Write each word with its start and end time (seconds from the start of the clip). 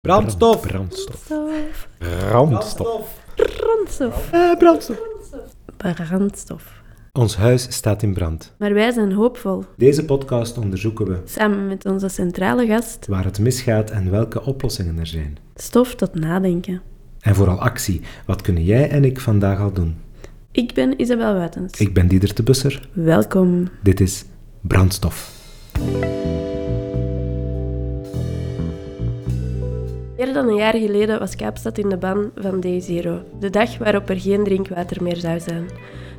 Brandstof. 0.00 0.60
Brandstof. 0.66 1.26
Brandstof. 1.26 1.88
Brandstof. 1.98 3.20
Brandstof. 3.58 4.30
Eh, 4.32 4.56
brandstof. 4.58 4.98
Brandstof. 5.76 6.82
Ons 7.12 7.36
huis 7.36 7.66
staat 7.70 8.02
in 8.02 8.12
brand. 8.12 8.54
Maar 8.58 8.74
wij 8.74 8.90
zijn 8.92 9.12
hoopvol. 9.12 9.64
Deze 9.76 10.04
podcast 10.04 10.58
onderzoeken 10.58 11.06
we 11.06 11.20
Samen 11.24 11.66
met 11.66 11.84
onze 11.84 12.08
centrale 12.08 12.66
gast, 12.66 13.06
waar 13.06 13.24
het 13.24 13.38
misgaat 13.38 13.90
en 13.90 14.10
welke 14.10 14.42
oplossingen 14.44 14.98
er 14.98 15.06
zijn. 15.06 15.38
stof 15.54 15.94
tot 15.94 16.14
nadenken. 16.14 16.82
En 17.20 17.34
vooral 17.34 17.60
actie. 17.60 18.00
Wat 18.26 18.42
kunnen 18.42 18.64
jij 18.64 18.90
en 18.90 19.04
ik 19.04 19.20
vandaag 19.20 19.60
al 19.60 19.72
doen? 19.72 19.96
Ik 20.52 20.74
ben 20.74 21.00
Isabel 21.00 21.34
Wuitens. 21.34 21.80
Ik 21.80 21.94
ben 21.94 22.08
Dieder 22.08 22.34
de 22.34 22.42
Busser. 22.42 22.88
Welkom. 22.92 23.68
Dit 23.82 24.00
is 24.00 24.24
Brandstof. 24.60 25.36
Meer 30.18 30.32
dan 30.32 30.48
een 30.48 30.56
jaar 30.56 30.76
geleden 30.76 31.18
was 31.18 31.36
Kaapstad 31.36 31.78
in 31.78 31.88
de 31.88 31.96
ban 31.96 32.30
van 32.36 32.60
Day 32.60 32.80
Zero, 32.80 33.22
de 33.40 33.50
dag 33.50 33.78
waarop 33.78 34.08
er 34.08 34.20
geen 34.20 34.44
drinkwater 34.44 35.02
meer 35.02 35.16
zou 35.16 35.40
zijn. 35.40 35.68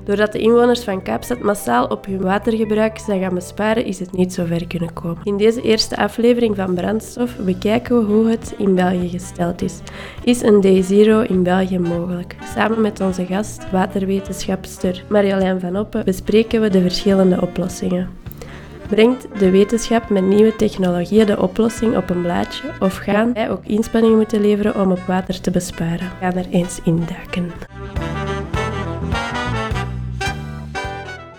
Doordat 0.04 0.32
de 0.32 0.40
inwoners 0.40 0.84
van 0.84 1.04
Kaapstad 1.04 1.40
massaal 1.40 1.86
op 1.86 2.06
hun 2.06 2.22
watergebruik 2.22 2.98
zijn 2.98 3.22
gaan 3.22 3.34
besparen, 3.34 3.86
is 3.86 4.00
het 4.00 4.12
niet 4.12 4.34
zo 4.34 4.46
ver 4.46 4.68
kunnen 4.68 4.94
komen. 4.94 5.18
In 5.24 5.38
deze 5.38 5.62
eerste 5.62 5.98
aflevering 5.98 6.56
van 6.56 6.74
Brandstof 6.74 7.36
bekijken 7.38 8.00
we 8.00 8.14
hoe 8.14 8.30
het 8.30 8.54
in 8.58 8.76
België 8.76 9.10
gesteld 9.10 9.62
is. 9.62 9.80
Is 10.24 10.42
een 10.42 10.62
Day 10.62 10.82
Zero 10.82 11.22
in 11.22 11.44
België 11.44 11.80
mogelijk? 11.80 12.36
Samen 12.56 12.82
met 12.82 13.02
onze 13.02 13.26
gast, 13.26 13.72
waterwetenschapster 13.72 15.04
Marjolein 15.10 15.60
van 15.60 15.78
Oppen, 15.78 16.06
bespreken 16.06 16.62
we 16.62 16.70
de 16.70 16.82
verschillende 16.82 17.42
oplossingen. 17.42 18.10
Brengt 18.90 19.40
de 19.40 19.50
wetenschap 19.50 20.10
met 20.10 20.24
nieuwe 20.24 20.56
technologieën 20.56 21.26
de 21.26 21.42
oplossing 21.42 21.98
op 21.98 22.10
een 22.10 22.22
blaadje 22.22 22.74
of 22.80 22.96
gaan 22.96 23.34
wij 23.34 23.50
ook 23.50 23.66
inspanningen 23.66 24.18
moeten 24.18 24.42
leveren 24.42 24.76
om 24.76 24.92
op 24.92 25.00
water 25.00 25.42
te 25.42 25.52
besparen? 25.52 25.98
We 25.98 26.16
gaan 26.20 26.34
er 26.34 26.50
eens 26.50 26.80
induiken. 26.84 27.52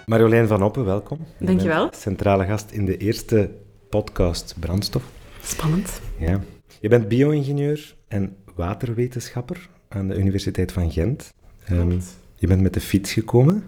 Marjolein 0.06 0.46
van 0.46 0.62
Oppen, 0.62 0.84
welkom. 0.84 1.18
Je 1.38 1.46
Dankjewel. 1.46 1.88
Centrale 1.92 2.44
gast 2.44 2.70
in 2.70 2.84
de 2.84 2.96
eerste 2.96 3.50
podcast 3.88 4.54
Brandstof. 4.60 5.02
Spannend. 5.42 6.00
Ja. 6.18 6.40
Je 6.80 6.88
bent 6.88 7.08
bio-ingenieur 7.08 7.94
en 8.08 8.36
waterwetenschapper 8.54 9.68
aan 9.88 10.08
de 10.08 10.16
Universiteit 10.16 10.72
van 10.72 10.90
Gent. 10.90 11.32
Ehm, 11.64 11.98
je 12.34 12.46
bent 12.46 12.60
met 12.60 12.74
de 12.74 12.80
fiets 12.80 13.12
gekomen. 13.12 13.64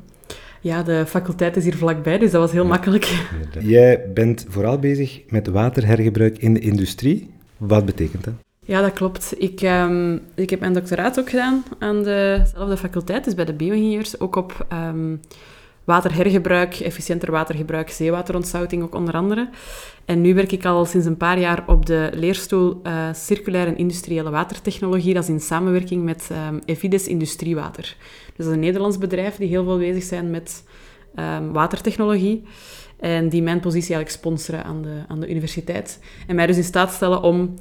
Ja, 0.63 0.83
de 0.83 1.07
faculteit 1.07 1.57
is 1.57 1.65
hier 1.65 1.77
vlakbij, 1.77 2.19
dus 2.19 2.31
dat 2.31 2.41
was 2.41 2.53
heel 2.53 2.65
makkelijk. 2.65 3.27
Jij 3.61 4.11
bent 4.15 4.47
vooral 4.49 4.79
bezig 4.79 5.21
met 5.29 5.47
waterhergebruik 5.47 6.39
in 6.39 6.55
de 6.55 6.61
industrie. 6.61 7.31
Wat 7.57 7.85
betekent 7.85 8.25
dat? 8.25 8.35
Ja, 8.65 8.81
dat 8.81 8.93
klopt. 8.93 9.35
Ik, 9.39 9.61
ehm, 9.61 10.19
ik 10.35 10.51
heb 10.51 10.61
mijn 10.61 10.73
doctoraat 10.73 11.19
ook 11.19 11.31
gedaan 11.31 11.65
aan 11.79 12.03
dezelfde 12.03 12.77
faculteit, 12.77 13.25
dus 13.25 13.35
bij 13.35 13.45
de 13.45 13.53
bio-ingenieurs, 13.53 14.21
ook 14.21 14.37
op 14.37 14.67
ehm, 14.69 15.17
waterhergebruik, 15.85 16.75
efficiënter 16.75 17.31
watergebruik, 17.31 17.91
zeewaterontsouting 17.91 18.83
ook 18.83 18.95
onder 18.95 19.15
andere. 19.15 19.51
En 20.05 20.21
nu 20.21 20.35
werk 20.35 20.53
ik 20.53 20.65
al 20.65 20.85
sinds 20.85 21.07
een 21.07 21.17
paar 21.17 21.39
jaar 21.39 21.65
op 21.67 21.87
de 21.87 22.11
leerstoel 22.15 22.81
eh, 22.83 23.09
Circulaire 23.13 23.71
en 23.71 23.77
Industriële 23.77 24.31
Watertechnologie. 24.31 25.15
Dat 25.15 25.23
is 25.23 25.29
in 25.29 25.41
samenwerking 25.41 26.05
met 26.05 26.29
ehm, 26.31 26.59
Evides 26.65 27.07
Industriewater. 27.07 27.97
Dus 28.27 28.37
dat 28.37 28.47
is 28.47 28.53
een 28.53 28.61
Nederlands 28.61 28.99
bedrijf 28.99 29.37
die 29.37 29.49
heel 29.49 29.65
veel 29.65 29.79
bezig 29.79 30.03
zijn 30.03 30.31
met 30.31 30.65
ehm, 31.15 31.51
watertechnologie. 31.53 32.43
En 32.99 33.29
die 33.29 33.43
mijn 33.43 33.61
positie 33.61 33.95
eigenlijk 33.95 34.25
sponsoren 34.25 34.65
aan 34.65 34.83
de, 34.83 35.03
aan 35.09 35.21
de 35.21 35.31
universiteit. 35.31 36.01
En 36.27 36.35
mij 36.35 36.47
dus 36.47 36.57
in 36.57 36.65
staat 36.65 36.93
stellen 36.93 37.23
om 37.23 37.55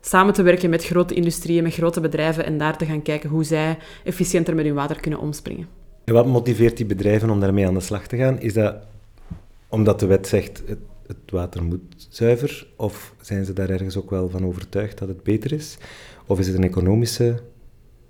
samen 0.00 0.34
te 0.34 0.42
werken 0.42 0.70
met 0.70 0.84
grote 0.84 1.14
industrieën, 1.14 1.62
met 1.62 1.74
grote 1.74 2.00
bedrijven 2.00 2.44
en 2.44 2.58
daar 2.58 2.76
te 2.76 2.84
gaan 2.84 3.02
kijken 3.02 3.30
hoe 3.30 3.44
zij 3.44 3.78
efficiënter 4.04 4.54
met 4.54 4.64
hun 4.64 4.74
water 4.74 5.00
kunnen 5.00 5.20
omspringen. 5.20 5.83
En 6.04 6.14
wat 6.14 6.26
motiveert 6.26 6.76
die 6.76 6.86
bedrijven 6.86 7.30
om 7.30 7.40
daarmee 7.40 7.66
aan 7.66 7.74
de 7.74 7.80
slag 7.80 8.06
te 8.06 8.16
gaan? 8.16 8.40
Is 8.40 8.52
dat 8.52 8.76
omdat 9.68 10.00
de 10.00 10.06
wet 10.06 10.28
zegt 10.28 10.62
het, 10.66 10.78
het 11.06 11.30
water 11.30 11.62
moet 11.62 12.06
zuiver? 12.10 12.66
Of 12.76 13.14
zijn 13.20 13.44
ze 13.44 13.52
daar 13.52 13.70
ergens 13.70 13.96
ook 13.96 14.10
wel 14.10 14.28
van 14.28 14.46
overtuigd 14.46 14.98
dat 14.98 15.08
het 15.08 15.22
beter 15.22 15.52
is? 15.52 15.78
Of 16.26 16.38
is 16.38 16.46
het 16.46 16.56
een 16.56 16.64
economische 16.64 17.40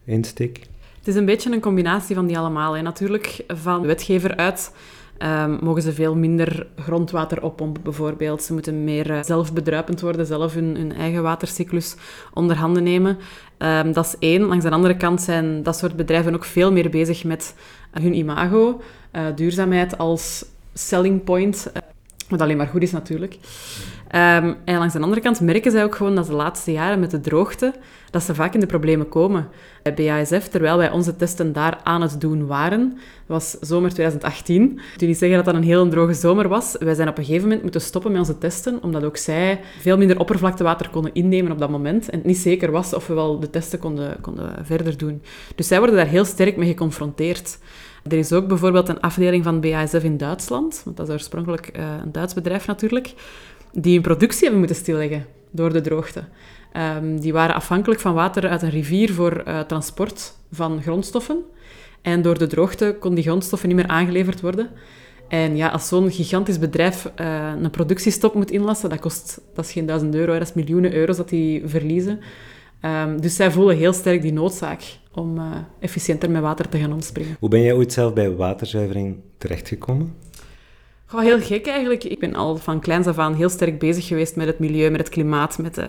insteek? 0.05 0.59
Het 0.99 1.09
is 1.09 1.15
een 1.15 1.25
beetje 1.25 1.53
een 1.53 1.61
combinatie 1.61 2.15
van 2.15 2.27
die 2.27 2.39
allemaal. 2.39 2.73
Hè. 2.73 2.83
Natuurlijk, 2.83 3.45
van 3.49 3.87
wetgever 3.87 4.37
uit 4.37 4.73
ehm, 5.19 5.57
mogen 5.65 5.83
ze 5.83 5.93
veel 5.93 6.15
minder 6.15 6.67
grondwater 6.77 7.43
oppompen, 7.43 7.83
bijvoorbeeld. 7.83 8.43
Ze 8.43 8.53
moeten 8.53 8.85
meer 8.85 9.11
eh, 9.11 9.23
zelfbedruipend 9.23 10.01
worden, 10.01 10.27
zelf 10.27 10.55
hun, 10.55 10.93
eigen 10.93 11.23
watercyclus 11.23 11.97
onder 12.33 12.57
handen 12.57 12.83
nemen. 12.83 13.19
Ehm, 13.59 13.93
dat 13.93 14.07
is 14.07 14.17
één. 14.19 14.43
Langs 14.43 14.65
de 14.65 14.71
andere 14.71 14.97
kant 14.97 15.23
zijn 15.23 15.63
dat 15.63 15.77
soort 15.77 15.97
bedrijven 15.97 16.35
ook 16.35 16.45
veel 16.45 16.73
meer 16.73 16.91
bezig 16.91 17.25
met 17.25 17.55
eh, 17.91 18.03
hun 18.03 18.15
imago, 18.15 18.81
eh, 19.11 19.23
duurzaamheid 19.35 19.99
als 19.99 20.45
selling 20.75 21.25
point, 21.25 21.73
wat 22.29 22.41
alleen 22.41 22.57
maar 22.57 22.67
goed 22.67 22.83
is 22.83 22.93
natuurlijk. 22.93 23.39
Ehm, 24.15 24.55
en 24.65 24.79
langs 24.79 24.95
de 24.95 25.01
andere 25.01 25.21
kant 25.21 25.41
merken 25.41 25.71
zij 25.71 25.85
ook 25.85 25.95
gewoon 25.95 26.15
dat 26.15 26.27
de 26.27 26.33
laatste 26.33 26.73
jaren 26.73 27.01
met 27.01 27.11
de 27.11 27.21
droogte, 27.21 27.75
dat 28.11 28.23
ze 28.23 28.35
vaak 28.35 28.55
in 28.55 28.61
de 28.61 28.67
problemen 28.67 29.09
komen. 29.09 29.49
Bij 29.83 29.95
BASF, 29.95 30.49
terwijl 30.49 30.77
wij 30.77 30.91
onze 30.91 31.17
testen 31.17 31.53
daar 31.53 31.81
aan 31.83 32.03
het 32.03 32.21
doen 32.21 32.47
waren, 32.47 32.99
was 33.27 33.51
zomer 33.61 33.93
2018. 33.93 34.63
Ik 34.63 35.01
wil 35.01 35.09
niet 35.09 35.19
zeggen 35.19 35.37
dat 35.37 35.47
dat 35.47 35.55
een 35.55 35.69
heel 35.69 35.89
droge 35.89 36.15
zomer 36.15 36.49
was. 36.49 36.77
Wij 36.79 36.95
zijn 36.95 37.09
op 37.09 37.19
een 37.19 37.25
gegeven 37.25 37.43
moment 37.43 37.63
moeten 37.63 37.81
stoppen 37.81 38.11
met 38.11 38.21
onze 38.21 38.39
testen, 38.39 38.83
omdat 38.83 39.05
ook 39.05 39.17
zij 39.17 39.61
veel 39.81 39.97
minder 39.97 40.19
oppervlaktewater 40.19 40.91
konden 40.91 41.15
innemen 41.15 41.53
op 41.53 41.59
dat 41.59 41.71
moment. 41.71 42.11
En 42.11 42.19
het 42.19 42.27
niet 42.27 42.39
zeker 42.39 42.71
was 42.71 42.95
of 42.95 43.07
we 43.07 43.15
wel 43.15 43.41
de 43.41 43.51
testen 43.51 43.79
konden, 43.79 44.21
konden 44.21 44.55
verder 44.63 44.97
doen. 44.97 45.23
Dus 45.55 45.67
zij 45.67 45.79
worden 45.79 45.97
daar 45.97 46.07
heel 46.07 46.25
sterk 46.25 46.57
mee 46.57 46.69
geconfronteerd. 46.69 47.59
Er 48.09 48.19
is 48.19 48.33
ook 48.33 48.49
bijvoorbeeld 48.49 48.89
een 48.89 49.01
afdeling 49.01 49.45
van 49.45 49.61
BASF 49.61 50.03
in 50.03 50.17
Duitsland, 50.17 50.83
want 50.85 50.97
dat 50.97 51.09
is 51.09 51.15
oorspronkelijk 51.15 51.71
uh, 51.77 51.85
een 52.03 52.13
Duits 52.13 52.35
bedrijf 52.35 52.67
natuurlijk, 52.67 53.15
die 53.75 53.93
hun 53.93 54.03
productie 54.03 54.41
hebben 54.41 54.59
moeten 54.59 54.77
stilleggen 54.77 55.27
door 55.51 55.73
de 55.73 55.81
droogte. 55.81 56.25
Um, 56.97 57.21
die 57.21 57.33
waren 57.33 57.55
afhankelijk 57.55 58.01
van 58.01 58.15
water 58.15 58.49
uit 58.49 58.63
een 58.63 58.71
rivier 58.71 59.13
voor 59.13 59.43
uh, 59.49 59.61
transport 59.61 60.35
van 60.53 60.83
grondstoffen. 60.83 61.39
En 62.03 62.23
door 62.23 62.39
de 62.39 62.47
droogte 62.47 62.97
kon 63.01 63.15
die 63.15 63.25
grondstoffen 63.25 63.69
niet 63.69 63.77
meer 63.77 63.87
aangeleverd 63.87 64.41
worden. 64.41 64.71
En 65.29 65.57
ja, 65.57 65.69
als 65.69 65.89
zo'n 65.89 66.11
gigantisch 66.11 66.59
bedrijf 66.59 67.11
uh, 67.21 67.53
een 67.63 67.71
productiestop 67.71 68.35
moet 68.35 68.51
inlassen, 68.51 68.91
dat 68.91 69.01
kost 69.01 69.41
dat 69.55 69.65
is 69.65 69.73
geen 69.73 69.87
duizend 69.87 70.15
euro, 70.15 70.33
dat 70.33 70.49
is 70.49 70.55
miljoenen 70.55 70.95
euro's 70.95 71.17
dat 71.17 71.29
die 71.29 71.63
verliezen. 71.65 72.21
Um, 72.83 73.21
dus 73.21 73.37
zij 73.37 73.51
voelen 73.51 73.77
heel 73.77 73.93
sterk 73.93 74.23
die 74.23 74.33
noodzaak 74.33 74.83
om 75.13 75.39
uh, 75.39 75.45
efficiënter 75.81 76.31
met 76.31 76.43
water 76.43 76.69
te 76.69 76.79
gaan 76.79 76.93
omspringen. 76.93 77.37
Hoe 77.41 77.49
ben 77.49 77.63
jij 77.63 77.73
ooit 77.73 77.93
zelf 77.93 78.13
bij 78.13 78.31
waterzuivering 78.31 79.17
terechtgekomen? 79.39 80.15
Goh, 81.15 81.23
heel 81.23 81.41
gek 81.41 81.67
eigenlijk. 81.67 82.05
Ik 82.05 82.19
ben 82.19 82.35
al 82.35 82.57
van 82.57 82.81
kleins 82.81 83.07
af 83.07 83.19
aan 83.19 83.35
heel 83.35 83.49
sterk 83.49 83.79
bezig 83.79 84.07
geweest 84.07 84.37
met 84.37 84.47
het 84.47 84.59
milieu, 84.59 84.91
met 84.91 85.01
het 85.01 85.09
klimaat, 85.09 85.59
met 85.59 85.75
de, 85.75 85.87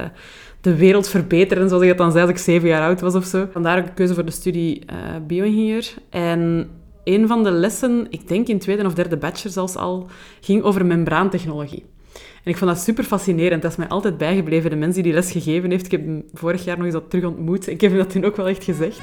de 0.61 0.75
wereld 0.75 1.07
verbeteren, 1.07 1.67
zoals 1.67 1.83
ik 1.83 1.89
het 1.89 1.97
dan 1.97 2.11
zei 2.11 2.23
als 2.23 2.31
ik 2.31 2.37
zeven 2.37 2.67
jaar 2.67 2.81
oud 2.81 3.01
was 3.01 3.15
of 3.15 3.25
zo. 3.25 3.47
Vandaar 3.51 3.77
ook 3.77 3.85
de 3.85 3.93
keuze 3.93 4.13
voor 4.13 4.25
de 4.25 4.31
studie 4.31 4.81
uh, 4.91 4.97
bio-ingenieur. 5.27 5.93
En 6.09 6.69
een 7.03 7.27
van 7.27 7.43
de 7.43 7.51
lessen, 7.51 8.07
ik 8.09 8.27
denk 8.27 8.47
in 8.47 8.59
tweede 8.59 8.85
of 8.85 8.93
derde 8.93 9.17
bachelor 9.17 9.53
zelfs 9.53 9.75
al, 9.75 10.07
ging 10.41 10.63
over 10.63 10.85
membraantechnologie. 10.85 11.83
En 12.13 12.51
ik 12.51 12.57
vond 12.57 12.71
dat 12.71 12.79
super 12.79 13.03
fascinerend. 13.03 13.61
Dat 13.61 13.71
is 13.71 13.77
mij 13.77 13.87
altijd 13.87 14.17
bijgebleven. 14.17 14.69
De 14.69 14.75
mensen 14.75 15.03
die 15.03 15.11
die 15.11 15.21
les 15.21 15.31
gegeven 15.31 15.71
heeft, 15.71 15.85
ik 15.85 15.91
heb 15.91 16.05
hem 16.05 16.23
vorig 16.33 16.63
jaar 16.63 16.75
nog 16.77 16.85
eens 16.85 16.95
dat 16.95 17.09
terug 17.09 17.25
ontmoet. 17.25 17.67
Ik 17.67 17.81
heb 17.81 17.97
dat 17.97 18.09
toen 18.09 18.25
ook 18.25 18.35
wel 18.35 18.47
echt 18.47 18.63
gezegd. 18.63 19.01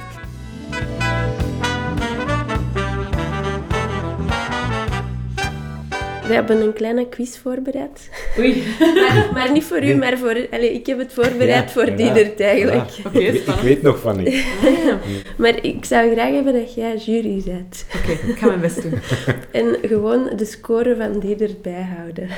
We 6.27 6.35
hebben 6.35 6.61
een 6.61 6.73
kleine 6.73 7.09
quiz 7.09 7.39
voorbereid. 7.39 8.11
Oei. 8.39 8.63
maar, 8.79 9.31
maar, 9.33 9.53
niet 9.53 9.65
voor 9.65 9.83
u, 9.83 9.95
maar 9.95 10.19
voor... 10.19 10.47
Allez, 10.51 10.71
ik 10.71 10.87
heb 10.87 10.99
het 10.99 11.13
voorbereid 11.13 11.65
ja, 11.65 11.69
voor 11.69 11.87
ja, 11.87 11.97
Diedert 11.97 12.41
eigenlijk. 12.41 12.91
Ja. 12.91 13.09
Okay, 13.09 13.23
ik, 13.23 13.47
ik, 13.47 13.61
weet 13.63 13.83
nog 13.83 14.01
van 14.01 14.23
niet. 14.23 14.45
maar 15.37 15.65
ik 15.65 15.85
zou 15.85 16.13
graag 16.13 16.33
hebben 16.33 16.53
dat 16.53 16.75
jij 16.75 16.97
jury 16.97 17.43
bent. 17.45 17.87
Oké, 17.97 18.13
okay, 18.13 18.31
ik 18.31 18.39
ga 18.39 18.47
mijn 18.47 18.61
best 18.61 18.83
doen. 18.83 18.95
en 19.63 19.77
gewoon 19.83 20.31
de 20.37 20.45
score 20.45 20.97
van 20.97 21.19
Diedert 21.19 21.63
bijhouden. 21.63 22.29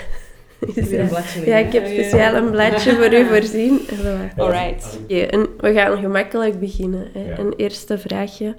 Dus 0.74 0.90
ja, 0.90 1.08
ja, 1.44 1.56
ik 1.56 1.72
heb 1.72 1.86
speciaal 1.86 2.34
een 2.34 2.50
bladje 2.50 2.92
voor 2.92 3.12
u 3.12 3.24
voorzien. 3.24 3.80
Alright. 4.36 4.98
Okay, 5.04 5.26
en 5.26 5.46
we 5.58 5.72
gaan 5.72 5.98
gemakkelijk 5.98 6.60
beginnen. 6.60 7.08
Hè. 7.12 7.20
Ja. 7.20 7.38
Een 7.38 7.54
eerste 7.56 7.98
vraagje. 7.98 8.54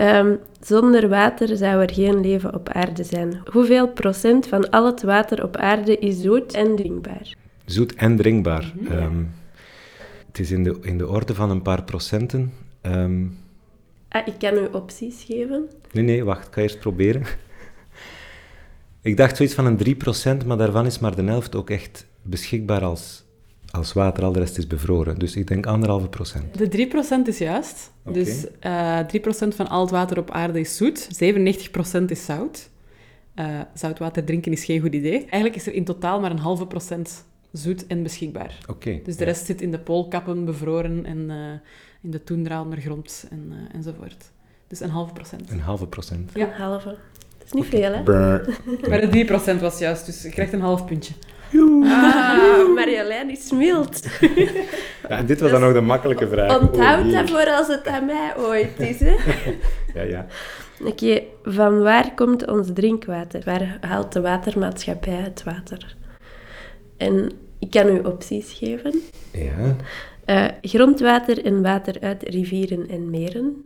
Um, 0.00 0.38
zonder 0.60 1.08
water 1.08 1.56
zou 1.56 1.82
er 1.82 1.92
geen 1.92 2.20
leven 2.20 2.54
op 2.54 2.68
aarde 2.68 3.04
zijn. 3.04 3.40
Hoeveel 3.50 3.88
procent 3.88 4.46
van 4.46 4.70
al 4.70 4.86
het 4.86 5.02
water 5.02 5.42
op 5.42 5.56
aarde 5.56 5.98
is 5.98 6.20
zoet 6.20 6.54
en 6.54 6.76
drinkbaar? 6.76 7.34
Zoet 7.64 7.94
en 7.94 8.16
drinkbaar. 8.16 8.72
Mm 8.74 8.86
-hmm. 8.86 8.96
um, 8.96 9.34
het 10.26 10.38
is 10.38 10.50
in 10.50 10.64
de, 10.64 10.78
in 10.82 10.98
de 10.98 11.08
orde 11.08 11.34
van 11.34 11.50
een 11.50 11.62
paar 11.62 11.82
procenten. 11.82 12.52
Um... 12.82 13.38
Ah, 14.08 14.26
ik 14.26 14.34
kan 14.38 14.54
u 14.54 14.66
opties 14.72 15.24
geven. 15.26 15.68
Nee, 15.92 16.04
nee, 16.04 16.24
wacht. 16.24 16.46
Ik 16.46 16.54
ga 16.54 16.60
eerst 16.60 16.78
proberen. 16.78 17.22
Ik 19.02 19.16
dacht 19.16 19.36
zoiets 19.36 19.54
van 19.54 19.66
een 19.66 19.78
3%, 20.42 20.46
maar 20.46 20.56
daarvan 20.56 20.86
is 20.86 20.98
maar 20.98 21.16
de 21.16 21.22
helft 21.22 21.54
ook 21.54 21.70
echt 21.70 22.06
beschikbaar 22.22 22.82
als 22.82 23.23
als 23.74 23.92
water, 23.92 24.24
al 24.24 24.32
de 24.32 24.38
rest 24.38 24.58
is 24.58 24.66
bevroren. 24.66 25.18
Dus 25.18 25.36
ik 25.36 25.46
denk 25.46 25.66
anderhalve 25.66 26.08
procent. 26.08 26.58
De 26.58 26.88
3% 27.24 27.28
is 27.28 27.38
juist. 27.38 27.90
Dus 28.12 28.46
eh 28.60 28.98
3% 28.98 29.48
van 29.48 29.68
al 29.68 29.80
het 29.80 29.90
water 29.90 30.18
op 30.18 30.30
aarde 30.30 30.60
is 30.60 30.76
zoet, 30.76 31.08
97% 32.00 32.04
is 32.06 32.24
zout. 32.24 32.70
Eh 33.34 33.60
zoutwater 33.74 34.24
drinken 34.24 34.52
is 34.52 34.64
geen 34.64 34.80
goed 34.80 34.94
idee. 34.94 35.18
Eigenlijk 35.18 35.54
is 35.56 35.66
er 35.66 35.74
in 35.74 35.84
totaal 35.84 36.20
maar 36.20 36.30
een 36.30 36.38
halve 36.38 36.66
procent 36.66 37.24
zoet 37.52 37.86
en 37.86 38.02
beschikbaar. 38.02 38.58
Oké. 38.68 39.00
Dus 39.04 39.16
de 39.16 39.24
ja. 39.24 39.30
rest 39.30 39.46
zit 39.46 39.60
in 39.60 39.70
de 39.70 39.78
poolkappen 39.78 40.44
bevroren 40.44 41.04
en 41.04 41.30
eh, 41.30 41.36
in 42.02 42.10
de 42.10 42.24
toendra 42.24 42.62
ondergrond 42.62 43.26
en, 43.30 43.48
eh, 43.50 43.74
enzovoort. 43.76 44.30
Dus 44.66 44.80
een 44.80 44.90
halve 44.90 45.12
procent. 45.12 45.50
Een 45.50 45.60
halve 45.60 45.86
procent. 45.86 46.30
Ja. 46.34 46.46
Een 46.46 46.60
halve. 46.60 46.96
Dat 47.38 47.46
is 47.46 47.52
niet 47.52 47.66
veel, 47.66 47.92
hè? 47.92 48.02
Maar 48.88 49.00
de 49.00 49.56
3% 49.56 49.60
was 49.60 49.78
juist, 49.78 50.06
dus 50.06 50.22
je 50.22 50.28
krijgt 50.28 50.52
een 50.52 50.60
half 50.60 50.84
puntje. 50.84 51.14
Ah, 51.84 52.74
Marjolein 52.74 53.30
is 53.30 53.52
mild. 53.52 54.02
Ja, 55.08 55.18
en 55.18 55.26
dit 55.26 55.40
was 55.40 55.50
dan 55.50 55.60
nog 55.60 55.72
de 55.72 55.80
makkelijke 55.80 56.28
vraag. 56.28 56.60
Onthoud 56.60 57.06
Oh, 57.06 57.12
dat 57.12 57.30
voor 57.30 57.50
als 57.50 57.66
het 57.66 57.86
aan 57.86 58.06
mij 58.06 58.32
ooit 58.36 58.80
is, 58.80 59.00
hè? 59.00 59.14
Ja, 59.94 60.02
ja. 60.02 60.26
Oké, 60.84 61.22
van 61.42 61.82
waar 61.82 62.14
komt 62.14 62.46
ons 62.46 62.68
drinkwater? 62.74 63.42
Waar 63.44 63.78
haalt 63.80 64.12
de 64.12 64.20
watermaatschappij 64.20 65.12
het 65.12 65.42
water? 65.42 65.96
En 66.96 67.32
ik 67.58 67.70
kan 67.70 67.88
u 67.88 67.98
opties 67.98 68.52
geven. 68.52 69.00
Ja. 69.32 69.76
Eh, 70.24 70.46
grondwater 70.62 71.44
en 71.44 71.62
water 71.62 71.96
uit 72.00 72.22
rivieren 72.22 72.88
en 72.88 73.10
meren. 73.10 73.64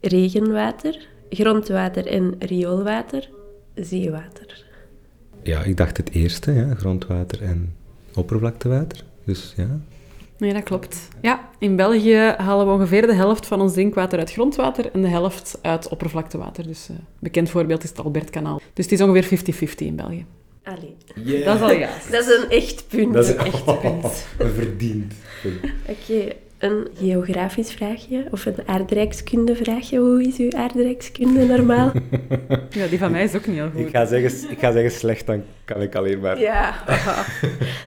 Regenwater. 0.00 1.06
Grondwater 1.30 2.06
en 2.06 2.34
rioolwater. 2.38 3.28
Zeewater. 3.74 4.64
Ja, 5.48 5.62
ik 5.62 5.76
dacht 5.76 5.96
het 5.96 6.10
eerste, 6.10 6.52
ja. 6.52 6.74
grondwater 6.74 7.42
en 7.42 7.74
oppervlaktewater. 8.14 9.04
Dus 9.24 9.52
ja. 9.56 9.80
Nee, 10.38 10.52
dat 10.52 10.62
klopt. 10.62 11.08
Ja, 11.22 11.48
in 11.58 11.76
België 11.76 12.34
halen 12.36 12.66
we 12.66 12.72
ongeveer 12.72 13.06
de 13.06 13.14
helft 13.14 13.46
van 13.46 13.60
ons 13.60 13.72
drinkwater 13.72 14.18
uit 14.18 14.32
grondwater 14.32 14.90
en 14.92 15.02
de 15.02 15.08
helft 15.08 15.58
uit 15.62 15.88
oppervlaktewater. 15.88 16.66
Dus 16.66 16.88
eh 16.88 16.96
bekend 17.18 17.50
voorbeeld 17.50 17.82
is 17.82 17.88
het 17.88 17.98
Albertkanaal. 17.98 18.60
Dus 18.72 18.84
het 18.84 18.94
is 18.94 19.00
ongeveer 19.00 19.38
50-50 19.54 19.74
in 19.76 19.96
België. 19.96 20.26
Allee. 20.62 20.96
Dat 21.44 21.54
is 21.54 21.60
al 21.60 21.72
juist. 21.72 22.12
Dat 22.12 22.28
is 22.28 22.42
een 22.42 22.50
echt 22.50 22.84
punt. 22.88 23.12
Dat 23.12 23.28
is 23.28 23.34
echt 23.34 23.64
punt. 23.64 24.26
een 24.38 24.50
verdiend 24.50 25.14
punt. 25.42 25.72
Oké, 25.86 26.32
een 26.58 26.88
geografisch 26.94 27.72
vraagje 27.72 28.24
of 28.30 28.46
een 28.46 28.54
aardrijkskunde 28.66 29.56
vraagje. 29.56 29.98
Hoe 29.98 30.22
is 30.22 30.36
uw 30.36 30.52
aardrijkskunde 30.52 31.46
normaal? 31.46 31.92
Ja, 32.70 32.86
die 32.86 32.98
van 32.98 33.10
mij 33.10 33.24
is 33.24 33.34
ook 33.34 33.46
niet 33.46 33.56
heel 33.56 33.70
goed. 33.70 33.80
Ik 33.80 33.88
ga, 33.88 34.04
zeggen, 34.04 34.50
ik 34.50 34.58
ga 34.58 34.72
zeggen 34.72 34.90
slecht, 34.90 35.26
dan 35.26 35.42
kan 35.64 35.82
ik 35.82 35.94
alleen 35.94 36.20
maar... 36.20 36.40
ja. 36.40 36.74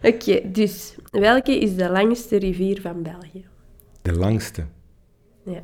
Oké, 0.01 0.39
dus 0.43 0.95
welke 1.11 1.59
is 1.59 1.75
de 1.75 1.89
langste 1.89 2.37
rivier 2.37 2.81
van 2.81 3.03
België? 3.03 3.45
De 4.01 4.13
langste. 4.13 4.63
Ja. 5.43 5.61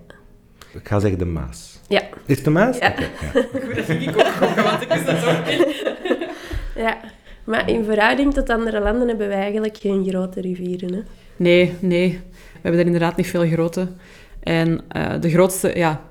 Ik 0.74 0.88
ga 0.88 1.00
zeggen 1.00 1.20
de 1.20 1.26
Maas. 1.26 1.80
Ja. 1.88 2.02
Is 2.26 2.36
het 2.36 2.46
de 2.46 2.52
Maas? 2.52 2.78
Ja. 2.78 2.90
Oké, 2.90 3.02
ja. 3.02 3.42
Goed, 3.62 3.76
dat 3.76 3.86
ging 3.86 4.02
ik 4.02 4.18
ook 4.18 4.56
want 4.56 4.82
ik 4.82 4.88
wist 4.88 5.06
dat 5.06 5.26
ook 5.26 5.46
niet. 5.46 5.96
ja. 6.86 6.98
Maar 7.44 7.70
in 7.70 7.84
verhouding 7.84 8.34
tot 8.34 8.50
andere 8.50 8.80
landen 8.80 9.08
hebben 9.08 9.28
wij 9.28 9.38
eigenlijk 9.38 9.78
geen 9.78 10.06
grote 10.08 10.42
rivieren. 10.42 10.94
Hè? 10.94 11.02
Nee, 11.36 11.74
nee. 11.80 12.20
We 12.62 12.70
hebben 12.70 12.80
er 12.80 12.86
inderdaad 12.86 13.16
niet 13.18 13.28
veel 13.28 13.48
grote. 13.48 13.88
En 14.40 14.82
eh, 14.88 15.22
de 15.22 15.30
grootste 15.30 15.72
ja, 15.76 16.02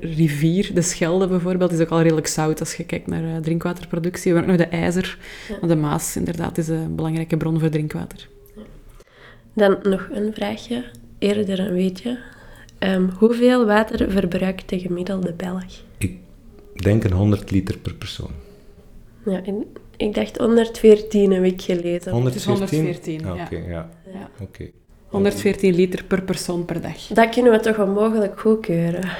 rivier, 0.00 0.70
de 0.74 0.82
Schelde 0.82 1.26
bijvoorbeeld, 1.26 1.72
is 1.72 1.80
ook 1.80 1.90
al 1.90 2.02
redelijk 2.02 2.26
zout 2.26 2.60
als 2.60 2.74
je 2.74 2.84
kijkt 2.84 3.06
naar 3.06 3.24
eh, 3.24 3.36
drinkwaterproductie. 3.42 4.32
We 4.32 4.38
hebben 4.38 4.54
ook 4.54 4.60
nog 4.60 4.70
de 4.70 4.76
IJzer. 4.76 5.18
Ja. 5.60 5.66
De 5.66 5.76
Maas 5.76 6.16
inderdaad 6.16 6.58
is 6.58 6.68
een 6.68 6.94
belangrijke 6.94 7.36
bron 7.36 7.60
voor 7.60 7.68
drinkwater. 7.68 8.28
Dan 9.52 9.78
nog 9.82 10.08
een 10.12 10.34
vraagje, 10.34 10.84
eerder 11.18 11.60
een 11.60 11.72
weetje. 11.72 12.18
Ehm, 12.78 13.08
hoeveel 13.18 13.66
water 13.66 14.10
verbruikt 14.10 14.68
de 14.68 14.78
gemiddelde 14.78 15.32
Belg? 15.32 15.82
Ik 15.98 16.18
denk 16.82 17.04
een 17.04 17.12
100 17.12 17.50
liter 17.50 17.78
per 17.78 17.94
persoon. 17.94 18.30
Ja, 19.24 19.42
en 19.44 19.64
ik 19.96 20.14
dacht 20.14 20.36
114 20.38 21.32
een 21.32 21.40
week 21.40 21.62
geleden. 21.62 22.12
114? 22.12 22.52
114, 22.52 23.26
Ah, 23.26 23.36
ja. 23.36 23.44
Oké, 23.44 23.56
ja. 23.56 23.90
Ja. 24.12 24.30
Oké. 24.40 24.70
114 25.14 25.74
liter 25.74 26.04
per 26.04 26.22
persoon 26.22 26.64
per 26.64 26.80
dag. 26.80 27.06
Dat 27.08 27.28
kunnen 27.28 27.52
we 27.52 27.60
toch 27.60 27.78
onmogelijk 27.78 28.40
goedkeuren. 28.40 29.02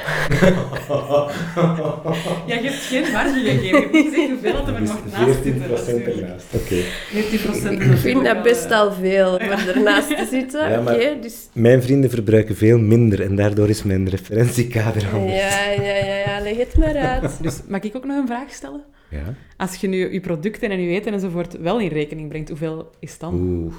Ja, 2.46 2.54
je 2.54 2.60
hebt 2.62 2.74
geen 2.74 3.12
marge 3.12 3.40
gegeven. 3.40 3.88
Niet 3.92 4.04
gezegd 4.08 4.30
hoeveel 4.30 4.52
dat 4.52 4.66
er 4.66 4.72
mag 4.72 4.82
naast 4.82 5.38
14 5.40 5.62
zitten. 5.84 6.22
ernaast. 6.22 6.44
Oké. 6.54 6.74
14 7.10 7.40
procent. 7.40 7.80
Ik 7.82 7.96
vind 7.98 8.24
dat 8.24 8.42
best 8.42 8.70
al 8.70 8.92
veel 8.92 9.32
om 9.32 9.40
ernaast 9.40 10.08
te 10.08 10.26
zitten. 10.30 10.70
Ja, 10.70 10.80
maar- 10.80 10.94
Oké, 10.94 11.16
dus... 11.20 11.48
Mijn 11.52 11.82
vrienden 11.82 12.10
verbruiken 12.10 12.56
veel 12.56 12.78
minder 12.78 13.20
en 13.22 13.36
daardoor 13.36 13.68
is 13.68 13.82
mijn 13.82 14.08
referentiekader 14.08 15.06
anders. 15.12 15.32
Ja, 15.34 15.70
ja, 15.70 15.94
ja, 15.94 16.16
ja, 16.26 16.40
leg 16.42 16.56
het 16.56 16.76
maar 16.78 16.96
uit. 16.96 17.30
Dus 17.42 17.60
mag 17.68 17.80
ik 17.82 17.96
ook 17.96 18.04
nog 18.04 18.16
een 18.16 18.26
vraag 18.26 18.50
stellen? 18.52 18.82
Ja? 19.10 19.34
Als 19.56 19.76
je 19.76 19.88
nu 19.88 20.12
je 20.12 20.20
producten 20.20 20.70
en 20.70 20.80
je 20.80 20.94
eten 21.00 21.12
enzovoort 21.12 21.58
wel 21.58 21.80
in 21.80 21.88
rekening 21.88 22.28
brengt, 22.28 22.48
hoeveel 22.48 22.90
is 23.00 23.18
dan? 23.18 23.34
Oeh. 23.34 23.74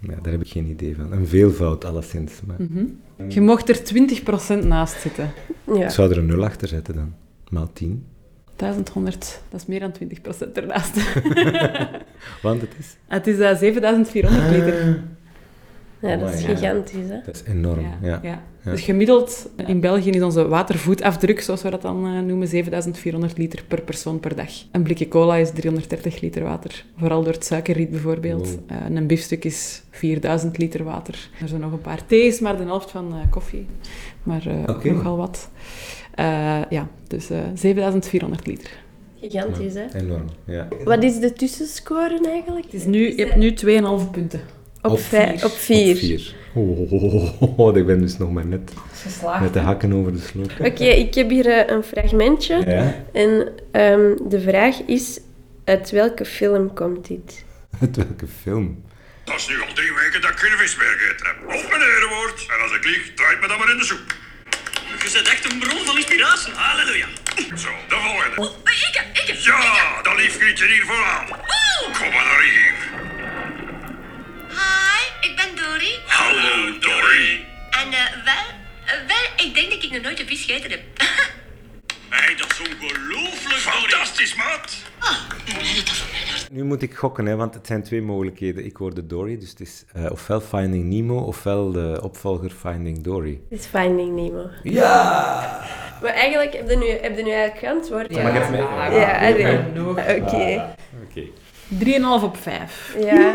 Ja, 0.00 0.14
daar 0.22 0.32
heb 0.32 0.40
ik 0.40 0.48
geen 0.48 0.66
idee 0.66 0.96
van. 0.96 1.12
Een 1.12 1.26
veelvoud, 1.26 1.84
alleszins. 1.84 2.32
Maar 2.46 2.56
Mhm. 2.58 2.84
Je 3.28 3.40
mocht 3.40 3.68
er 3.68 3.84
20% 3.84 4.64
naast 4.64 5.00
zitten. 5.00 5.30
Ja. 5.66 5.84
ik 5.84 5.90
zou 5.90 6.10
er 6.10 6.18
een 6.18 6.26
0 6.26 6.44
achter 6.44 6.68
zetten 6.68 6.94
dan. 6.94 7.14
Maal 7.50 7.70
10. 7.72 8.04
1100, 8.56 9.40
dat 9.48 9.60
is 9.60 9.66
meer 9.66 9.80
dan 9.80 9.92
20% 9.92 10.56
ernaast. 10.56 10.94
Want 12.42 12.60
het 12.60 12.70
is... 12.78 12.96
Het 13.06 13.26
is 13.26 13.38
eh, 13.38 13.56
7400 13.56 14.50
liter. 14.50 15.02
Ja, 16.00 16.16
dat 16.16 16.34
is 16.34 16.44
gigantisch, 16.44 17.08
hè. 17.08 17.20
Dat 17.24 17.34
is 17.34 17.42
enorm, 17.46 17.80
ja. 17.80 18.20
ja. 18.22 18.42
Ja. 18.62 18.70
Dus 18.70 18.80
gemiddeld 18.80 19.50
in 19.66 19.80
België 19.80 20.10
is 20.10 20.22
onze 20.22 20.48
watervoetafdruk, 20.48 21.40
zoals 21.40 21.62
we 21.62 21.70
dat 21.70 21.82
dan 21.82 22.06
eh, 22.06 22.20
noemen, 22.20 22.48
7400 22.48 23.38
liter 23.38 23.64
per 23.68 23.82
persoon 23.82 24.20
per 24.20 24.36
dag. 24.36 24.50
Een 24.70 24.82
blikje 24.82 25.08
cola 25.08 25.36
is 25.36 25.50
330 25.50 26.20
liter 26.20 26.42
water, 26.42 26.84
vooral 26.96 27.22
door 27.22 27.32
het 27.32 27.44
suikerriet 27.44 27.90
bijvoorbeeld. 27.90 28.48
Wow. 28.48 28.60
Eh, 28.66 28.96
een 28.96 29.06
biefstuk 29.06 29.44
is 29.44 29.82
4000 29.90 30.58
liter 30.58 30.84
water. 30.84 31.28
Er 31.40 31.48
zijn 31.48 31.60
nog 31.60 31.72
een 31.72 31.80
paar 31.80 32.06
thee's, 32.06 32.40
maar 32.40 32.56
de 32.56 32.64
helft 32.64 32.90
van 32.90 33.12
eh, 33.12 33.30
koffie. 33.30 33.66
Maar 34.22 34.46
eh, 34.46 34.74
ook 34.76 34.84
nogal 34.84 35.16
wat. 35.16 35.50
Eh, 36.14 36.60
ja, 36.70 36.88
dus 37.06 37.30
eh 37.30 37.38
7400 37.54 38.46
liter. 38.46 38.70
Gigantisch, 39.20 39.74
hè. 39.74 39.86
Enorm, 39.94 40.24
ja. 40.44 40.68
Wat 40.84 41.02
is 41.02 41.18
de 41.18 41.32
tussenscore 41.32 42.20
eigenlijk? 42.28 42.64
Het 42.64 42.74
is 42.74 42.84
nu, 42.84 43.16
je 43.16 43.24
hebt 43.24 43.36
nu 43.36 43.54
2,5 44.04 44.10
punten. 44.10 44.40
Op, 44.82 44.90
Op 44.90 45.00
vijf, 45.00 45.40
vier. 45.40 45.44
op 45.44 45.52
vier. 45.52 45.90
Op 45.92 45.98
vier. 45.98 46.34
Oh, 46.54 46.92
oh, 46.92 47.42
oh, 47.42 47.58
oh, 47.58 47.76
ik 47.76 47.86
ben 47.86 48.00
dus 48.00 48.18
nog 48.18 48.30
maar 48.30 48.46
net 48.46 48.72
Geslaagd. 49.02 49.40
met 49.40 49.52
de 49.52 49.58
hakken 49.58 49.92
over 49.92 50.12
de 50.12 50.18
sloot. 50.20 50.52
Oké, 50.60 50.84
ik 50.84 51.14
heb 51.14 51.28
hier 51.30 51.46
eh, 51.46 51.74
een 51.76 51.82
fragmentje. 51.82 52.62
Ja? 52.66 53.04
En 53.12 53.52
ehm, 53.72 54.16
de 54.28 54.40
vraag 54.40 54.76
is, 54.86 55.20
uit 55.64 55.90
welke 55.90 56.24
film 56.24 56.74
komt 56.74 57.06
dit? 57.08 57.44
Uit 57.80 57.96
welke 57.96 58.26
film? 58.42 58.82
Dat 59.24 59.36
is 59.36 59.48
nu 59.48 59.60
al 59.60 59.72
drie 59.74 59.92
weken 60.02 60.20
dat 60.20 60.30
ik 60.30 60.36
geen 60.38 60.58
vis 60.58 60.76
meer 60.76 60.94
gegeten 60.98 61.26
heb. 61.26 61.36
Op 61.56 61.70
mijn 61.70 61.82
erewoord. 61.82 62.46
En 62.54 62.58
als 62.62 62.72
ik 62.78 62.84
lieg, 62.84 63.14
draait 63.14 63.40
me 63.40 63.46
dan 63.48 63.58
maar 63.58 63.70
in 63.70 63.76
de 63.76 63.84
soep. 63.84 64.04
Je 65.04 65.10
bent 65.14 65.28
echt 65.28 65.52
een 65.52 65.58
bron 65.58 65.84
van 65.86 65.96
inspiratie. 65.96 66.52
Halleluja. 66.52 67.06
Zo, 67.64 67.68
de 67.88 67.96
volgende. 68.04 68.36
Ik, 68.64 68.94
ik, 69.28 69.36
Ja, 69.36 70.02
dat 70.02 70.16
lief 70.16 70.38
hier 70.38 70.84
vooraan. 70.86 71.26
Kom 71.98 72.08
maar 72.14 72.24
naar 72.30 72.42
hier. 72.50 72.74
Hi, 74.50 75.28
ik 75.30 75.36
ben 75.36 75.56
Dory. 75.56 75.92
Hallo, 76.06 76.78
Dory. 76.80 77.44
En 77.70 77.92
eh, 77.92 78.24
wel, 78.24 78.46
eh, 78.86 79.06
wel, 79.06 79.46
ik 79.46 79.54
denk 79.54 79.70
dat 79.70 79.82
ik 79.82 79.90
nog 79.92 80.02
nooit 80.02 80.20
een 80.20 80.26
vis 80.26 80.44
gegeten 80.44 80.70
heb. 80.70 80.80
Hey, 82.10 82.34
dat 82.36 82.50
is 82.50 82.58
ongelooflijk, 82.60 83.42
Dory. 83.48 83.60
Fantastisch, 83.60 84.34
maat. 84.34 84.76
Nu 86.50 86.64
moet 86.64 86.82
ik 86.82 86.94
gokken, 86.94 87.26
hè, 87.26 87.36
want 87.36 87.54
het 87.54 87.66
zijn 87.66 87.82
twee 87.82 88.02
mogelijkheden. 88.02 88.64
Ik 88.64 88.76
hoorde 88.76 89.06
Dory, 89.06 89.38
dus 89.38 89.50
het 89.50 89.60
is 89.60 89.84
eh, 89.92 90.10
ofwel 90.10 90.40
Finding 90.40 90.84
Nemo, 90.84 91.16
ofwel 91.18 91.72
de 91.72 92.00
opvolger 92.02 92.50
Finding 92.50 93.02
Dory. 93.02 93.40
Het 93.50 93.58
is 93.60 93.66
Finding 93.66 94.14
Nemo. 94.14 94.50
Ja! 94.62 95.60
Maar 96.02 96.10
eigenlijk, 96.12 96.52
heb 96.52 96.70
je 96.70 96.76
nu, 96.76 96.86
heb 96.88 97.16
je 97.16 97.22
nu 97.22 97.30
eigenlijk 97.30 97.58
geantwoord? 97.58 98.10
Maar 98.10 98.34
ik 98.36 98.42
heb 98.42 98.50
mee- 98.50 98.60
Ja. 99.00 99.28
Oké. 100.24 100.74
Oké. 101.04 101.20
3,5 101.78 102.24
op 102.24 102.36
5. 102.36 102.96
Ja. 103.00 103.34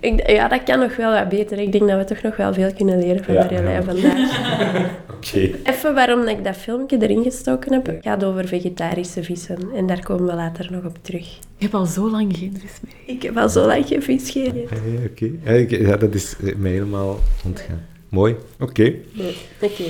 Ik, 0.00 0.30
ja, 0.30 0.48
dat 0.48 0.62
kan 0.62 0.78
nog 0.78 0.96
wel 0.96 1.12
wat 1.12 1.28
beter. 1.28 1.58
Ik 1.58 1.72
denk 1.72 1.88
dat 1.88 1.98
we 1.98 2.04
toch 2.14 2.22
nog 2.22 2.36
wel 2.36 2.54
veel 2.54 2.72
kunnen 2.76 2.98
leren 2.98 3.24
van 3.24 3.34
Ja. 3.34 3.40
Marjolein 3.44 3.84
vandaag. 3.84 4.30
Oké. 5.16 5.50
Even 5.64 5.94
waarom 5.94 6.26
ik 6.28 6.44
dat 6.44 6.56
filmpje 6.56 6.96
erin 7.02 7.22
gestoken 7.22 7.72
heb. 7.72 7.86
Het 7.86 7.98
gaat 8.00 8.24
over 8.24 8.48
vegetarische 8.48 9.22
vissen. 9.22 9.58
En 9.76 9.86
daar 9.86 10.02
komen 10.02 10.26
we 10.26 10.34
later 10.34 10.68
nog 10.70 10.84
op 10.84 10.96
terug. 11.02 11.26
Je 11.26 11.38
hebt 11.58 11.74
al 11.74 11.86
zo 11.86 12.10
lang 12.10 12.36
geen 12.36 12.56
vis 12.60 12.78
meer. 12.82 13.16
Ik 13.16 13.22
heb 13.22 13.36
al 13.36 13.48
zo 13.48 13.66
lang 13.66 13.86
geen 13.86 14.02
vis 14.02 14.30
gegeten. 14.30 14.60
Ja, 14.60 15.04
Oké. 15.10 15.30
Ja, 15.44 15.50
ik- 15.50 15.70
Ja, 15.70 15.96
dat 15.96 16.14
is 16.14 16.36
eh, 16.44 16.54
mij 16.56 16.70
helemaal 16.70 17.18
ontgaan. 17.44 17.84
Mooi. 18.08 18.36
Oké. 18.60 18.92
Nee. 19.12 19.36
Oké. 19.60 19.84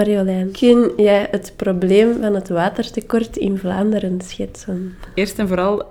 Marjolein, 0.00 0.50
kun 0.50 0.92
jij 0.96 1.28
het 1.30 1.52
probleem 1.56 2.20
van 2.20 2.34
het 2.34 2.48
watertekort 2.48 3.36
in 3.36 3.58
Vlaanderen 3.58 4.20
schetsen? 4.20 4.96
Eerst 5.14 5.38
en 5.38 5.48
vooral, 5.48 5.82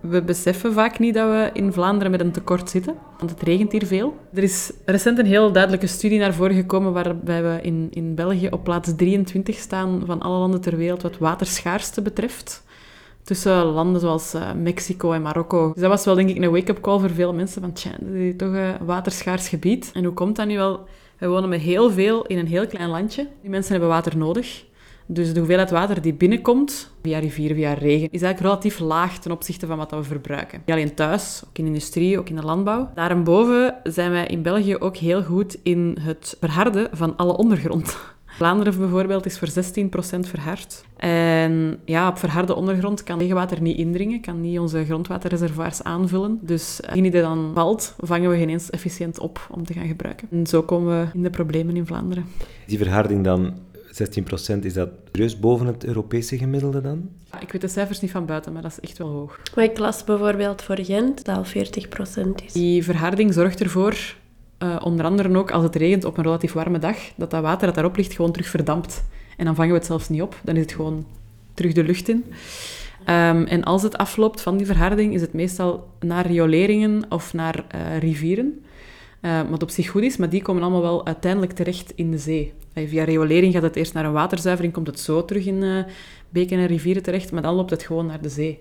we 0.00 0.22
beseffen 0.22 0.72
vaak 0.72 0.98
niet 0.98 1.14
dat 1.14 1.28
we 1.28 1.50
in 1.52 1.72
Vlaanderen 1.72 2.10
met 2.10 2.20
een 2.20 2.32
tekort 2.32 2.70
zitten, 2.70 2.94
want 3.18 3.30
het 3.30 3.42
regent 3.42 3.72
hier 3.72 3.86
veel. 3.86 4.16
Er 4.34 4.42
is 4.42 4.72
recent 4.84 5.18
een 5.18 5.26
heel 5.26 5.52
duidelijke 5.52 5.86
studie 5.86 6.18
naar 6.18 6.34
voren 6.34 6.54
gekomen 6.54 6.92
waarbij 6.92 7.42
we 7.42 7.58
in, 7.62 7.88
in 7.90 8.14
België 8.14 8.48
op 8.48 8.64
plaats 8.64 8.92
23 8.96 9.56
staan 9.56 10.02
van 10.06 10.20
alle 10.20 10.38
landen 10.38 10.60
ter 10.60 10.76
wereld 10.76 11.02
wat 11.02 11.18
waterschaarste 11.18 12.02
betreft. 12.02 12.64
Tussen 13.22 13.64
landen 13.64 14.00
zoals 14.00 14.34
uh, 14.34 14.52
Mexico 14.52 15.12
en 15.12 15.22
Marokko. 15.22 15.72
Dus 15.72 15.82
dat 15.82 15.90
was 15.90 16.04
wel 16.04 16.14
denk 16.14 16.28
ik 16.28 16.36
een 16.36 16.50
wake-up 16.50 16.80
call 16.80 16.98
voor 16.98 17.10
veel 17.10 17.34
mensen 17.34 17.60
van 17.60 17.72
tja, 17.72 17.90
dit 17.98 18.32
is 18.32 18.36
toch 18.36 18.52
een 18.52 18.86
waterschaars 18.86 19.48
gebied. 19.48 19.90
En 19.94 20.04
hoe 20.04 20.14
komt 20.14 20.36
dat 20.36 20.46
nu 20.46 20.56
wel? 20.56 20.86
We 21.20 21.26
wonen 21.26 21.48
met 21.48 21.60
heel 21.60 21.90
veel 21.90 22.26
in 22.26 22.38
een 22.38 22.46
heel 22.46 22.66
klein 22.66 22.88
landje. 22.88 23.26
Die 23.40 23.50
mensen 23.50 23.72
hebben 23.72 23.88
water 23.88 24.16
nodig. 24.16 24.64
Dus 25.06 25.32
de 25.32 25.38
hoeveelheid 25.38 25.70
water 25.70 26.02
die 26.02 26.14
binnenkomt, 26.14 26.94
via 27.02 27.18
rivieren, 27.18 27.56
via 27.56 27.72
regen, 27.72 28.08
is 28.10 28.22
eigenlijk 28.22 28.40
relatief 28.40 28.78
laag 28.78 29.18
ten 29.18 29.30
opzichte 29.30 29.66
van 29.66 29.76
wat 29.76 29.90
we 29.90 30.02
verbruiken. 30.02 30.62
Niet 30.66 30.76
alleen 30.76 30.94
thuis, 30.94 31.42
ook 31.48 31.58
in 31.58 31.66
industrie, 31.66 32.18
ook 32.18 32.28
in 32.28 32.36
de 32.36 32.42
landbouw. 32.42 32.90
Daarboven 32.94 33.74
zijn 33.84 34.10
wij 34.10 34.26
in 34.26 34.42
België 34.42 34.76
ook 34.76 34.96
heel 34.96 35.22
goed 35.22 35.58
in 35.62 35.96
het 36.00 36.36
verharden 36.40 36.88
van 36.92 37.16
alle 37.16 37.36
ondergrond. 37.36 37.96
Vlaanderen 38.30 38.78
bijvoorbeeld 38.78 39.26
is 39.26 39.38
voor 39.38 39.48
16% 39.48 39.50
verhard. 40.20 40.84
En 40.96 41.78
ja, 41.84 42.08
op 42.08 42.18
verharde 42.18 42.54
ondergrond 42.54 43.02
kan 43.02 43.18
regenwater 43.18 43.62
niet 43.62 43.78
indringen, 43.78 44.20
kan 44.20 44.40
niet 44.40 44.58
onze 44.58 44.84
grondwaterreservoirs 44.84 45.82
aanvullen. 45.82 46.38
Dus 46.42 46.80
indien 46.80 47.12
die 47.12 47.20
dan 47.20 47.50
valt, 47.54 47.94
vangen 47.98 48.30
we 48.30 48.36
geen 48.36 48.48
eens 48.48 48.70
efficiënt 48.70 49.18
op 49.18 49.48
om 49.50 49.64
te 49.64 49.72
gaan 49.72 49.86
gebruiken. 49.86 50.28
En 50.30 50.46
zo 50.46 50.62
komen 50.62 51.00
we 51.00 51.10
in 51.14 51.22
de 51.22 51.30
problemen 51.30 51.76
in 51.76 51.86
Vlaanderen. 51.86 52.24
Die 52.66 52.78
verharding 52.78 53.24
dan 53.24 53.54
16%, 54.54 54.58
is 54.60 54.74
dat 54.74 54.88
serieus 55.12 55.38
boven 55.38 55.66
het 55.66 55.84
Europese 55.84 56.38
gemiddelde 56.38 56.80
dan? 56.80 57.08
Ik 57.40 57.52
weet 57.52 57.60
de 57.60 57.68
cijfers 57.68 58.00
niet 58.00 58.10
van 58.10 58.26
buiten, 58.26 58.52
maar 58.52 58.62
dat 58.62 58.70
is 58.70 58.80
echt 58.80 58.98
wel 58.98 59.08
hoog. 59.08 59.40
Maar 59.54 59.64
ik 59.64 59.78
las 59.78 60.04
bijvoorbeeld 60.04 60.62
voor 60.62 60.78
Gent 60.78 61.24
dat 61.24 61.36
al 61.36 61.44
40% 61.44 62.44
is. 62.44 62.52
Die 62.52 62.84
verharding 62.84 63.34
zorgt 63.34 63.60
ervoor, 63.60 64.14
uh, 64.62 64.76
onder 64.82 65.04
andere 65.04 65.36
ook 65.36 65.50
als 65.50 65.62
het 65.62 65.76
regent 65.76 66.04
op 66.04 66.18
een 66.18 66.24
relatief 66.24 66.52
warme 66.52 66.78
dag, 66.78 66.96
dat 67.16 67.30
dat 67.30 67.42
water 67.42 67.66
dat 67.66 67.74
daarop 67.74 67.96
ligt 67.96 68.12
gewoon 68.12 68.32
terug 68.32 68.48
verdampt. 68.48 69.04
En 69.36 69.44
dan 69.44 69.54
vangen 69.54 69.72
we 69.72 69.78
het 69.78 69.86
zelfs 69.86 70.08
niet 70.08 70.22
op, 70.22 70.40
dan 70.42 70.56
is 70.56 70.62
het 70.62 70.72
gewoon 70.72 71.06
terug 71.54 71.72
de 71.72 71.84
lucht 71.84 72.08
in. 72.08 72.24
Um, 73.00 73.44
en 73.44 73.64
als 73.64 73.82
het 73.82 73.96
afloopt 73.96 74.40
van 74.40 74.56
die 74.56 74.66
verharding, 74.66 75.14
is 75.14 75.20
het 75.20 75.32
meestal 75.32 75.88
naar 76.00 76.26
rioleringen 76.26 77.04
of 77.08 77.32
naar 77.32 77.64
uh, 77.74 77.98
rivieren. 77.98 78.64
Uh, 79.22 79.40
wat 79.50 79.62
op 79.62 79.70
zich 79.70 79.90
goed 79.90 80.02
is, 80.02 80.16
maar 80.16 80.28
die 80.28 80.42
komen 80.42 80.62
allemaal 80.62 80.82
wel 80.82 81.06
uiteindelijk 81.06 81.52
terecht 81.52 81.92
in 81.94 82.10
de 82.10 82.18
zee. 82.18 82.52
Via 82.74 83.04
riolering 83.04 83.52
gaat 83.52 83.62
het 83.62 83.76
eerst 83.76 83.94
naar 83.94 84.04
een 84.04 84.12
waterzuivering, 84.12 84.72
komt 84.72 84.86
het 84.86 85.00
zo 85.00 85.24
terug 85.24 85.46
in 85.46 85.84
beken 86.28 86.58
en 86.58 86.66
rivieren 86.66 87.02
terecht, 87.02 87.32
maar 87.32 87.42
dan 87.42 87.54
loopt 87.54 87.70
het 87.70 87.82
gewoon 87.82 88.06
naar 88.06 88.20
de 88.20 88.28
zee. 88.28 88.58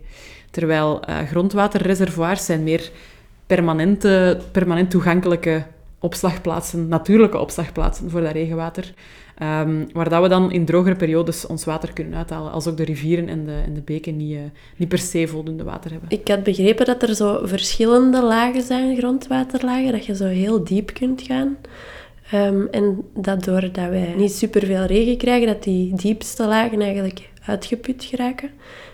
Terwijl 0.52 1.04
grondwaterreservoirs 1.28 2.46
zijn 2.46 2.64
meer 2.64 2.92
permanente, 3.48 4.40
permanent 4.52 4.90
toegankelijke 4.90 5.66
opslagplaatsen, 6.00 6.88
natuurlijke 6.88 7.38
opslagplaatsen 7.38 8.10
voor 8.10 8.22
dat 8.22 8.32
regenwater. 8.32 8.94
Um, 9.44 9.88
waar 9.94 10.10
dat 10.10 10.22
we 10.22 10.28
dan 10.28 10.52
in 10.52 10.66
drogere 10.66 10.96
periodes 10.96 11.48
ons 11.48 11.66
water 11.66 11.94
kunnen 11.94 12.18
uithalen, 12.18 12.52
als 12.52 12.68
ook 12.68 12.78
de 12.78 12.84
rivieren 12.84 13.28
en 13.28 13.46
de, 13.46 13.62
en 13.66 13.74
de 13.74 13.82
beken 13.82 14.18
niet, 14.18 14.32
uh, 14.32 14.40
niet 14.76 14.88
per 14.88 14.98
se 14.98 15.28
voldoende 15.28 15.64
water 15.64 15.92
hebben. 15.92 16.10
Ik 16.10 16.28
had 16.28 16.44
begrepen 16.44 16.86
dat 16.86 17.04
er 17.04 17.16
zo 17.16 17.40
verschillende 17.44 18.24
lagen 18.24 18.62
zijn, 18.62 18.98
grondwaterlagen, 18.98 19.92
dat 19.92 20.06
je 20.06 20.16
zo 20.16 20.26
heel 20.26 20.64
diep 20.64 20.94
kunt 20.94 21.22
gaan. 21.22 21.58
Um, 22.34 22.68
en 22.72 23.04
dat 23.14 23.44
doordat 23.44 23.90
wij 23.90 24.14
niet 24.18 24.32
superveel 24.32 24.84
regen 24.84 25.18
krijgen, 25.18 25.48
dat 25.48 25.64
die 25.64 25.96
diepste 25.96 26.46
lagen 26.46 26.82
eigenlijk 26.82 27.30
uitgeput 27.46 28.04
geraken. 28.04 28.50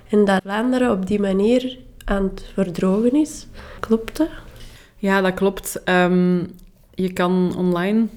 En 0.10 0.26
dat 0.26 0.42
Vlaanderen 0.44 0.92
op 0.92 1.08
die 1.08 1.20
manier 1.20 1.78
aan 2.06 2.24
het 2.24 2.52
verdrogen 2.54 3.16
is. 3.16 3.48
Klopt 3.80 4.18
dat? 4.18 4.30
Ja, 4.98 5.22
dat 5.22 5.34
klopt. 5.34 5.82
Um, 5.86 6.52
je 6.96 7.14
kan 7.14 7.56
online, 7.58 8.08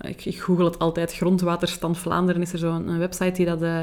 ik, 0.00 0.24
ik, 0.24 0.40
google 0.40 0.64
het 0.64 0.78
altijd, 0.78 1.14
Grondwaterstand 1.14 1.98
Vlaanderen 1.98 2.42
is 2.42 2.52
er 2.52 2.58
zo'n 2.58 2.98
website 2.98 3.32
die 3.32 3.46
dat 3.46 3.62
uh, 3.62 3.80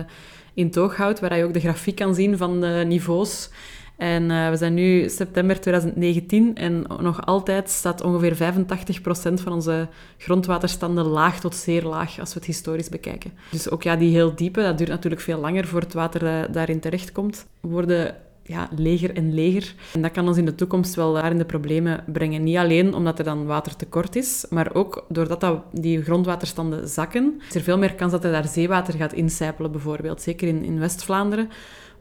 in 0.53 0.71
toog 0.71 0.95
houdt, 0.95 1.19
waar 1.19 1.37
je 1.37 1.43
ook 1.43 1.53
de 1.53 1.59
grafiek 1.59 1.95
kan 1.95 2.15
zien 2.15 2.37
van 2.37 2.61
de 2.61 2.83
niveaus. 2.87 3.49
En 3.97 4.29
uh, 4.29 4.49
we 4.49 4.57
zijn 4.57 4.73
nu 4.73 5.09
september 5.09 5.59
2019 5.59 6.55
en 6.55 6.85
nog 6.99 7.25
altijd 7.25 7.69
staat 7.69 8.01
ongeveer 8.01 8.35
85% 8.35 9.33
van 9.33 9.53
onze 9.53 9.87
grondwaterstanden 10.17 11.05
laag 11.05 11.39
tot 11.39 11.55
zeer 11.55 11.83
laag 11.83 12.19
als 12.19 12.33
we 12.33 12.39
het 12.39 12.47
historisch 12.47 12.89
bekijken. 12.89 13.31
Dus 13.51 13.69
ook 13.69 13.83
ja, 13.83 13.95
die 13.95 14.13
heel 14.13 14.35
diepe, 14.35 14.61
dat 14.61 14.77
duurt 14.77 14.89
natuurlijk 14.89 15.21
veel 15.21 15.39
langer 15.39 15.67
voor 15.67 15.79
het 15.79 15.93
water 15.93 16.23
uh, 16.23 16.53
daarin 16.53 16.79
terechtkomt, 16.79 17.45
worden 17.59 18.15
ja, 18.43 18.69
leger 18.75 19.15
en 19.15 19.33
leger. 19.33 19.75
En 19.93 20.01
dat 20.01 20.11
kan 20.11 20.27
ons 20.27 20.37
in 20.37 20.45
de 20.45 20.55
toekomst 20.55 20.95
wel 20.95 21.13
daar 21.13 21.31
in 21.31 21.37
de 21.37 21.45
problemen 21.45 22.03
brengen. 22.07 22.43
Niet 22.43 22.57
alleen 22.57 22.93
omdat 22.93 23.19
er 23.19 23.25
dan 23.25 23.45
watertekort 23.45 24.15
is, 24.15 24.45
maar 24.49 24.73
ook 24.73 25.05
doordat 25.09 25.41
dat, 25.41 25.63
die 25.71 26.01
grondwaterstanden 26.01 26.87
zakken, 26.87 27.41
is 27.49 27.55
er 27.55 27.61
veel 27.61 27.77
meer 27.77 27.95
kans 27.95 28.11
dat 28.11 28.23
er 28.23 28.31
daar 28.31 28.47
zeewater 28.47 28.93
gaat 28.93 29.13
incijpelen, 29.13 29.71
bijvoorbeeld. 29.71 30.21
Zeker 30.21 30.47
in, 30.47 30.63
in 30.63 30.79
West-Vlaanderen 30.79 31.49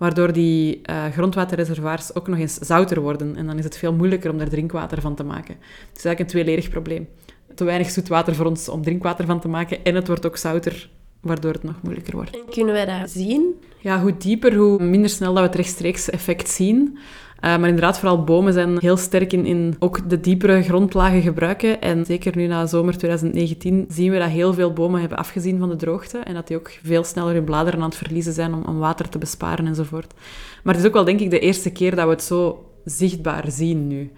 waardoor 0.00 0.32
die 0.32 0.80
uh, 0.90 1.04
grondwaterreservoirs 1.06 2.14
ook 2.14 2.28
nog 2.28 2.38
eens 2.38 2.54
zouter 2.54 3.00
worden. 3.00 3.36
En 3.36 3.46
dan 3.46 3.58
is 3.58 3.64
het 3.64 3.76
veel 3.76 3.92
moeilijker 3.92 4.30
om 4.30 4.38
daar 4.38 4.48
drinkwater 4.48 5.00
van 5.00 5.14
te 5.14 5.24
maken. 5.24 5.54
Het 5.88 5.96
is 5.96 6.04
eigenlijk 6.04 6.20
een 6.20 6.26
tweeledig 6.26 6.70
probleem. 6.70 7.08
Te 7.54 7.64
weinig 7.64 7.90
zoet 7.90 8.08
water 8.08 8.34
voor 8.34 8.46
ons 8.46 8.68
om 8.68 8.82
drinkwater 8.82 9.26
van 9.26 9.40
te 9.40 9.48
maken 9.48 9.84
en 9.84 9.94
het 9.94 10.06
wordt 10.06 10.26
ook 10.26 10.36
zouter, 10.36 10.90
waardoor 11.20 11.52
het 11.52 11.62
nog 11.62 11.82
moeilijker 11.82 12.14
wordt. 12.14 12.34
En 12.34 12.42
kunnen 12.50 12.74
wij 12.74 12.86
dat 12.86 13.10
zien? 13.10 13.54
Ja, 13.82 14.00
hoe 14.00 14.16
dieper, 14.16 14.54
hoe 14.54 14.82
minder 14.82 15.10
snel 15.10 15.32
dat 15.32 15.42
we 15.42 15.48
het 15.48 15.56
rechtstreeks 15.56 16.10
effect 16.10 16.48
zien. 16.48 16.98
Uh, 17.44 17.56
maar 17.58 17.68
inderdaad, 17.68 17.98
vooral 17.98 18.24
bomen 18.24 18.52
zijn 18.52 18.78
heel 18.78 18.96
sterk 18.96 19.32
in, 19.32 19.46
in 19.46 19.76
ook 19.78 20.08
de 20.08 20.20
diepere 20.20 20.62
grondlagen 20.62 21.22
gebruiken. 21.22 21.80
En 21.80 22.04
zeker 22.04 22.36
nu 22.36 22.46
na 22.46 22.66
zomer 22.66 22.96
2019 22.96 23.84
zien 23.88 24.10
we 24.10 24.18
dat 24.18 24.28
heel 24.28 24.54
veel 24.54 24.72
bomen 24.72 25.00
hebben 25.00 25.18
afgezien 25.18 25.58
van 25.58 25.68
de 25.68 25.76
droogte. 25.76 26.18
En 26.18 26.34
dat 26.34 26.46
die 26.46 26.56
ook 26.56 26.70
veel 26.82 27.04
sneller 27.04 27.34
hun 27.34 27.44
bladeren 27.44 27.80
aan 27.80 27.88
het 27.88 27.96
verliezen 27.96 28.32
zijn 28.32 28.54
om, 28.54 28.62
om 28.64 28.78
water 28.78 29.08
te 29.08 29.18
besparen 29.18 29.66
enzovoort. 29.66 30.14
Maar 30.62 30.74
het 30.74 30.82
is 30.82 30.88
ook 30.88 30.94
wel, 30.94 31.04
denk 31.04 31.20
ik, 31.20 31.30
de 31.30 31.40
eerste 31.40 31.70
keer 31.70 31.94
dat 31.94 32.04
we 32.04 32.10
het 32.10 32.22
zo 32.22 32.64
zichtbaar 32.84 33.44
zien 33.50 33.86
nu. 33.86 34.10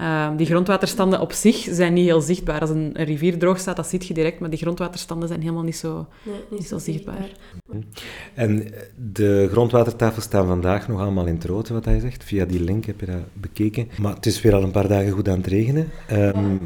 Uh, 0.00 0.30
die 0.36 0.46
grondwaterstanden 0.46 1.20
op 1.20 1.32
zich 1.32 1.56
zijn 1.70 1.92
niet 1.92 2.04
heel 2.04 2.20
zichtbaar. 2.20 2.60
Als 2.60 2.70
een, 2.70 2.90
een, 2.92 3.04
rivier 3.04 3.38
droog 3.38 3.58
staat, 3.58 3.76
dat 3.76 3.86
zie 3.86 4.00
je 4.06 4.14
direct, 4.14 4.40
maar 4.40 4.50
die 4.50 4.58
grondwaterstanden 4.58 5.28
zijn 5.28 5.40
helemaal 5.40 5.62
niet 5.62 5.76
zo, 5.76 6.06
nee, 6.22 6.34
niet, 6.50 6.58
niet 6.58 6.68
zo 6.68 6.78
zichtbaar. 6.78 7.16
zichtbaar. 7.16 8.04
En 8.34 8.66
de 9.12 9.48
grondwatertafels 9.50 10.24
staan 10.24 10.46
vandaag 10.46 10.88
nog 10.88 11.00
allemaal 11.00 11.26
in 11.26 11.34
het 11.34 11.44
rood, 11.44 11.68
wat 11.68 11.84
hij 11.84 11.98
zegt. 12.00 12.24
Via 12.24 12.44
die 12.44 12.60
link 12.60 12.84
heb 12.84 13.00
je 13.00 13.06
dat 13.06 13.22
bekeken. 13.32 13.88
Maar 14.00 14.14
het 14.14 14.26
is 14.26 14.42
weer 14.42 14.54
al 14.54 14.62
een 14.62 14.70
paar 14.70 14.88
dagen 14.88 15.10
goed 15.10 15.28
aan 15.28 15.38
het 15.38 15.46
regenen. 15.46 15.90
Um, 16.12 16.60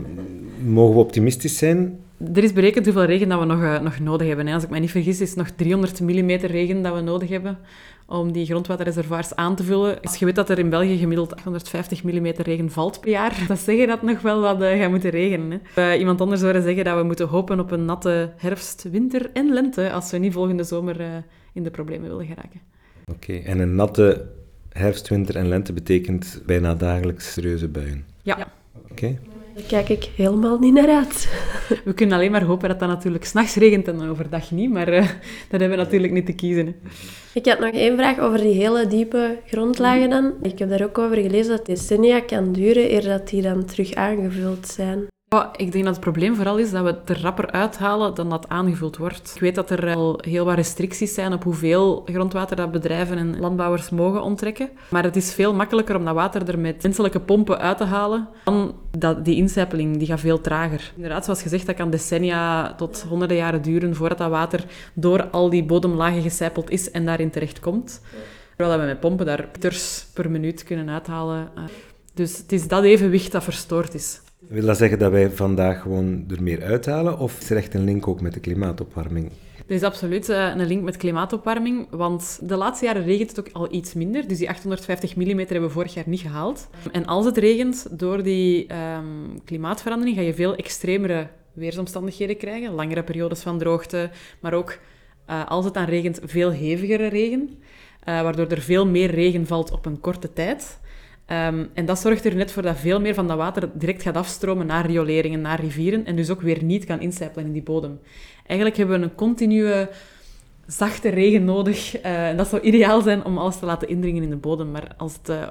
mogen 0.64 0.94
we 0.94 1.00
optimistisch 1.00 1.58
zijn? 1.58 1.99
Er 2.34 2.44
is 2.44 2.52
berekend 2.52 2.84
hoeveel 2.84 3.04
regen 3.04 3.28
dat 3.28 3.38
we 3.38 3.44
nog, 3.44 3.60
uh, 3.60 3.80
nog 3.80 3.99
nodig 3.99 4.26
hebben. 4.26 4.46
Hè. 4.46 4.54
Als 4.54 4.62
ik 4.62 4.70
me 4.70 4.78
niet 4.78 4.90
vergis, 4.90 5.20
is 5.20 5.28
het 5.28 5.38
nog 5.38 5.50
300 5.50 6.00
mm 6.00 6.30
regen 6.30 6.82
dat 6.82 6.94
we 6.94 7.00
nodig 7.00 7.28
hebben 7.28 7.58
om 8.11 8.33
die 8.33 8.47
grondwaterreservoirs 8.47 9.35
aan 9.35 9.57
te 9.57 9.64
vullen. 9.64 10.00
Als 10.00 10.17
je 10.17 10.25
weet 10.25 10.35
dat 10.35 10.50
er 10.50 10.59
in 10.59 10.71
België 10.71 10.99
gemiddeld 10.99 11.33
850 11.35 12.02
mm 12.02 12.26
regen 12.26 12.71
valt 12.71 13.00
per 13.00 13.11
jaar, 13.11 13.45
dan 13.49 13.57
zeg 13.57 13.76
je 13.76 13.87
dat 13.87 14.02
nog 14.02 14.21
wel 14.21 14.40
wat 14.40 14.62
uh, 14.62 14.81
gaat 14.81 14.90
moeten 14.90 15.11
regenen. 15.11 15.61
Hè. 15.75 15.93
Uh, 15.93 15.99
iemand 15.99 16.21
anders 16.21 16.40
zou 16.40 16.61
zeggen 16.61 16.85
dat 16.85 16.97
we 16.97 17.02
moeten 17.02 17.29
hopen 17.29 17.61
op 17.61 17.71
een 17.71 17.85
natte 17.85 18.33
herfst, 18.37 18.87
winter 18.90 19.31
en 19.33 19.52
lente 19.52 19.93
als 19.93 20.11
we 20.11 20.19
niet 20.19 20.33
volgende 20.33 20.64
zomer 20.64 21.00
uh, 21.00 21.07
in 21.52 21.62
de 21.62 21.71
problemen 21.71 22.09
willen 22.09 22.26
geraken. 22.26 22.61
Oké, 23.07 23.31
okay. 23.31 23.43
en 23.45 23.59
een 23.59 23.75
natte 23.75 24.26
herfst, 24.69 25.09
winter 25.09 25.37
en 25.37 25.49
lente 25.49 25.73
betekent 25.73 26.43
bijna 26.47 26.75
dagelijks 26.75 27.33
serieuze 27.33 27.69
buien? 27.69 28.05
Ja. 28.23 28.52
Oké. 28.75 28.93
Okay. 28.93 29.19
Daar 29.54 29.64
kijk 29.69 29.88
ik 29.88 30.11
helemaal 30.16 30.59
niet 30.59 30.75
naar 30.75 30.88
uit. 30.88 31.28
We 31.85 31.95
kunnen 31.95 32.16
alleen 32.16 32.30
maar 32.30 32.45
hopen 32.45 32.69
dat 32.69 32.78
dat 32.78 32.88
natuurlijk 32.88 33.25
s'nachts 33.25 33.54
regent 33.54 33.88
en 33.88 34.09
overdag 34.09 34.50
niet, 34.50 34.71
maar 34.71 34.92
uh, 34.92 35.07
dat 35.49 35.61
hebben 35.61 35.71
we 35.71 35.76
natuurlijk 35.76 36.12
niet 36.12 36.26
te 36.26 36.33
kiezen. 36.33 36.66
Hè. 36.66 36.73
Ik 37.35 37.47
had 37.47 37.59
nog 37.59 37.71
één 37.71 37.97
vraag 37.97 38.19
over 38.19 38.38
die 38.38 38.54
hele 38.54 38.87
diepe 38.87 39.38
grondlagen 39.47 40.11
dan. 40.11 40.33
Ik 40.42 40.59
heb 40.59 40.69
daar 40.69 40.85
ook 40.85 40.99
over 40.99 41.16
gelezen 41.16 41.57
dat 41.57 41.66
decennia 41.66 42.21
kan 42.21 42.52
duren 42.52 42.92
eer 42.92 43.02
dat 43.02 43.28
die 43.28 43.42
dan 43.42 43.64
terug 43.64 43.95
aangevuld 43.95 44.69
zijn. 44.69 45.07
Ik 45.56 45.72
denk 45.72 45.84
dat 45.84 45.94
het 45.94 46.04
probleem 46.04 46.34
vooral 46.34 46.58
is 46.58 46.70
dat 46.70 46.82
we 46.82 46.88
het 46.88 47.08
er 47.08 47.20
rapper 47.20 47.50
uithalen 47.50 48.14
dan 48.14 48.30
dat 48.30 48.49
aangevuld 48.49 48.96
wordt. 48.96 49.32
Ik 49.34 49.40
weet 49.40 49.54
dat 49.54 49.70
er 49.70 49.94
al 49.94 50.18
heel 50.22 50.44
wat 50.44 50.54
restricties 50.54 51.14
zijn 51.14 51.32
op 51.32 51.42
hoeveel 51.42 52.02
grondwater 52.04 52.56
dat 52.56 52.72
bedrijven 52.72 53.18
en 53.18 53.40
landbouwers 53.40 53.90
mogen 53.90 54.22
onttrekken. 54.22 54.70
Maar 54.88 55.02
het 55.02 55.16
is 55.16 55.34
veel 55.34 55.54
makkelijker 55.54 55.96
om 55.96 56.04
dat 56.04 56.14
water 56.14 56.49
er 56.49 56.58
met 56.58 56.82
menselijke 56.82 57.20
pompen 57.20 57.58
uit 57.58 57.76
te 57.76 57.84
halen 57.84 58.28
dan 58.44 58.75
dat, 58.99 59.25
die 59.25 59.37
incijpeling, 59.37 59.96
die 59.96 60.06
gaat 60.06 60.20
veel 60.20 60.40
trager. 60.40 60.92
Inderdaad, 60.94 61.25
zoals 61.25 61.42
gezegd, 61.42 61.66
dat 61.66 61.76
kan 61.76 61.90
decennia 61.90 62.75
tot 62.75 63.04
honderden 63.08 63.37
jaren 63.37 63.62
duren 63.62 63.94
voordat 63.94 64.18
dat 64.18 64.30
water 64.30 64.64
door 64.94 65.28
al 65.30 65.50
die 65.50 65.64
bodemlagen 65.64 66.22
gecijpeld 66.22 66.70
is 66.70 66.90
en 66.90 67.04
daarin 67.04 67.30
terechtkomt. 67.30 68.00
Terwijl 68.56 68.80
we 68.80 68.87
met 68.87 69.00
pompen 69.00 69.26
daar 69.26 69.49
liters 69.52 70.06
per 70.14 70.30
minuut 70.30 70.64
kunnen 70.64 70.90
uithalen. 70.90 71.49
Dus 72.14 72.38
het 72.38 72.52
is 72.52 72.68
dat 72.68 72.84
evenwicht 72.84 73.32
dat 73.32 73.44
verstoord 73.44 73.94
is. 73.94 74.20
Wil 74.50 74.66
dat 74.66 74.76
zeggen 74.76 74.99
dat 74.99 75.11
wij 75.11 75.30
vandaag 75.30 75.80
gewoon 75.83 76.25
er 76.30 76.42
meer 76.42 76.62
uithalen? 76.62 77.19
Of 77.19 77.40
is 77.40 77.50
er 77.50 77.57
echt 77.57 77.75
een 77.75 77.85
link 77.85 78.09
ook 78.09 78.21
met 78.21 78.35
de 78.35 78.40
klimaatopwarming? 78.40 79.30
Er 79.66 79.75
is 79.75 79.83
absoluut 79.83 80.28
eh, 80.28 80.52
een 80.57 80.66
link 80.66 80.83
met 80.83 80.97
klimaatopwarming, 80.97 81.87
want 81.90 82.38
de 82.42 82.57
laatste 82.57 82.85
jaren 82.85 83.04
regent 83.04 83.28
het 83.28 83.40
ook 83.40 83.49
al 83.52 83.73
iets 83.75 83.95
minder. 83.95 84.28
Dus 84.28 84.38
die 84.38 84.49
850 84.49 85.16
mm 85.16 85.38
hebben 85.38 85.62
we 85.62 85.69
vorig 85.69 85.95
jaar 85.95 86.04
niet 86.07 86.21
gehaald. 86.21 86.69
En 86.92 87.07
als 87.07 87.25
het 87.25 87.37
regent, 87.37 87.87
door 87.99 88.23
die 88.23 88.66
ehm, 88.66 89.04
klimaatverandering 89.45 90.16
ga 90.16 90.23
je 90.23 90.35
veel 90.35 90.54
extremere 90.54 91.26
weersomstandigheden 91.52 92.37
krijgen. 92.37 92.73
Langere 92.73 93.02
periodes 93.02 93.40
van 93.40 93.59
droogte, 93.59 94.11
maar 94.40 94.54
ook 94.54 94.78
eh, 95.26 95.47
als 95.47 95.64
het 95.64 95.75
dan 95.75 95.85
regent, 95.85 96.21
veel 96.25 96.50
hevigere 96.50 97.07
regen. 97.07 97.50
eh, 98.04 98.23
waardoor 98.23 98.47
er 98.47 98.61
veel 98.61 98.87
meer 98.87 99.11
regen 99.11 99.47
valt 99.47 99.71
op 99.73 99.87
een 99.87 100.00
korte 100.00 100.33
tijd. 100.33 100.79
Ehm, 101.30 101.64
en 101.75 101.84
dat 101.87 101.99
zorgt 101.99 102.25
er 102.25 102.34
net 102.34 102.52
voor 102.52 102.62
dat 102.62 102.76
veel 102.78 103.00
meer 103.00 103.14
van 103.14 103.28
dat 103.28 103.37
water 103.37 103.70
direct 103.75 104.02
gaat 104.02 104.16
afstromen 104.16 104.66
naar 104.66 104.87
rioleringen, 104.87 105.40
naar 105.40 105.60
rivieren 105.60 106.04
en 106.04 106.16
dus 106.16 106.30
ook 106.30 106.40
weer 106.40 106.64
niet 106.64 106.84
kan 106.84 107.00
incijpelen 107.00 107.46
in 107.46 107.52
die 107.52 107.62
bodem. 107.62 107.99
Eigenlijk 108.46 108.78
hebben 108.78 108.99
we 108.99 109.04
een 109.04 109.14
continue 109.14 109.88
zachte 110.66 111.08
regen 111.08 111.44
nodig. 111.44 111.96
eh, 111.96 112.28
en 112.28 112.37
dat 112.37 112.49
zou 112.49 112.62
ideaal 112.62 113.02
zijn 113.02 113.25
om 113.25 113.38
alles 113.38 113.58
te 113.58 113.66
laten 113.66 113.88
indringen 113.88 114.22
in 114.22 114.30
de 114.30 114.37
bodem. 114.37 114.70
Maar 114.70 114.94
als 114.96 115.16
het 115.16 115.28
eh, 115.28 115.46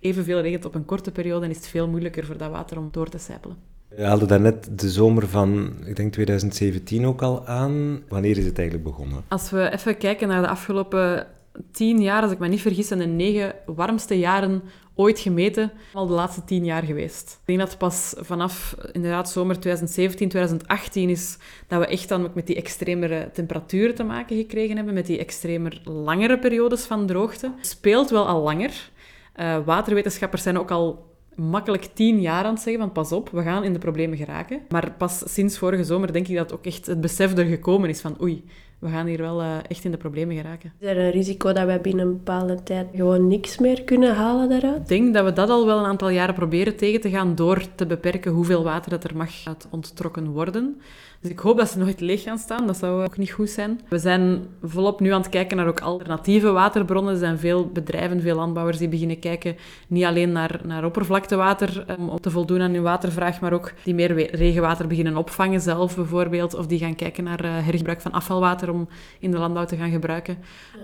evenveel 0.00 0.40
regent 0.40 0.64
op 0.64 0.74
een 0.74 0.84
korte 0.84 1.10
periode, 1.10 1.40
dan 1.40 1.50
is 1.50 1.56
het 1.56 1.68
veel 1.68 1.88
moeilijker 1.88 2.24
voor 2.24 2.36
dat 2.36 2.50
water 2.50 2.78
om 2.78 2.88
door 2.90 3.08
te 3.08 3.18
sijpelen. 3.18 3.56
Je 3.96 4.02
haalde 4.02 4.26
daarnet 4.26 4.78
de 4.80 4.90
zomer 4.90 5.28
van, 5.28 5.72
ik 5.84 5.96
denk 5.96 6.12
2017 6.12 7.06
ook 7.06 7.22
al 7.22 7.46
aan. 7.46 8.02
Wanneer 8.08 8.38
is 8.38 8.44
het 8.44 8.58
eigenlijk 8.58 8.88
begonnen? 8.88 9.24
Als 9.28 9.50
we 9.50 9.70
even 9.72 9.96
kijken 9.96 10.28
naar 10.28 10.42
de 10.42 10.48
afgelopen 10.48 11.26
tien 11.72 12.02
jaar, 12.02 12.22
als 12.22 12.32
ik 12.32 12.38
me 12.38 12.48
niet 12.48 12.60
vergis, 12.60 12.86
zijn 12.86 12.98
de 12.98 13.06
negen 13.06 13.54
warmste 13.66 14.18
jaren 14.18 14.62
ooit 14.98 15.18
gemeten 15.18 15.72
al 15.92 16.06
de 16.06 16.12
laatste 16.12 16.44
tien 16.44 16.64
jaar 16.64 16.82
geweest. 16.82 17.38
Ik 17.40 17.46
denk 17.46 17.58
dat 17.58 17.78
pas 17.78 18.14
vanaf 18.16 18.76
inderdaad 18.92 19.30
zomer 19.30 19.60
2017, 19.60 20.28
2018 20.28 21.10
is 21.10 21.38
dat 21.66 21.80
we 21.80 21.86
echt 21.86 22.08
dan 22.08 22.30
met 22.34 22.46
die 22.46 22.56
extremere 22.56 23.30
temperaturen 23.32 23.94
te 23.94 24.04
maken 24.04 24.36
gekregen 24.36 24.76
hebben, 24.76 24.94
met 24.94 25.06
die 25.06 25.18
extremer 25.18 25.80
langere 25.84 26.38
periodes 26.38 26.84
van 26.84 27.06
droogte. 27.06 27.52
Speelt 27.60 28.10
wel 28.10 28.26
al 28.26 28.42
langer. 28.42 28.90
Eh, 29.32 29.58
waterwetenschappers 29.64 30.42
zijn 30.42 30.58
ook 30.58 30.70
al 30.70 31.06
makkelijk 31.34 31.82
tien 31.82 32.20
jaar 32.20 32.44
aan 32.44 32.54
het 32.54 32.62
zeggen 32.62 32.82
van 32.82 32.92
pas 32.92 33.12
op, 33.12 33.30
we 33.30 33.42
gaan 33.42 33.64
in 33.64 33.72
de 33.72 33.78
problemen 33.78 34.18
geraken. 34.18 34.60
Maar 34.68 34.92
pas 34.92 35.22
sinds 35.26 35.58
vorige 35.58 35.84
zomer 35.84 36.12
denk 36.12 36.28
ik 36.28 36.36
dat 36.36 36.52
ook 36.52 36.64
echt 36.64 36.86
het 36.86 37.00
besef 37.00 37.38
er 37.38 37.44
gekomen 37.44 37.88
is 37.88 38.00
van 38.00 38.22
oei, 38.22 38.44
we 38.78 38.88
gaan 38.88 39.06
hier 39.06 39.18
wel 39.18 39.40
eh, 39.40 39.56
echt 39.68 39.84
in 39.84 39.90
de 39.90 39.96
problemen 39.96 40.36
geraken. 40.36 40.72
Is 40.78 40.88
er 40.88 40.98
een 40.98 41.10
risico 41.10 41.52
dat 41.52 41.64
wij 41.64 41.80
binnen 41.80 42.06
een 42.06 42.12
bepaalde 42.12 42.62
tijd 42.62 42.86
gewoon 42.94 43.28
niks 43.28 43.58
meer 43.58 43.82
kunnen 43.82 44.14
halen 44.14 44.48
daaruit? 44.48 44.80
Ik 44.80 44.88
denk 44.88 45.14
dat 45.14 45.24
we 45.24 45.32
dat 45.32 45.50
al 45.50 45.66
wel 45.66 45.78
een 45.78 45.84
aantal 45.84 46.08
jaren 46.08 46.34
proberen 46.34 46.76
tegen 46.76 47.00
te 47.00 47.10
gaan 47.10 47.34
door 47.34 47.62
te 47.74 47.86
beperken 47.86 48.32
hoeveel 48.32 48.64
water 48.64 48.90
dat 48.90 49.04
er 49.04 49.16
mag 49.16 49.30
onttrokken 49.70 50.28
worden. 50.28 50.80
Dus 51.20 51.30
ik 51.30 51.38
hoop 51.38 51.56
dat 51.56 51.70
ze 51.70 51.78
nooit 51.78 52.00
leeg 52.00 52.22
gaan 52.22 52.38
staan. 52.38 52.66
Dat 52.66 52.76
zou 52.76 53.04
ook 53.04 53.16
niet 53.16 53.30
goed 53.30 53.50
zijn. 53.50 53.80
We 53.88 53.98
zijn 53.98 54.46
volop 54.62 55.00
nu 55.00 55.10
aan 55.10 55.20
het 55.20 55.30
kijken 55.30 55.56
naar 55.56 55.66
ook 55.66 55.80
alternatieve 55.80 56.50
waterbronnen. 56.50 57.12
Er 57.12 57.18
zijn 57.18 57.38
veel 57.38 57.66
bedrijven, 57.66 58.20
veel 58.20 58.36
landbouwers 58.36 58.78
die 58.78 58.88
beginnen 58.88 59.18
kijken 59.18 59.56
niet 59.88 60.04
alleen 60.04 60.32
naar, 60.32 60.60
naar 60.64 60.84
oppervlaktewater 60.84 61.84
um, 61.90 62.08
om 62.08 62.20
te 62.20 62.30
voldoen 62.30 62.60
aan 62.60 62.72
hun 62.72 62.82
watervraag, 62.82 63.40
maar 63.40 63.52
ook 63.52 63.72
die 63.84 63.94
meer 63.94 64.34
regenwater 64.34 64.86
beginnen 64.86 65.16
opvangen 65.16 65.60
zelf 65.60 65.96
bijvoorbeeld. 65.96 66.54
Of 66.54 66.66
die 66.66 66.78
gaan 66.78 66.96
kijken 66.96 67.24
naar 67.24 67.44
uh, 67.44 67.50
hergebruik 67.50 68.00
van 68.00 68.12
afvalwater 68.12 68.72
om 68.72 68.88
in 69.18 69.30
de 69.30 69.38
landbouw 69.38 69.64
te 69.64 69.76
gaan 69.76 69.90
gebruiken. 69.90 70.38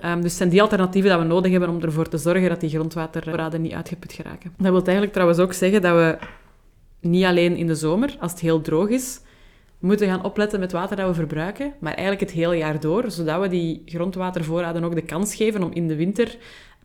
Um, 0.05 0.23
dus 0.23 0.37
zijn 0.37 0.49
die 0.49 0.63
alternatieven 0.63 1.11
dat 1.11 1.21
we 1.21 1.27
nodig 1.27 1.51
hebben 1.51 1.69
om 1.69 1.81
ervoor 1.81 2.09
te 2.09 2.19
zorgen 2.19 2.49
dat 2.49 2.61
die 2.61 2.71
grondwatervoorraden 2.71 3.63
niet 3.63 3.73
uitgeput 3.73 4.13
geraken. 4.13 4.53
Dat 4.57 4.71
wil 4.71 4.83
eigenlijk 4.83 5.13
trouwens 5.13 5.39
ook 5.39 5.53
zeggen 5.53 5.83
dat 5.83 5.95
we 5.95 6.19
niet 7.01 7.25
alleen 7.25 7.57
in 7.57 7.67
de 7.67 7.75
zomer, 7.75 8.17
als 8.21 8.31
het 8.31 8.41
heel 8.41 8.61
droog 8.61 8.89
is, 8.89 9.21
moeten 9.85 10.09
gaan 10.09 10.25
opletten 10.25 10.61
met 10.61 10.73
water 10.73 10.97
dat 10.97 11.09
we 11.09 11.15
verbruiken, 11.15 11.73
maar 11.81 11.93
eigenlijk 11.93 12.21
het 12.21 12.31
hele 12.31 12.57
jaar 12.57 12.81
door, 12.81 13.11
zodat 13.11 13.41
we 13.41 13.49
die 13.49 13.83
grondwatervoorraden 13.85 14.85
ook 14.85 14.95
de 14.95 15.03
kans 15.03 15.35
geven 15.35 15.63
om 15.63 15.73
in 15.73 15.89
de 15.89 15.97
winter, 15.97 16.37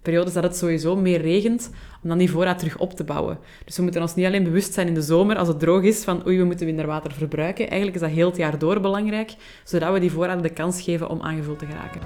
periodes 0.02 0.34
dat 0.34 0.44
het 0.44 0.58
sowieso 0.58 0.96
meer 0.96 1.22
regent, 1.22 1.72
om 2.04 2.10
dan 2.10 2.18
die 2.18 2.32
voorraad 2.32 2.60
terug 2.60 2.78
op 2.78 2.94
te 2.94 3.04
bouwen. 3.04 3.38
Dus 3.66 3.78
we 3.78 3.84
moeten 3.84 4.02
ons 4.02 4.16
niet 4.16 4.26
alleen 4.26 4.44
bewust 4.44 4.74
zijn 4.74 4.88
in 4.88 4.94
de 4.94 5.02
zomer, 5.02 5.38
als 5.38 5.48
het 5.48 5.60
droog 5.60 5.84
is, 5.84 6.04
van 6.04 6.28
oei, 6.28 6.38
we 6.38 6.44
moeten 6.44 6.66
minder 6.66 6.88
water 6.88 7.12
verbruiken. 7.12 7.68
Eigenlijk 7.68 7.96
is 7.96 8.02
dat 8.02 8.16
heel 8.16 8.28
het 8.28 8.38
jaar 8.38 8.60
door 8.60 8.80
belangrijk, 8.80 9.36
zodat 9.64 9.94
we 9.94 10.00
die 10.00 10.12
voorraden 10.12 10.44
de 10.44 10.50
kans 10.50 10.82
geven 10.82 11.10
om 11.10 11.22
aangevuld 11.22 11.60
te 11.60 11.66
geraken. 11.66 12.02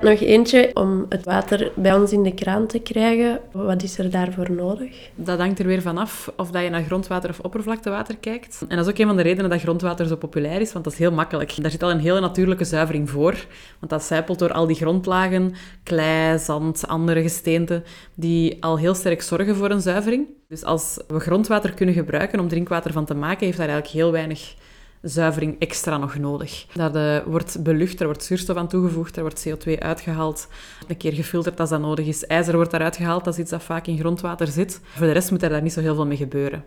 Nog 0.00 0.20
eentje 0.20 0.70
om 0.74 1.06
het 1.08 1.24
water 1.24 1.72
bij 1.74 1.94
ons 1.94 2.12
in 2.12 2.22
de 2.22 2.34
kraan 2.34 2.66
te 2.66 2.78
krijgen. 2.78 3.40
Wat 3.52 3.82
is 3.82 3.98
er 3.98 4.10
daarvoor 4.10 4.52
nodig? 4.52 5.10
Dat 5.14 5.38
hangt 5.38 5.58
er 5.58 5.66
weer 5.66 5.82
vanaf 5.82 6.32
of 6.36 6.50
dat 6.50 6.62
je 6.62 6.70
naar 6.70 6.82
grondwater 6.82 7.30
of 7.30 7.40
oppervlaktewater 7.40 8.16
kijkt. 8.16 8.64
En 8.68 8.76
dat 8.76 8.86
is 8.86 8.92
ook 8.92 8.98
een 8.98 9.06
van 9.06 9.16
de 9.16 9.22
redenen 9.22 9.50
dat 9.50 9.60
grondwater 9.60 10.06
zo 10.06 10.16
populair 10.16 10.60
is, 10.60 10.72
want 10.72 10.84
dat 10.84 10.92
is 10.92 10.98
heel 10.98 11.12
makkelijk. 11.12 11.62
Daar 11.62 11.70
zit 11.70 11.82
al 11.82 11.90
een 11.90 12.00
hele 12.00 12.20
natuurlijke 12.20 12.64
zuivering 12.64 13.10
voor, 13.10 13.46
want 13.78 13.90
dat 13.92 14.02
zijpelt 14.02 14.38
door 14.38 14.52
al 14.52 14.66
die 14.66 14.76
grondlagen, 14.76 15.54
klei, 15.82 16.38
zand, 16.38 16.86
andere 16.86 17.22
gesteenten, 17.22 17.84
die 18.14 18.64
al 18.64 18.78
heel 18.78 18.94
sterk 18.94 19.22
zorgen 19.22 19.56
voor 19.56 19.70
een 19.70 19.80
zuivering. 19.80 20.26
Dus 20.48 20.64
als 20.64 20.98
we 21.08 21.20
grondwater 21.20 21.72
kunnen 21.72 21.94
gebruiken 21.94 22.40
om 22.40 22.48
drinkwater 22.48 22.92
van 22.92 23.04
te 23.04 23.14
maken, 23.14 23.46
heeft 23.46 23.58
daar 23.58 23.68
eigenlijk 23.68 23.98
heel 23.98 24.12
weinig 24.12 24.54
zuivering 25.02 25.58
extra 25.58 25.96
nog 25.96 26.18
nodig. 26.18 26.66
Dat 26.74 26.96
uh, 26.96 27.18
wordt 27.26 27.62
belucht, 27.62 28.00
er 28.00 28.06
wordt 28.06 28.24
zuurstof 28.24 28.56
aan 28.56 28.68
toegevoegd, 28.68 29.16
er 29.16 29.22
wordt 29.22 29.48
CO2 29.48 29.78
uitgehaald, 29.78 30.48
een 30.88 30.96
keer 30.96 31.12
gefilterd 31.12 31.60
als 31.60 31.70
dat 31.70 31.80
nodig 31.80 32.06
is. 32.06 32.26
IJzer 32.26 32.54
wordt 32.54 32.70
daaruit 32.70 32.96
gehaald, 32.96 33.24
dat 33.24 33.34
is 33.34 33.40
iets 33.40 33.50
dat 33.50 33.62
vaak 33.62 33.86
in 33.86 33.98
grondwater 33.98 34.46
zit. 34.46 34.80
Voor 34.84 35.06
de 35.06 35.12
rest 35.12 35.30
moet 35.30 35.42
er 35.42 35.48
daar 35.48 35.62
niet 35.62 35.72
zo 35.72 35.80
heel 35.80 35.94
veel 35.94 36.06
mee 36.06 36.16
gebeuren. 36.16 36.64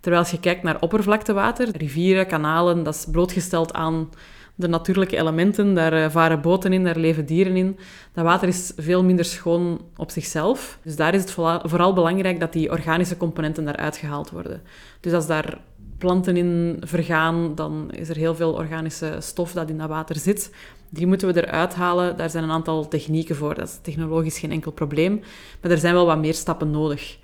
Terwijl 0.00 0.22
als 0.22 0.30
je 0.32 0.40
kijkt 0.40 0.62
naar 0.62 0.80
oppervlaktewater, 0.80 1.76
rivieren, 1.76 2.26
kanalen, 2.26 2.82
dat 2.82 2.94
is 2.94 3.06
blootgesteld 3.10 3.72
aan 3.72 4.08
de 4.54 4.68
natuurlijke 4.68 5.16
elementen. 5.16 5.74
Daar 5.74 5.92
uh, 5.92 6.10
varen 6.10 6.40
boten 6.40 6.72
in, 6.72 6.84
daar 6.84 6.96
leven 6.96 7.26
dieren 7.26 7.56
in. 7.56 7.78
Dat 8.12 8.24
water 8.24 8.48
is 8.48 8.72
veel 8.76 9.04
minder 9.04 9.24
schoon 9.24 9.80
op 9.96 10.10
zichzelf. 10.10 10.78
Dus 10.82 10.96
daar 10.96 11.14
is 11.14 11.20
het 11.20 11.30
vooral 11.64 11.92
belangrijk 11.92 12.40
dat 12.40 12.52
die 12.52 12.70
organische 12.70 13.16
componenten 13.16 13.64
daaruit 13.64 13.96
gehaald 13.96 14.30
worden. 14.30 14.62
Dus 15.00 15.12
als 15.12 15.26
daar 15.26 15.58
planten 16.02 16.36
in 16.36 16.76
vergaan, 16.80 17.54
dan 17.54 17.90
is 17.90 18.08
er 18.08 18.16
heel 18.16 18.34
veel 18.34 18.52
organische 18.52 19.16
stof 19.20 19.52
dat 19.52 19.68
in 19.68 19.78
dat 19.78 19.88
water 19.88 20.16
zit. 20.16 20.50
Die 20.88 21.06
moeten 21.06 21.32
we 21.32 21.46
eruit 21.46 21.74
halen. 21.74 22.16
Daar 22.16 22.30
zijn 22.30 22.44
een 22.44 22.50
aantal 22.50 22.88
technieken 22.88 23.36
voor. 23.36 23.54
Dat 23.54 23.68
is 23.68 23.78
technologisch 23.82 24.38
geen 24.38 24.50
enkel 24.50 24.72
probleem. 24.72 25.20
Maar 25.60 25.70
er 25.70 25.78
zijn 25.78 25.94
wel 25.94 26.06
wat 26.06 26.18
meer 26.18 26.34
stappen 26.34 26.70
nodig. 26.70 27.18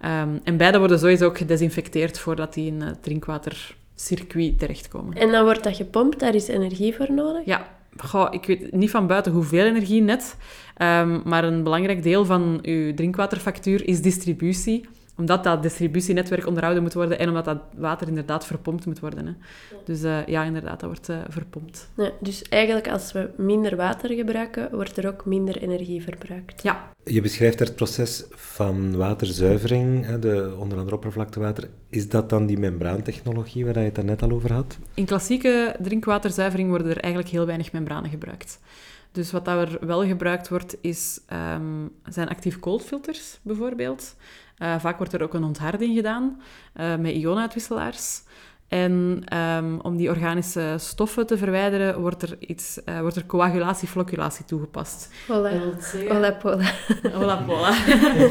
Ja. 0.00 0.22
Um, 0.22 0.40
en 0.44 0.56
beide 0.56 0.78
worden 0.78 0.98
sowieso 0.98 1.24
ook 1.26 1.38
gedesinfecteerd 1.38 2.18
voordat 2.18 2.54
die 2.54 2.66
in 2.66 2.80
het 2.80 3.02
drinkwatercircuit 3.02 4.58
terechtkomen. 4.58 5.16
En 5.16 5.30
dan 5.30 5.44
wordt 5.44 5.64
dat 5.64 5.76
gepompt, 5.76 6.20
daar 6.20 6.34
is 6.34 6.48
energie 6.48 6.94
voor 6.94 7.12
nodig? 7.12 7.44
Ja. 7.44 7.76
Goh, 7.96 8.28
ik 8.30 8.44
weet 8.46 8.72
niet 8.72 8.90
van 8.90 9.06
buiten 9.06 9.32
hoeveel 9.32 9.64
energie 9.64 10.02
net, 10.02 10.36
um, 10.82 11.22
maar 11.24 11.44
een 11.44 11.62
belangrijk 11.62 12.02
deel 12.02 12.24
van 12.24 12.58
uw 12.62 12.94
drinkwaterfactuur 12.94 13.86
is 13.86 14.02
distributie 14.02 14.88
omdat 15.18 15.44
dat 15.44 15.62
distributienetwerk 15.62 16.46
onderhouden 16.46 16.82
moet 16.82 16.94
worden 16.94 17.18
en 17.18 17.28
omdat 17.28 17.44
dat 17.44 17.58
water 17.76 18.08
inderdaad 18.08 18.46
verpompt 18.46 18.86
moet 18.86 19.00
worden. 19.00 19.26
Hè. 19.26 19.32
Ja. 19.32 19.82
Dus 19.84 20.02
uh, 20.02 20.26
ja, 20.26 20.44
inderdaad, 20.44 20.80
dat 20.80 20.88
wordt 20.88 21.08
uh, 21.08 21.16
verpompt. 21.28 21.90
Ja, 21.96 22.10
dus 22.20 22.42
eigenlijk 22.42 22.88
als 22.88 23.12
we 23.12 23.30
minder 23.36 23.76
water 23.76 24.14
gebruiken, 24.14 24.68
wordt 24.70 24.96
er 24.96 25.08
ook 25.08 25.24
minder 25.24 25.62
energie 25.62 26.02
verbruikt. 26.02 26.62
Ja. 26.62 26.92
Je 27.04 27.20
beschrijft 27.20 27.58
het 27.58 27.74
proces 27.74 28.24
van 28.30 28.96
waterzuivering, 28.96 30.06
hè, 30.06 30.18
de, 30.18 30.54
onder 30.58 30.78
andere 30.78 30.96
oppervlaktewater. 30.96 31.68
Is 31.90 32.08
dat 32.08 32.30
dan 32.30 32.46
die 32.46 32.58
membraantechnologie 32.58 33.64
waar 33.64 33.78
je 33.78 33.84
het 33.84 33.94
daarnet 33.94 34.22
al 34.22 34.30
over 34.30 34.52
had? 34.52 34.78
In 34.94 35.04
klassieke 35.04 35.76
drinkwaterzuivering 35.82 36.68
worden 36.68 36.90
er 36.90 37.00
eigenlijk 37.00 37.32
heel 37.32 37.46
weinig 37.46 37.72
membranen 37.72 38.10
gebruikt. 38.10 38.60
Dus 39.12 39.30
wat 39.30 39.46
er 39.46 39.78
wel 39.80 40.04
gebruikt 40.04 40.48
wordt, 40.48 40.76
is, 40.80 41.20
um, 41.54 41.90
zijn 42.04 42.28
actief 42.28 42.58
koolfilters 42.58 43.38
bijvoorbeeld. 43.42 44.16
Uh, 44.62 44.78
vaak 44.78 44.96
wordt 44.98 45.12
er 45.12 45.22
ook 45.22 45.34
een 45.34 45.44
ontharding 45.44 45.94
gedaan 45.94 46.40
uh, 46.76 46.96
met 46.96 47.12
ionuitwisselaars. 47.12 48.22
En 48.68 49.24
um, 49.36 49.80
om 49.80 49.96
die 49.96 50.08
organische 50.08 50.74
stoffen 50.78 51.26
te 51.26 51.38
verwijderen, 51.38 52.00
wordt 52.00 52.22
er, 52.22 52.36
iets, 52.38 52.80
uh, 52.84 53.00
wordt 53.00 53.16
er 53.16 53.26
coagulatie-flocculatie 53.26 54.44
toegepast. 54.44 55.10
Hola, 55.28 55.50
hola 56.08 56.32
pola. 56.32 56.72
Hola 57.12 57.36
pola. 57.36 57.72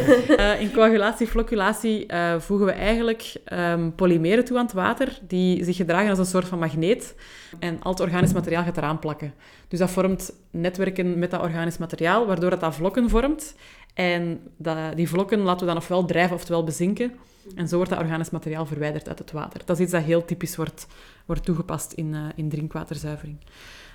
in 0.63 0.71
coagulatie-flocculatie 0.71 2.05
voegen 2.37 2.65
we 2.65 2.71
eigenlijk 2.71 3.33
um, 3.53 3.95
polymeren 3.95 4.45
toe 4.45 4.57
aan 4.57 4.65
het 4.65 4.73
water, 4.73 5.19
die 5.21 5.63
zich 5.63 5.75
gedragen 5.75 6.09
als 6.09 6.19
een 6.19 6.25
soort 6.25 6.47
van 6.47 6.59
magneet. 6.59 7.15
En 7.59 7.81
al 7.81 7.91
het 7.91 7.99
organisch 7.99 8.33
materiaal 8.33 8.63
gaat 8.63 8.77
eraan 8.77 8.99
plakken. 8.99 9.33
Dus 9.67 9.79
dat 9.79 9.89
vormt 9.89 10.33
netwerken 10.51 11.19
met 11.19 11.31
dat 11.31 11.41
organisch 11.41 11.77
materiaal, 11.77 12.25
waardoor 12.25 12.51
het 12.51 12.59
dat 12.59 12.75
vlokken 12.75 13.09
vormt. 13.09 13.55
En 13.97 14.39
die 14.95 15.09
vlokken 15.09 15.39
laten 15.39 15.59
we 15.59 15.65
dan 15.65 15.81
ofwel 15.81 16.05
drijven 16.05 16.35
oftewel 16.35 16.63
bezinken. 16.63 17.11
En 17.55 17.67
zo 17.67 17.75
wordt 17.75 17.91
dat 17.91 17.99
organisch 17.99 18.29
materiaal 18.29 18.65
verwijderd 18.65 19.07
uit 19.07 19.19
het 19.19 19.31
water. 19.31 19.61
Dat 19.65 19.77
is 19.77 19.83
iets 19.83 19.91
dat 19.91 20.03
heel 20.03 20.25
typisch 20.25 20.55
wordt, 20.55 20.87
wordt 21.25 21.45
toegepast 21.45 21.91
in, 21.91 22.13
uh, 22.13 22.25
in 22.35 22.49
drinkwaterzuivering. 22.49 23.37
Uh, 23.41 23.49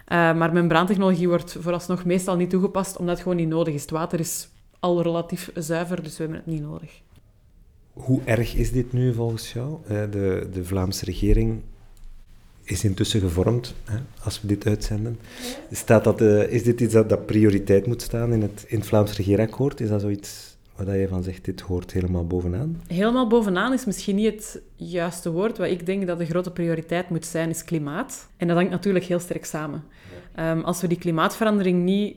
maar 0.09 0.53
membraantechnologie 0.53 1.29
wordt 1.29 1.57
vooralsnog 1.61 2.05
meestal 2.05 2.37
niet 2.37 2.51
toegepast, 2.51 2.97
omdat 2.97 3.15
het 3.15 3.23
gewoon 3.23 3.39
niet 3.39 3.49
nodig 3.49 3.75
is. 3.75 3.81
Het 3.81 3.91
water 3.91 4.21
is 4.21 4.49
al 4.81 5.03
relatief 5.03 5.51
zuiver, 5.55 6.03
dus 6.03 6.17
we 6.17 6.23
hebben 6.23 6.43
het 6.45 6.53
niet 6.55 6.63
nodig. 6.63 7.01
Hoe 7.93 8.21
erg 8.25 8.55
is 8.55 8.73
dit 8.73 8.93
nu 8.93 9.15
volgens 9.15 9.53
jou? 9.53 9.79
Eh, 9.87 9.89
De, 10.11 10.49
de 10.53 10.65
Vlaamse 10.65 11.05
regering 11.05 11.63
is 12.73 12.85
intussen 12.85 13.21
gevormd, 13.21 13.75
hè, 13.85 13.97
als 14.23 14.41
we 14.41 14.47
dit 14.47 14.67
uitzenden. 14.67 15.19
Staat 15.71 16.05
dat, 16.05 16.21
eh, 16.21 16.53
is 16.53 16.63
dit 16.63 16.81
iets 16.81 16.93
dat, 16.93 17.09
dat 17.09 17.27
prioriteit 17.27 17.87
moet 17.87 18.03
staan 18.03 18.33
in 18.33 18.43
het, 18.43 18.65
in 18.67 18.79
het 18.79 18.87
Vlaams 18.87 19.17
regeerakkoord? 19.17 19.81
Is 19.81 19.89
dat 19.89 20.01
zoiets 20.01 20.57
waar 20.77 20.97
je 20.97 21.09
van 21.09 21.23
zegt, 21.23 21.45
dit 21.45 21.61
hoort 21.61 21.93
helemaal 21.93 22.27
bovenaan? 22.27 22.83
Helemaal 22.87 23.27
bovenaan 23.27 23.73
is 23.73 23.85
misschien 23.85 24.17
niet 24.17 24.33
het 24.33 24.61
juiste 24.77 25.31
woord. 25.31 25.59
Wat 25.59 25.69
ik 25.69 25.87
denk 25.87 26.07
dat 26.07 26.19
de 26.19 26.27
grote 26.27 26.51
prioriteit 26.51 27.11
moet 27.11 27.27
zijn, 27.27 27.51
is 27.51 27.65
klimaat. 27.65 28.29
En 28.37 28.47
dat 28.47 28.57
hangt 28.57 28.71
natuurlijk 28.71 29.05
heel 29.05 29.19
sterk 29.19 29.45
samen. 29.45 29.85
Ehm, 30.35 30.61
als 30.61 30.81
we 30.81 30.87
die 30.87 30.99
klimaatverandering 30.99 31.83
niet 31.83 32.17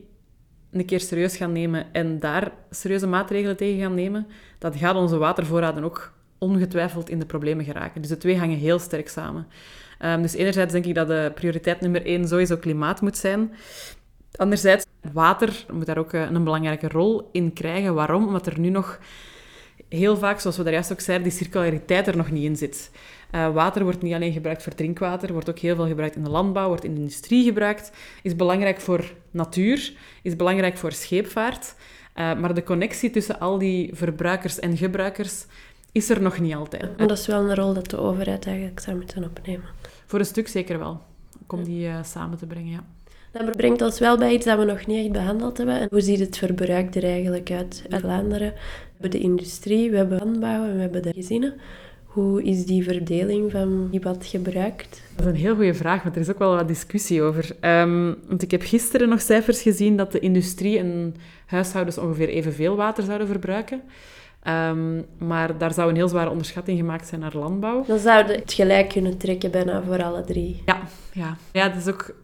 een 0.72 0.86
keer 0.86 1.00
serieus 1.00 1.38
gaan 1.38 1.52
nemen 1.52 1.94
en 1.94 2.20
daar 2.20 2.52
serieuze 2.70 3.08
maatregelen 3.08 3.58
tegen 3.58 3.82
gaan 3.82 3.94
nemen, 3.94 4.28
dan 4.60 4.74
gaat 4.74 4.96
onze 4.96 5.18
watervoorraden 5.18 5.84
ook 5.84 6.14
ongetwijfeld 6.38 7.10
in 7.10 7.20
de 7.20 7.26
problemen 7.26 7.66
geraken. 7.66 8.02
Dus 8.02 8.10
de 8.10 8.18
twee 8.18 8.38
hangen 8.38 8.58
heel 8.58 8.80
sterk 8.80 9.10
samen. 9.10 9.48
Ehm, 10.00 10.22
dus 10.22 10.34
enerzijds 10.34 10.74
denk 10.74 10.86
ik 10.86 10.96
dat 10.96 11.08
de 11.08 11.32
prioriteit 11.36 11.82
nummer 11.82 12.06
één 12.06 12.28
sowieso 12.28 12.58
klimaat 12.58 13.02
moet 13.02 13.18
zijn. 13.18 13.54
Anderzijds, 14.36 14.86
water 15.14 15.66
moet 15.74 15.86
daar 15.86 15.98
ook 15.98 16.14
eh, 16.14 16.22
een 16.22 16.44
belangrijke 16.44 16.88
rol 16.88 17.30
in 17.32 17.54
krijgen. 17.54 17.94
Waarom? 17.94 18.28
Omdat 18.28 18.48
er 18.48 18.60
nu 18.60 18.70
nog 18.70 19.00
heel 19.90 20.18
vaak, 20.18 20.40
zoals 20.40 20.58
we 20.58 20.64
daar 20.64 20.74
juist 20.74 20.92
ook 20.92 21.00
zeiden, 21.00 21.28
die 21.28 21.38
circulariteit 21.38 22.08
er 22.08 22.18
nog 22.18 22.32
niet 22.32 22.44
in 22.44 22.56
zit. 22.56 22.92
Eh, 23.32 23.54
water 23.54 23.84
wordt 23.84 24.02
niet 24.02 24.14
alleen 24.14 24.34
gebruikt 24.34 24.64
voor 24.64 24.76
drinkwater, 24.76 25.34
wordt 25.34 25.50
ook 25.50 25.60
heel 25.60 25.76
veel 25.76 25.88
gebruikt 25.88 26.16
in 26.16 26.24
de 26.24 26.30
landbouw, 26.30 26.68
wordt 26.68 26.84
in 26.84 26.94
de 26.94 27.00
industrie 27.00 27.44
gebruikt, 27.44 27.92
is 28.22 28.36
belangrijk 28.36 28.80
voor 28.80 29.14
natuur, 29.32 29.94
is 30.22 30.36
belangrijk 30.36 30.78
voor 30.78 30.92
scheepvaart. 30.92 31.76
Eh, 32.14 32.40
maar 32.40 32.54
de 32.54 32.64
connectie 32.64 33.10
tussen 33.10 33.40
al 33.40 33.58
die 33.58 33.90
verbruikers 33.94 34.60
en 34.60 34.78
gebruikers 34.78 35.46
is 35.92 36.10
er 36.10 36.22
nog 36.22 36.40
niet 36.40 36.56
altijd. 36.56 36.98
Maar 36.98 37.08
dat 37.08 37.18
is 37.18 37.28
wel 37.28 37.42
een 37.42 37.56
rol 37.56 37.74
dat 37.74 37.90
de 37.90 37.98
overheid 37.98 38.46
eigenlijk 38.46 38.80
zou 38.80 38.98
moeten 38.98 39.24
opnemen. 39.24 39.70
Voor 40.06 40.20
een 40.20 40.26
stuk 40.26 40.48
zeker 40.48 40.80
wel, 40.80 41.02
om 41.48 41.64
die 41.64 41.88
eh, 41.88 42.04
samen 42.04 42.38
te 42.38 42.46
brengen, 42.46 42.72
ja. 42.72 42.84
Dat 43.32 43.56
brengt 43.56 43.82
ons 43.82 44.00
wel 44.00 44.18
bij 44.18 44.34
iets 44.34 44.46
dat 44.46 44.58
we 44.58 44.66
nog 44.66 44.86
niet 44.86 44.98
echt 45.04 45.12
behandeld 45.12 45.58
hebben. 45.58 45.80
En 45.80 45.88
hoe 45.92 46.02
ziet 46.02 46.20
het 46.20 46.38
verbruik 46.38 46.96
er 46.96 47.04
eigenlijk 47.04 47.52
uit 47.52 47.84
in 47.90 48.00
Vlaanderen? 48.00 48.52
We 48.52 48.92
hebben 48.92 49.12
de 49.12 49.20
industrie, 49.20 49.92
we 49.92 49.98
hebben 49.98 50.18
landbouw 50.18 50.64
en 50.64 50.76
we 50.76 50.82
hebben 50.82 51.02
de 51.02 51.14
gezinnen. 51.14 51.54
Hoe 52.06 52.44
is 52.44 52.66
die 52.66 52.84
verdeling 52.84 53.52
van 53.52 53.90
wie 53.90 54.00
wat 54.00 54.26
gebruikt? 54.26 55.02
Dat 55.16 55.26
is 55.26 55.32
een 55.32 55.38
heel 55.38 55.56
goede 55.56 55.74
vraag, 55.74 56.04
want 56.04 56.16
er 56.16 56.22
is 56.22 56.30
ook 56.30 56.40
wel 56.40 56.56
wat 56.56 56.68
discussie 56.68 57.22
over. 57.22 57.56
Ehm, 57.60 58.14
want 58.28 58.42
ik 58.42 58.52
heb 58.52 58.62
gisteren 58.62 59.10
nog 59.10 59.22
cijfers 59.22 59.62
gezien 59.62 59.98
dat 59.98 60.12
de 60.12 60.20
industrie 60.20 60.80
en 60.80 61.16
huishoudens 61.46 61.98
ongeveer 61.98 62.30
evenveel 62.30 62.76
water 62.76 63.04
zouden 63.04 63.28
verbruiken. 63.28 63.82
Ehm, 64.46 65.02
maar 65.18 65.58
daar 65.58 65.74
zou 65.74 65.90
een 65.90 65.96
heel 65.96 66.08
zware 66.08 66.30
onderschatting 66.30 66.78
gemaakt 66.78 67.08
zijn 67.08 67.22
naar 67.22 67.36
landbouw. 67.36 67.84
Dan 67.88 68.00
zouden 68.00 68.36
we 68.36 68.42
het 68.42 68.54
gelijk 68.54 68.90
kunnen 68.90 69.18
trekken 69.18 69.52
bijna 69.52 69.84
voor 69.84 70.04
alle 70.04 70.24
drie. 70.24 70.62
Ja, 70.66 70.82
ja. 71.14 71.38
ja 71.52 71.70
dat 71.70 71.78
is 71.78 71.88
ook... 71.88 72.16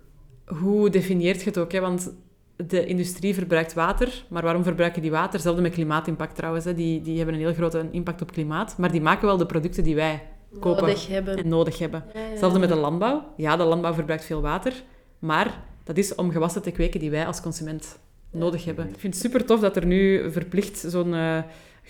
Hoe 0.45 0.89
definieert 0.89 1.39
je 1.39 1.45
het 1.45 1.57
ook? 1.57 1.71
Hè? 1.71 1.79
Want 1.79 2.13
de 2.55 2.85
industrie 2.85 3.33
verbruikt 3.33 3.73
water, 3.73 4.23
maar 4.27 4.43
waarom 4.43 4.63
verbruiken 4.63 5.01
die 5.01 5.11
water? 5.11 5.33
Hetzelfde 5.33 5.61
met 5.61 5.73
klimaatimpact 5.73 6.35
trouwens. 6.35 6.65
Hè? 6.65 6.73
Die, 6.73 7.01
die 7.01 7.17
hebben 7.17 7.35
een 7.35 7.41
heel 7.41 7.53
grote 7.53 7.87
impact 7.91 8.21
op 8.21 8.31
klimaat, 8.31 8.77
maar 8.77 8.91
die 8.91 9.01
maken 9.01 9.25
wel 9.25 9.37
de 9.37 9.45
producten 9.45 9.83
die 9.83 9.95
wij 9.95 10.23
kopen 10.59 10.83
Nodig 10.83 11.07
hebben. 11.07 11.37
en 11.37 11.47
nodig 11.47 11.79
hebben. 11.79 12.03
Ja, 12.13 12.19
ja, 12.19 12.29
Hetzelfde 12.29 12.59
met 12.59 12.69
de 12.69 12.75
landbouw. 12.75 13.23
Ja, 13.37 13.57
de 13.57 13.63
landbouw 13.63 13.93
verbruikt 13.93 14.25
veel 14.25 14.41
water, 14.41 14.73
maar 15.19 15.63
dat 15.83 15.97
is 15.97 16.15
om 16.15 16.31
gewassen 16.31 16.61
te 16.61 16.71
kweken 16.71 16.99
die 16.99 17.11
wij 17.11 17.25
als 17.25 17.41
consument 17.41 17.99
nodig 18.31 18.65
hebben. 18.65 18.85
Ik 18.89 18.99
vind 18.99 19.13
het 19.13 19.23
super 19.23 19.45
tof 19.45 19.59
dat 19.59 19.75
er 19.75 19.85
nu 19.85 20.31
verplicht 20.31 20.77
zo'n 20.77 21.13
eh, 21.13 21.37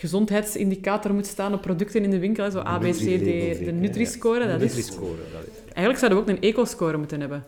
gezondheidsindicator 0.01 1.13
moet 1.13 1.25
staan 1.25 1.53
op 1.53 1.61
producten 1.61 2.03
in 2.03 2.09
de 2.09 2.19
winkel. 2.19 2.51
Zo 2.51 2.59
A, 2.59 2.77
B, 2.77 2.83
C, 2.83 2.95
D, 2.95 3.25
de 3.65 3.71
Nutri-score. 3.73 4.47
Dat 4.47 4.61
is, 4.61 4.97
eigenlijk 5.63 5.97
zouden 5.97 6.17
we 6.17 6.23
ook 6.23 6.27
een 6.27 6.41
eco-score 6.41 6.97
moeten 6.97 7.19
hebben. 7.19 7.43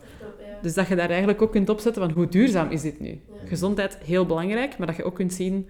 Dus 0.62 0.74
dat 0.74 0.88
je 0.88 0.96
daar 0.96 1.08
eigenlijk 1.08 1.42
ook 1.42 1.50
kunt 1.50 1.68
opzetten 1.68 2.02
van 2.02 2.10
hoe 2.10 2.28
duurzaam 2.28 2.70
is 2.70 2.82
dit 2.82 3.00
nu? 3.00 3.20
Gezondheid, 3.44 3.98
heel 4.04 4.26
belangrijk, 4.26 4.78
maar 4.78 4.86
dat 4.86 4.96
je 4.96 5.04
ook 5.04 5.14
kunt 5.14 5.32
zien... 5.32 5.68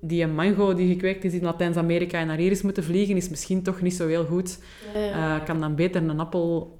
Die 0.00 0.22
een 0.22 0.34
mango 0.34 0.74
die 0.74 0.92
gekweekt 0.92 1.24
is 1.24 1.32
in 1.32 1.42
Latijns-Amerika 1.42 2.18
en 2.18 2.26
naar 2.26 2.36
hier 2.36 2.50
is 2.50 2.62
moeten 2.62 2.84
vliegen, 2.84 3.16
is 3.16 3.28
misschien 3.28 3.62
toch 3.62 3.80
niet 3.80 3.94
zo 3.94 4.06
heel 4.06 4.24
goed. 4.24 4.58
Ja, 4.94 5.00
ja. 5.00 5.38
Eh, 5.38 5.44
kan 5.44 5.60
dan 5.60 5.74
beter 5.74 6.02
een 6.02 6.20
appel... 6.20 6.78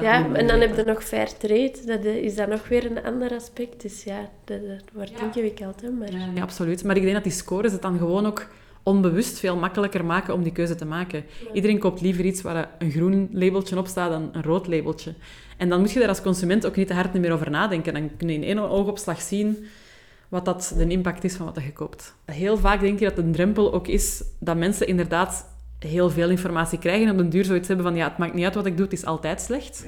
Ja, 0.00 0.34
en 0.34 0.46
dan 0.46 0.60
heb 0.60 0.76
je 0.76 0.82
nog 0.84 1.04
fair 1.04 1.36
trade. 1.36 1.74
Dat 1.86 2.04
is 2.04 2.34
dan 2.34 2.48
nog 2.48 2.68
weer 2.68 2.90
een 2.90 3.04
ander 3.04 3.32
aspect. 3.34 3.82
Dus 3.82 4.04
ja, 4.04 4.30
dat, 4.44 4.60
dat 4.60 4.82
wordt 4.92 5.20
ingewikkeld. 5.20 5.80
Hè? 5.80 5.90
Maar... 5.90 6.12
Ja, 6.12 6.42
absoluut. 6.42 6.84
Maar 6.84 6.96
ik 6.96 7.02
denk 7.02 7.14
dat 7.14 7.22
die 7.22 7.32
scores 7.32 7.72
het 7.72 7.82
dan 7.82 7.98
gewoon 7.98 8.26
ook 8.26 8.48
onbewust 8.82 9.38
veel 9.38 9.56
makkelijker 9.56 10.04
maken 10.04 10.34
om 10.34 10.42
die 10.42 10.52
keuze 10.52 10.74
te 10.74 10.84
maken. 10.84 11.24
Iedereen 11.52 11.78
koopt 11.78 12.00
liever 12.00 12.24
iets 12.24 12.42
waar 12.42 12.70
een 12.78 12.90
groen 12.90 13.28
labeltje 13.32 13.78
op 13.78 13.86
staat 13.86 14.10
dan 14.10 14.30
een 14.32 14.42
rood 14.42 14.66
labeltje. 14.66 15.14
En 15.56 15.68
dan 15.68 15.80
moet 15.80 15.92
je 15.92 15.98
daar 15.98 16.08
als 16.08 16.22
consument 16.22 16.66
ook 16.66 16.76
niet 16.76 16.86
te 16.86 16.94
hard 16.94 17.14
meer 17.14 17.32
over 17.32 17.50
nadenken. 17.50 17.94
Dan 17.94 18.10
kun 18.16 18.28
je 18.28 18.34
in 18.34 18.44
één 18.44 18.58
oogopslag 18.58 19.20
zien 19.20 19.66
wat 20.28 20.44
dat 20.44 20.74
de 20.76 20.86
impact 20.86 21.24
is 21.24 21.34
van 21.34 21.46
wat 21.46 21.62
je 21.64 21.72
koopt. 21.72 22.14
Heel 22.24 22.56
vaak 22.56 22.80
denk 22.80 22.98
je 22.98 23.08
dat 23.08 23.18
een 23.18 23.32
drempel 23.32 23.72
ook 23.72 23.88
is 23.88 24.24
dat 24.38 24.56
mensen 24.56 24.86
inderdaad 24.86 25.46
heel 25.78 26.10
veel 26.10 26.30
informatie 26.30 26.78
krijgen 26.78 27.06
en 27.06 27.12
op 27.12 27.18
den 27.18 27.30
duur 27.30 27.44
zoiets 27.44 27.68
hebben 27.68 27.86
van 27.86 27.96
ja, 27.96 28.08
het 28.08 28.18
maakt 28.18 28.34
niet 28.34 28.44
uit 28.44 28.54
wat 28.54 28.66
ik 28.66 28.76
doe, 28.76 28.84
het 28.84 28.94
is 28.94 29.04
altijd 29.04 29.40
slecht. 29.40 29.86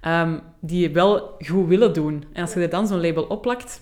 Ehm, 0.00 0.38
die 0.60 0.80
je 0.80 0.90
wel 0.90 1.34
goed 1.38 1.68
willen 1.68 1.92
doen. 1.92 2.24
En 2.32 2.42
als 2.42 2.54
je 2.54 2.60
er 2.60 2.70
dan 2.70 2.86
zo'n 2.86 3.00
label 3.00 3.22
opplakt, 3.22 3.80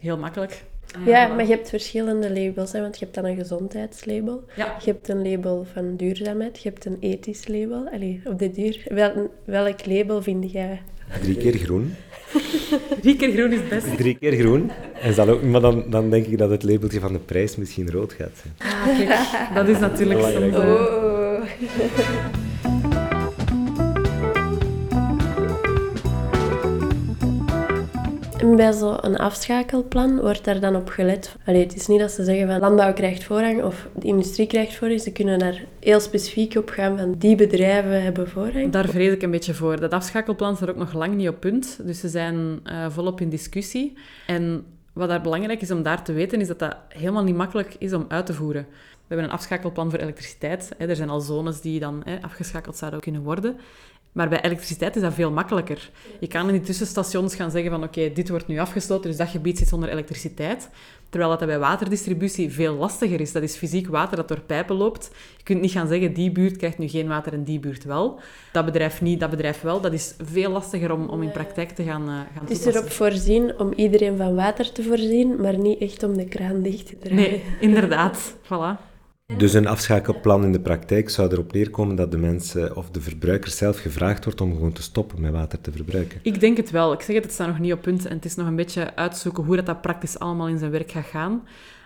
heel 0.00 0.18
makkelijk. 0.18 0.64
Ja, 1.04 1.26
maar 1.26 1.44
je 1.44 1.50
hebt 1.50 1.68
verschillende 1.68 2.32
labels. 2.32 2.72
Hè? 2.72 2.80
Want 2.80 2.98
je 2.98 3.04
hebt 3.04 3.16
dan 3.16 3.24
een 3.24 3.36
gezondheidslabel. 3.36 4.44
Ja. 4.56 4.76
Je 4.84 4.90
hebt 4.90 5.08
een 5.08 5.30
label 5.30 5.66
van 5.72 5.96
duurzaamheid. 5.96 6.62
Je 6.62 6.68
hebt 6.68 6.84
een 6.84 6.96
ethisch 7.00 7.48
label. 7.48 7.88
Allee, 7.92 8.20
op 8.24 8.38
de 8.38 8.50
duur. 8.50 8.82
Wel, 8.88 9.30
welk 9.44 9.86
label 9.86 10.22
vind 10.22 10.52
jij? 10.52 10.82
Drie 11.20 11.36
keer 11.36 11.56
groen. 11.56 11.94
Drie 13.02 13.16
keer 13.16 13.32
groen 13.32 13.52
is 13.52 13.58
het 13.58 13.68
best. 13.68 13.96
Drie 13.96 14.16
keer 14.18 14.32
groen. 14.32 14.70
En 15.00 15.14
zal 15.14 15.28
ook, 15.28 15.42
maar 15.42 15.60
dan, 15.60 15.84
dan 15.90 16.10
denk 16.10 16.26
ik 16.26 16.38
dat 16.38 16.50
het 16.50 16.62
labeltje 16.62 17.00
van 17.00 17.12
de 17.12 17.18
prijs 17.18 17.56
misschien 17.56 17.90
rood 17.90 18.12
gaat 18.12 18.42
zijn. 18.42 18.72
Ah, 18.72 18.98
kijk, 18.98 19.54
dat 19.54 19.68
is 19.68 19.78
natuurlijk 19.78 20.20
Belangrijk. 20.20 21.00
En 28.42 28.56
bij 28.56 28.72
zo'n 28.72 29.16
afschakelplan 29.16 30.20
wordt 30.20 30.44
daar 30.44 30.60
dan 30.60 30.76
op 30.76 30.88
gelet. 30.88 31.36
Allee, 31.46 31.62
het 31.62 31.74
is 31.74 31.86
niet 31.86 32.00
dat 32.00 32.10
ze 32.10 32.24
zeggen 32.24 32.46
van 32.46 32.60
landbouw 32.60 32.92
krijgt 32.92 33.24
voorrang 33.24 33.62
of 33.62 33.88
de 33.94 34.06
industrie 34.06 34.46
krijgt 34.46 34.74
voorrang. 34.74 35.00
Ze 35.00 35.12
kunnen 35.12 35.38
daar 35.38 35.64
heel 35.80 36.00
specifiek 36.00 36.54
op 36.56 36.68
gaan 36.68 36.98
van 36.98 37.14
die 37.18 37.36
bedrijven 37.36 38.02
hebben 38.02 38.28
voorrang. 38.28 38.72
Daar 38.72 38.88
vrees 38.88 39.12
ik 39.12 39.22
een 39.22 39.30
beetje 39.30 39.54
voor. 39.54 39.80
Dat 39.80 39.92
afschakelplan 39.92 40.56
staat 40.56 40.70
ook 40.70 40.76
nog 40.76 40.92
lang 40.92 41.14
niet 41.14 41.28
op 41.28 41.40
punt. 41.40 41.80
Dus 41.84 42.00
ze 42.00 42.08
zijn 42.08 42.60
eh, 42.64 42.86
volop 42.90 43.20
in 43.20 43.28
discussie. 43.28 43.92
En 44.26 44.64
wat 44.92 45.08
daar 45.08 45.22
belangrijk 45.22 45.60
is 45.60 45.70
om 45.70 45.82
daar 45.82 46.04
te 46.04 46.12
weten, 46.12 46.40
is 46.40 46.48
dat 46.48 46.58
dat 46.58 46.76
helemaal 46.88 47.24
niet 47.24 47.36
makkelijk 47.36 47.74
is 47.78 47.92
om 47.92 48.04
uit 48.08 48.26
te 48.26 48.34
voeren. 48.34 48.66
We 48.68 49.08
hebben 49.08 49.26
een 49.26 49.32
afschakelplan 49.32 49.90
voor 49.90 49.98
elektriciteit. 49.98 50.70
Er 50.78 50.96
zijn 50.96 51.10
al 51.10 51.20
zones 51.20 51.60
die 51.60 51.80
dan 51.80 52.04
afgeschakeld 52.20 52.76
zouden 52.76 53.00
kunnen 53.00 53.22
worden. 53.22 53.56
Maar 54.12 54.28
bij 54.28 54.42
elektriciteit 54.42 54.96
is 54.96 55.02
dat 55.02 55.14
veel 55.14 55.30
makkelijker. 55.30 55.90
Je 56.20 56.26
kan 56.26 56.46
in 56.46 56.52
die 56.52 56.62
tussenstations 56.62 57.34
gaan 57.34 57.50
zeggen 57.50 57.70
van 57.70 57.82
oké, 57.82 58.12
dit 58.12 58.28
wordt 58.28 58.46
nu 58.46 58.58
afgesloten, 58.58 59.08
dus 59.08 59.18
dat 59.18 59.28
gebied 59.28 59.58
zit 59.58 59.68
zonder 59.68 59.88
elektriciteit. 59.88 60.68
Terwijl 61.08 61.30
dat, 61.30 61.40
dat 61.40 61.48
bij 61.48 61.58
waterdistributie 61.58 62.52
veel 62.52 62.74
lastiger 62.74 63.20
is. 63.20 63.32
Dat 63.32 63.42
is 63.42 63.56
fysiek 63.56 63.88
water 63.88 64.16
dat 64.16 64.28
door 64.28 64.40
pijpen 64.40 64.76
loopt. 64.76 65.10
Je 65.36 65.42
kunt 65.42 65.60
niet 65.60 65.70
gaan 65.70 65.88
zeggen, 65.88 66.12
die 66.12 66.30
buurt 66.30 66.56
krijgt 66.56 66.78
nu 66.78 66.88
geen 66.88 67.08
water 67.08 67.32
en 67.32 67.44
die 67.44 67.60
buurt 67.60 67.84
wel. 67.84 68.20
Dat 68.52 68.64
bedrijf 68.64 69.00
niet, 69.00 69.20
dat 69.20 69.30
bedrijf 69.30 69.60
wel. 69.60 69.80
Dat 69.80 69.92
is 69.92 70.14
veel 70.18 70.50
lastiger 70.50 70.92
om, 70.92 71.08
om 71.08 71.22
in 71.22 71.30
praktijk 71.30 71.70
te 71.70 71.82
gaan, 71.82 72.02
eh 72.02 72.08
gaan 72.08 72.46
Het 72.46 72.50
is 72.50 72.64
erop 72.64 72.90
voorzien 72.90 73.58
om 73.58 73.72
iedereen 73.72 74.16
van 74.16 74.34
water 74.34 74.72
te 74.72 74.82
voorzien, 74.82 75.40
maar 75.40 75.58
niet 75.58 75.80
echt 75.80 76.02
om 76.02 76.16
de 76.16 76.24
kraan 76.24 76.62
dicht 76.62 76.86
te 76.86 76.98
draaien. 76.98 77.16
Nee, 77.16 77.42
inderdaad. 77.60 78.34
Voilà. 78.44 78.91
Dus 79.36 79.52
een 79.52 79.66
afschakelplan 79.66 80.44
in 80.44 80.52
de 80.52 80.60
praktijk 80.60 81.10
zou 81.10 81.32
erop 81.32 81.52
neerkomen 81.52 81.96
dat 81.96 82.10
de 82.10 82.16
mensen 82.18 82.76
of 82.76 82.90
de 82.90 83.00
verbruiker 83.00 83.50
zelf 83.50 83.80
gevraagd 83.80 84.24
wordt 84.24 84.40
om 84.40 84.52
gewoon 84.52 84.72
te 84.72 84.82
stoppen 84.82 85.20
met 85.20 85.32
water 85.32 85.60
te 85.60 85.72
verbruiken. 85.72 86.20
Ik 86.22 86.40
denk 86.40 86.56
het 86.56 86.70
wel. 86.70 86.92
Ik 86.92 87.00
zeg 87.00 87.14
het, 87.14 87.24
het 87.24 87.32
staat 87.32 87.46
nog 87.46 87.58
niet 87.58 87.72
op 87.72 87.82
punt 87.82 88.06
en 88.06 88.16
het 88.16 88.24
is 88.24 88.34
nog 88.34 88.46
een 88.46 88.56
beetje 88.56 88.96
uitzoeken 88.96 89.44
hoe 89.44 89.56
dat, 89.56 89.66
dat 89.66 89.80
praktisch 89.80 90.18
allemaal 90.18 90.48
in 90.48 90.58
zijn 90.58 90.70
werk 90.70 90.90
gaat 90.90 91.04
gaan. 91.04 91.42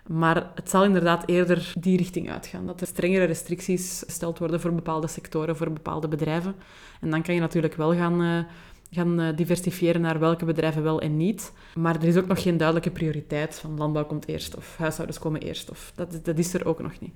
Maar 0.07 0.51
het 0.55 0.71
zal 0.71 0.85
inderdaad 0.85 1.29
eerder 1.29 1.73
die 1.79 1.97
richting 1.97 2.31
uitgaan. 2.31 2.67
Dat 2.67 2.81
er 2.81 2.87
strengere 2.87 3.25
restricties 3.25 4.03
gesteld 4.07 4.39
worden 4.39 4.61
voor 4.61 4.75
bepaalde 4.75 5.07
sectoren, 5.07 5.57
voor 5.57 5.73
bepaalde 5.73 6.09
bedrijven. 6.09 6.55
En 7.01 7.11
dan 7.11 7.23
kan 7.23 7.35
je 7.35 7.41
natuurlijk 7.41 7.75
wel 7.75 7.95
gaan, 7.95 8.23
eh, 8.23 8.53
gaan 8.91 9.21
eh, 9.21 9.37
diversifiëren 9.37 10.01
naar 10.01 10.19
welke 10.19 10.45
bedrijven 10.45 10.83
wel 10.83 11.01
en 11.01 11.17
niet. 11.17 11.53
Maar 11.75 11.95
er 11.95 12.05
is 12.05 12.17
ook 12.17 12.27
nog 12.27 12.43
geen 12.43 12.57
duidelijke 12.57 12.91
prioriteit 12.91 13.55
van 13.55 13.77
landbouw 13.77 14.05
komt 14.05 14.29
eerst 14.29 14.57
of 14.57 14.77
huishoudens 14.77 15.19
komen 15.19 15.41
eerst. 15.41 15.71
Of, 15.71 15.93
dat, 15.95 16.21
dat 16.23 16.39
is 16.39 16.55
er 16.55 16.67
ook 16.67 16.83
nog 16.83 16.93
niet. 17.01 17.13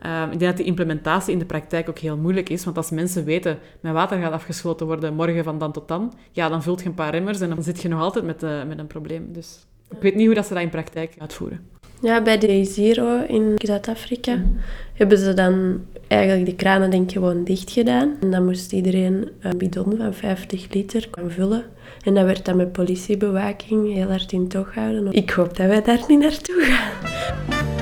Ehm, 0.00 0.30
ik 0.30 0.38
denk 0.38 0.50
dat 0.50 0.56
die 0.56 0.66
implementatie 0.66 1.32
in 1.32 1.38
de 1.38 1.44
praktijk 1.44 1.88
ook 1.88 1.98
heel 1.98 2.16
moeilijk 2.16 2.48
is, 2.48 2.64
want 2.64 2.76
als 2.76 2.90
mensen 2.90 3.24
weten, 3.24 3.58
mijn 3.80 3.94
water 3.94 4.20
gaat 4.20 4.32
afgesloten 4.32 4.86
worden 4.86 5.14
morgen 5.14 5.44
van 5.44 5.58
dan 5.58 5.72
tot 5.72 5.88
dan, 5.88 6.12
ja, 6.32 6.48
dan 6.48 6.62
vult 6.62 6.80
je 6.80 6.86
een 6.86 6.94
paar 6.94 7.10
remmers 7.10 7.40
en 7.40 7.48
dan 7.48 7.62
zit 7.62 7.82
je 7.82 7.88
nog 7.88 8.00
altijd 8.00 8.24
met, 8.24 8.42
eh, 8.42 8.64
met 8.64 8.78
een 8.78 8.86
probleem. 8.86 9.32
Dus 9.32 9.66
ik 9.90 10.02
weet 10.02 10.14
niet 10.14 10.26
hoe 10.26 10.34
dat 10.34 10.46
ze 10.46 10.54
dat 10.54 10.62
in 10.62 10.68
praktijk 10.68 11.14
uitvoeren. 11.18 11.68
Ja, 12.00 12.22
bij 12.22 12.38
de 12.38 12.64
Zero 12.64 13.24
in 13.26 13.52
Zuid-Afrika 13.56 14.42
hebben 14.92 15.18
ze 15.18 15.34
dan 15.34 15.80
eigenlijk 16.08 16.46
de 16.46 16.54
kranen 16.54 16.90
denk 16.90 17.02
ik 17.08 17.12
gewoon 17.12 17.44
dicht 17.44 17.70
gedaan. 17.70 18.16
En 18.20 18.30
dan 18.30 18.44
moest 18.44 18.72
iedereen 18.72 19.28
een 19.40 19.58
bidon 19.58 19.94
van 19.96 20.14
50 20.14 20.72
liter 20.72 21.08
gaan 21.10 21.30
vullen. 21.30 21.64
En 22.04 22.14
dat 22.14 22.24
werd 22.24 22.44
dan 22.44 22.56
met 22.56 22.72
politiebewaking 22.72 23.92
heel 23.92 24.08
hard 24.08 24.32
in 24.32 24.48
toog 24.48 24.72
gehouden. 24.72 25.12
Ik 25.12 25.30
hoop 25.30 25.56
dat 25.56 25.66
wij 25.66 25.82
daar 25.82 26.04
niet 26.08 26.18
naartoe 26.18 26.60
gaan. 26.60 27.75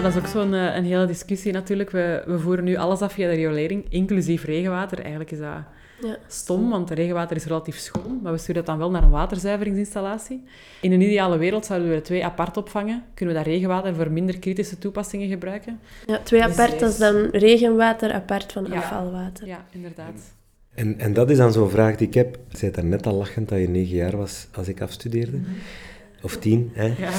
Ja, 0.00 0.06
dat 0.06 0.16
is 0.16 0.22
ook 0.22 0.28
zo'n 0.28 0.54
eh, 0.54 0.76
een 0.76 0.84
hele 0.84 1.06
discussie 1.06 1.52
natuurlijk. 1.52 1.90
We, 1.90 2.22
we 2.26 2.38
voeren 2.38 2.64
nu 2.64 2.76
alles 2.76 3.00
af 3.00 3.12
via 3.12 3.28
de 3.28 3.34
riolering, 3.34 3.84
inclusief 3.88 4.44
regenwater. 4.44 4.98
Eigenlijk 5.00 5.30
is 5.30 5.38
dat 5.38 5.48
Ja. 6.02 6.16
stom, 6.26 6.70
want 6.70 6.90
regenwater 6.90 7.36
is 7.36 7.44
relatief 7.44 7.76
schoon, 7.78 8.20
maar 8.22 8.32
we 8.32 8.38
sturen 8.38 8.54
dat 8.54 8.66
dan 8.66 8.78
wel 8.78 8.90
naar 8.90 9.02
een 9.02 9.10
waterzuiveringsinstallatie. 9.10 10.42
In 10.80 10.92
een 10.92 11.00
ideale 11.00 11.38
wereld 11.38 11.66
zouden 11.66 11.88
we 11.88 11.94
er 11.94 12.02
twee 12.02 12.24
apart 12.24 12.56
opvangen. 12.56 13.02
Kunnen 13.14 13.34
we 13.34 13.40
dat 13.42 13.50
regenwater 13.52 13.94
voor 13.94 14.10
minder 14.10 14.38
kritische 14.38 14.78
toepassingen 14.78 15.28
gebruiken? 15.28 15.80
Ja, 16.06 16.18
twee 16.22 16.42
Dus 16.42 16.50
apart, 16.58 16.80
dat 16.80 16.90
is 16.90 16.98
dan 16.98 17.28
regenwater 17.32 18.12
apart 18.12 18.52
van 18.52 18.66
Ja. 18.70 18.76
afvalwater. 18.76 19.46
Ja, 19.46 19.64
inderdaad. 19.70 20.34
En, 20.74 20.98
en 20.98 21.12
dat 21.12 21.30
is 21.30 21.36
dan 21.36 21.52
zo'n 21.52 21.70
vraag 21.70 21.96
die 21.96 22.06
ik 22.06 22.14
heb. 22.14 22.38
Je 22.48 22.56
zei 22.56 22.70
daar 22.72 22.84
net 22.84 23.06
al 23.06 23.14
lachend 23.14 23.48
dat 23.48 23.58
je 23.58 23.68
negen 23.68 23.96
jaar 23.96 24.16
was 24.16 24.46
als 24.52 24.68
ik 24.68 24.80
afstudeerde. 24.80 25.38
Of 26.22 26.36
tien, 26.36 26.70
hè? 26.74 26.84
Ja. 26.86 27.10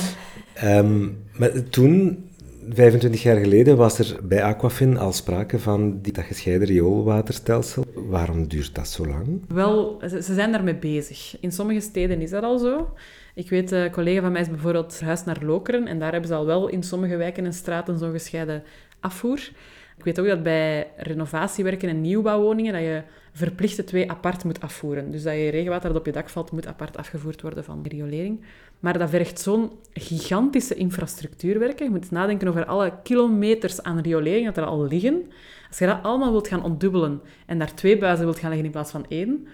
Ehm, 0.53 1.03
maar 1.37 1.51
toen, 1.69 2.25
25 2.69 3.23
jaar 3.23 3.37
geleden, 3.37 3.77
was 3.77 3.99
er 3.99 4.19
bij 4.23 4.43
Aquafin 4.43 4.97
al 4.97 5.13
sprake 5.13 5.59
van 5.59 6.01
die, 6.01 6.13
dat 6.13 6.23
gescheiden 6.23 6.67
rioolwaterstelsel. 6.67 7.85
Waarom 7.93 8.47
duurt 8.47 8.75
dat 8.75 8.87
zo 8.87 9.07
lang? 9.07 9.41
Wel, 9.47 10.01
ze, 10.07 10.21
zijn 10.21 10.51
daarmee 10.51 10.75
bezig. 10.75 11.37
In 11.39 11.51
sommige 11.51 11.79
steden 11.79 12.21
is 12.21 12.29
dat 12.29 12.43
al 12.43 12.57
zo. 12.57 12.93
Ik 13.35 13.49
weet, 13.49 13.71
een 13.71 13.91
collega 13.91 14.21
van 14.21 14.31
mij 14.31 14.41
is 14.41 14.49
bijvoorbeeld 14.49 14.95
verhuisd 14.95 15.25
naar 15.25 15.43
Lokeren 15.43 15.87
en 15.87 15.99
daar 15.99 16.11
hebben 16.11 16.29
ze 16.29 16.35
al 16.35 16.45
wel 16.45 16.67
in 16.67 16.83
sommige 16.83 17.15
wijken 17.15 17.45
en 17.45 17.53
straten 17.53 17.97
zo'n 17.97 18.11
gescheiden 18.11 18.63
afvoer. 18.99 19.49
Ik 19.97 20.03
weet 20.03 20.19
ook 20.19 20.27
dat 20.27 20.43
bij 20.43 20.87
renovatiewerken 20.97 21.89
en 21.89 22.01
nieuwbouwwoningen 22.01 22.73
dat 22.73 22.81
je 22.81 23.01
verplicht 23.33 23.75
de 23.75 23.83
twee 23.83 24.11
apart 24.11 24.43
moet 24.43 24.61
afvoeren. 24.61 25.11
Dus 25.11 25.23
dat 25.23 25.33
je 25.33 25.49
regenwater 25.49 25.89
dat 25.89 25.97
op 25.97 26.05
je 26.05 26.11
dak 26.11 26.29
valt, 26.29 26.51
moet 26.51 26.67
apart 26.67 26.97
afgevoerd 26.97 27.41
worden 27.41 27.63
van 27.63 27.83
de 27.83 27.89
riolering. 27.89 28.41
Maar 28.81 28.97
dat 28.97 29.09
vergt 29.09 29.39
zo'n 29.39 29.71
gigantische 29.93 30.75
infrastructuurwerken. 30.75 31.85
Je 31.85 31.91
moet 31.91 32.11
nadenken 32.11 32.47
over 32.47 32.65
alle 32.65 32.93
kilometers 33.03 33.83
aan 33.83 33.99
riolering 33.99 34.45
dat 34.45 34.57
er 34.57 34.65
al 34.65 34.87
liggen. 34.87 35.23
Als 35.69 35.77
je 35.79 35.85
dat 35.85 35.99
allemaal 36.03 36.31
wilt 36.31 36.47
gaan 36.47 36.63
ontdubbelen 36.63 37.21
en 37.45 37.59
daar 37.59 37.73
twee 37.73 37.97
buizen 37.97 38.25
wilt 38.25 38.39
gaan 38.39 38.49
leggen 38.49 38.65
in 38.65 38.71
plaats 38.71 38.91
van 38.91 39.05
één, 39.07 39.47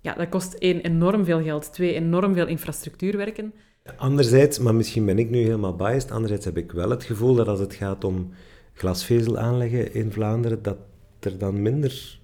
ja, 0.00 0.14
dat 0.14 0.28
kost 0.28 0.52
één, 0.54 0.80
enorm 0.80 1.24
veel 1.24 1.42
geld. 1.42 1.72
Twee, 1.72 1.94
enorm 1.94 2.34
veel 2.34 2.46
infrastructuurwerken. 2.46 3.52
Anderzijds, 3.96 4.58
maar 4.58 4.74
misschien 4.74 5.06
ben 5.06 5.18
ik 5.18 5.30
nu 5.30 5.38
helemaal 5.38 5.76
biased, 5.76 6.10
anderzijds 6.10 6.44
heb 6.44 6.56
ik 6.56 6.72
wel 6.72 6.90
het 6.90 7.04
gevoel 7.04 7.34
dat 7.34 7.48
als 7.48 7.60
het 7.60 7.74
gaat 7.74 8.04
om 8.04 8.30
glasvezel 8.72 9.38
aanleggen 9.38 9.94
in 9.94 10.12
Vlaanderen, 10.12 10.62
dat 10.62 10.76
er 11.20 11.38
dan 11.38 11.62
minder 11.62 12.20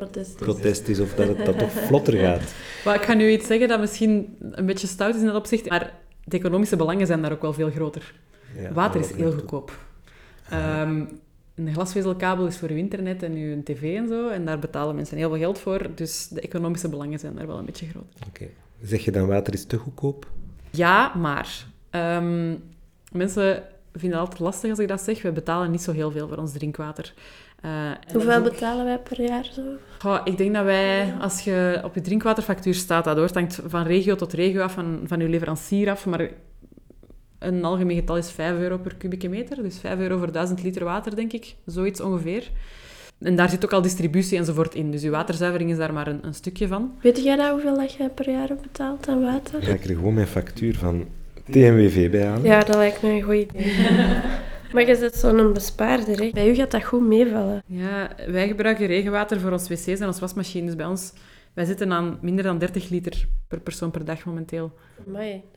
Protest. 0.00 0.36
protest 0.36 0.88
is 0.88 1.00
of 1.00 1.14
dat 1.14 1.28
het 1.28 1.44
dat 1.46 1.58
toch 1.58 1.70
vlotter 1.70 2.14
gaat. 2.14 2.54
Maar 2.84 2.94
ik 2.94 3.02
ga 3.02 3.14
nu 3.14 3.30
iets 3.30 3.46
zeggen 3.46 3.68
dat 3.68 3.80
misschien 3.80 4.36
een 4.50 4.66
beetje 4.66 4.86
stout 4.86 5.14
is 5.14 5.20
in 5.20 5.26
dat 5.26 5.34
opzicht, 5.34 5.68
maar 5.68 5.94
de 6.24 6.36
economische 6.36 6.76
belangen 6.76 7.06
zijn 7.06 7.22
daar 7.22 7.32
ook 7.32 7.42
wel 7.42 7.52
veel 7.52 7.70
groter. 7.70 8.14
Ja, 8.56 8.72
Water 8.72 9.00
is 9.00 9.12
heel 9.12 9.32
goedkoop. 9.32 9.78
Ehm, 10.50 11.04
een 11.54 11.72
glasvezelkabel 11.72 12.46
is 12.46 12.56
voor 12.58 12.68
uw 12.68 12.76
internet 12.76 13.22
en 13.22 13.32
uw 13.32 13.62
tv 13.62 13.96
en 13.96 14.08
zo, 14.08 14.28
en 14.28 14.44
daar 14.44 14.58
betalen 14.58 14.94
mensen 14.94 15.16
heel 15.16 15.28
veel 15.28 15.38
geld 15.38 15.58
voor, 15.58 15.86
dus 15.94 16.28
de 16.28 16.40
economische 16.40 16.88
belangen 16.88 17.18
zijn 17.18 17.34
daar 17.34 17.46
wel 17.46 17.58
een 17.58 17.64
beetje 17.64 17.86
groter. 17.86 18.20
Oké. 18.28 18.46
Zeg 18.82 19.04
je 19.04 19.10
dan 19.10 19.26
water 19.26 19.54
is 19.54 19.64
te 19.64 19.76
goedkoop? 19.76 20.26
Ja, 20.70 21.14
maar 21.14 21.64
ehm, 21.90 22.54
mensen 23.12 23.62
vinden 23.92 24.18
het 24.18 24.28
altijd 24.28 24.40
lastig 24.40 24.70
als 24.70 24.78
ik 24.78 24.88
dat 24.88 25.00
zeg. 25.00 25.22
We 25.22 25.32
betalen 25.32 25.70
niet 25.70 25.82
zo 25.82 25.92
heel 25.92 26.10
veel 26.10 26.28
voor 26.28 26.36
ons 26.36 26.52
drinkwater. 26.52 27.14
Eh, 27.62 27.70
dat 28.04 28.12
Hoeveel 28.12 28.36
ook- 28.38 28.44
betalen 28.50 28.84
wij 28.84 28.98
per 28.98 29.20
jaar 29.22 29.44
zo? 29.52 29.62
Goh, 29.98 30.20
ik 30.24 30.36
denk 30.36 30.54
dat 30.54 30.64
wij, 30.64 31.12
als 31.20 31.40
je 31.40 31.80
op 31.84 31.94
je 31.94 32.00
drinkwaterfactuur 32.00 32.74
staat, 32.74 33.04
dat 33.04 33.16
hoort, 33.16 33.34
hangt 33.34 33.60
van 33.66 33.82
regio 33.82 34.14
tot 34.14 34.32
regio 34.32 34.62
af, 34.62 34.72
van, 34.72 35.00
van 35.04 35.20
je 35.20 35.28
leverancier 35.28 35.90
af, 35.90 36.06
maar 36.06 36.28
een 37.38 37.64
algemeen 37.64 37.96
getal 37.96 38.16
is 38.16 38.30
5 38.30 38.58
euro 38.58 38.78
per 38.78 38.94
kubieke 38.96 39.28
meter. 39.28 39.62
Dus 39.62 39.78
5 39.78 39.98
euro 39.98 40.18
voor 40.18 40.32
1000 40.32 40.62
liter 40.62 40.84
water, 40.84 41.16
denk 41.16 41.32
ik. 41.32 41.54
Zoiets 41.66 42.00
ongeveer. 42.00 42.50
En 43.18 43.36
daar 43.36 43.48
zit 43.48 43.64
ook 43.64 43.72
al 43.72 43.82
distributie 43.82 44.38
enzovoort 44.38 44.74
in. 44.74 44.90
Dus 44.90 45.02
je 45.02 45.10
waterzuivering 45.10 45.70
is 45.70 45.76
daar 45.76 45.92
maar 45.92 46.06
een, 46.06 46.26
een 46.26 46.34
stukje 46.34 46.68
van. 46.68 46.92
Weet 47.00 47.22
jij 47.24 47.34
nou 47.36 47.52
hoeveel 47.52 47.76
dat 47.76 47.92
je 47.92 48.08
per 48.08 48.30
jaar 48.30 48.50
betaalt 48.62 49.08
aan 49.08 49.22
water? 49.22 49.62
Ga 49.62 49.72
ik 49.72 49.84
er 49.84 49.94
gewoon 49.94 50.14
mijn 50.14 50.26
factuur 50.26 50.74
van 50.76 51.06
TNWV 51.50 52.10
bij 52.10 52.24
halen? 52.26 52.42
Ja, 52.44 52.60
dat 52.64 52.76
lijkt 52.76 53.02
me 53.02 53.08
een 53.10 53.22
goed 53.22 53.34
idee. 53.34 53.72
maar 54.72 54.86
je 54.86 54.98
bent 54.98 55.14
zo'n 55.14 55.52
bespaarder, 55.52 56.22
hè? 56.22 56.30
Bij 56.30 56.48
u 56.50 56.54
gaat 56.54 56.70
dat 56.70 56.84
goed 56.84 57.06
meevallen. 57.06 57.62
Ja, 57.66 58.10
wij 58.26 58.46
gebruiken 58.46 58.86
regenwater 58.86 59.40
voor 59.40 59.52
ons 59.52 59.68
wc's 59.68 59.86
en 59.86 60.06
ons 60.06 60.20
wasmachine. 60.20 60.66
Dus 60.66 60.76
bij 60.76 60.86
ons, 60.86 61.12
wij 61.54 61.64
zitten 61.64 61.92
aan 61.92 62.18
minder 62.20 62.44
dan 62.44 62.58
30 62.58 62.88
liter 62.88 63.28
per 63.48 63.60
persoon 63.60 63.90
per 63.90 64.04
dag 64.04 64.24
momenteel. 64.24 64.72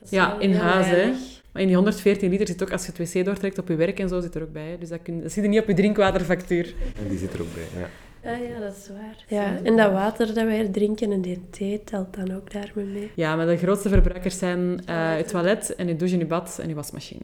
Is 0.04 0.10
Ja, 0.10 0.39
in 0.39 0.54
huis, 0.54 0.88
hè. 0.88 1.12
Maar 1.52 1.62
in 1.62 1.67
die 1.67 1.76
114 1.76 2.30
liter 2.30 2.47
zit 2.47 2.63
ook, 2.63 2.71
als 2.71 2.86
je 2.86 2.91
het 2.95 3.13
wc 3.13 3.26
doortrekt 3.26 3.58
op 3.58 3.67
je 3.67 3.76
werk 3.76 3.99
en 3.99 4.10
zo, 4.10 4.21
zit 4.21 4.36
er 4.36 4.41
ook 4.41 4.52
bij. 4.52 4.67
Hè. 4.69 4.78
Dus 4.78 4.89
dat, 4.89 5.02
kun, 5.02 5.21
dat 5.21 5.32
zit 5.32 5.43
er 5.43 5.49
niet 5.49 5.60
op 5.62 5.67
je 5.67 5.73
drinkwaterfactuur. 5.73 6.73
En 7.04 7.10
die 7.10 7.17
zit 7.17 7.34
er 7.34 7.41
ook 7.41 7.54
bij, 7.54 7.82
ja. 7.82 7.89
Ah 8.26 8.39
ja, 8.49 8.60
dat 8.60 8.76
is 8.76 8.89
waar. 8.89 9.26
Ja, 9.28 9.58
en 9.63 9.78
dat 9.78 9.91
water 9.91 10.26
dat 10.26 10.45
wij 10.45 10.60
er 10.60 10.71
drinken 10.71 11.12
en 11.12 11.21
die 11.21 11.41
thee 11.49 11.84
telt 11.84 12.15
dan 12.15 12.36
ook 12.36 12.52
daarmee 12.52 12.86
mee. 12.86 13.12
Ja, 13.15 13.36
maar 13.36 13.45
de 13.45 13.58
grootste 13.58 13.89
verbruikers 13.89 14.38
zijn 14.38 14.82
eh 14.86 15.15
het 15.15 15.28
toilet 15.28 15.76
en 15.76 15.88
je 15.88 15.95
douche 15.95 16.13
en 16.13 16.19
je 16.19 16.26
bad 16.28 16.60
en 16.62 16.67
je 16.67 16.76
wasmachine. 16.76 17.21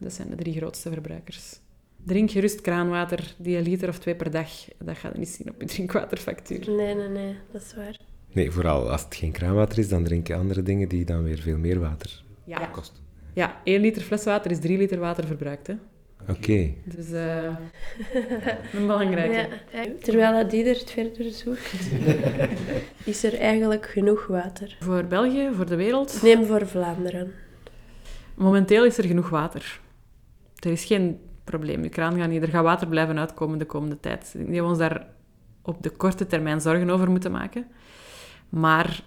Dat 0.00 0.12
zijn 0.12 0.30
de 0.30 0.36
drie 0.36 0.54
grootste 0.56 0.90
verbruikers. 0.92 1.58
Drink 2.04 2.30
gerust 2.30 2.60
kraanwater, 2.60 3.34
die 3.38 3.56
een 3.56 3.62
liter 3.62 3.88
of 3.88 3.98
twee 3.98 4.14
per 4.14 4.30
dag. 4.30 4.48
Dat 4.78 4.98
gaat 4.98 5.16
niet 5.16 5.28
zien 5.28 5.48
op 5.50 5.60
je 5.60 5.66
drinkwaterfactuur. 5.66 6.70
Nee, 6.70 6.94
nee, 6.94 7.08
nee, 7.08 7.34
dat 7.52 7.62
is 7.62 7.74
waar. 7.74 7.96
Nee, 8.32 8.50
vooral 8.50 8.90
als 8.90 9.04
het 9.04 9.14
geen 9.14 9.32
kraanwater 9.32 9.78
is, 9.78 9.88
dan 9.88 10.04
drink 10.04 10.26
je 10.26 10.34
andere 10.34 10.62
dingen 10.62 10.88
die 10.88 11.04
dan 11.04 11.22
weer 11.22 11.38
veel 11.38 11.58
meer 11.58 11.80
water 11.80 12.22
Ja. 12.44 12.66
kosten. 12.66 12.98
ja, 13.34 13.60
één 13.64 13.80
liter 13.80 14.02
fleswater 14.02 14.50
is 14.50 14.58
drie 14.58 14.78
liter 14.78 14.98
water 14.98 15.26
verbruikt. 15.26 15.66
Hè. 15.66 15.74
Oké. 16.28 16.70
Dus 16.84 17.10
eh 17.12 17.44
een 18.74 18.86
belangrijke. 18.86 19.48
Ja, 19.72 19.86
terwijl 20.02 20.42
dat 20.42 20.52
ieder 20.52 20.78
het 20.78 20.90
verder 20.90 21.30
zoekt, 21.32 21.72
is 23.04 23.24
er 23.24 23.38
eigenlijk 23.38 23.86
genoeg 23.86 24.26
water. 24.26 24.76
Voor 24.80 25.04
België, 25.04 25.48
voor 25.54 25.66
de 25.66 25.76
wereld, 25.76 26.18
Neem 26.22 26.44
voor 26.44 26.66
Vlaanderen. 26.66 27.32
momenteel 28.34 28.84
is 28.84 28.98
er 28.98 29.04
genoeg 29.04 29.28
water. 29.28 29.80
Er 30.60 30.70
is 30.70 30.84
geen 30.84 31.20
probleem. 31.44 31.82
Je 31.82 31.88
kraan 31.88 32.18
gaat 32.18 32.28
niet, 32.28 32.42
er 32.42 32.48
gaat 32.48 32.64
water 32.64 32.88
blijven 32.88 33.18
uitkomen 33.18 33.58
de 33.58 33.64
komende 33.64 34.00
tijd. 34.00 34.34
Ik 34.38 34.46
denk 34.46 34.58
we 34.58 34.64
ons 34.64 34.78
daar 34.78 35.06
op 35.62 35.82
de 35.82 35.90
korte 35.90 36.26
termijn 36.26 36.60
zorgen 36.60 36.90
over 36.90 37.10
moeten 37.10 37.32
maken. 37.32 37.66
Maar 38.48 39.02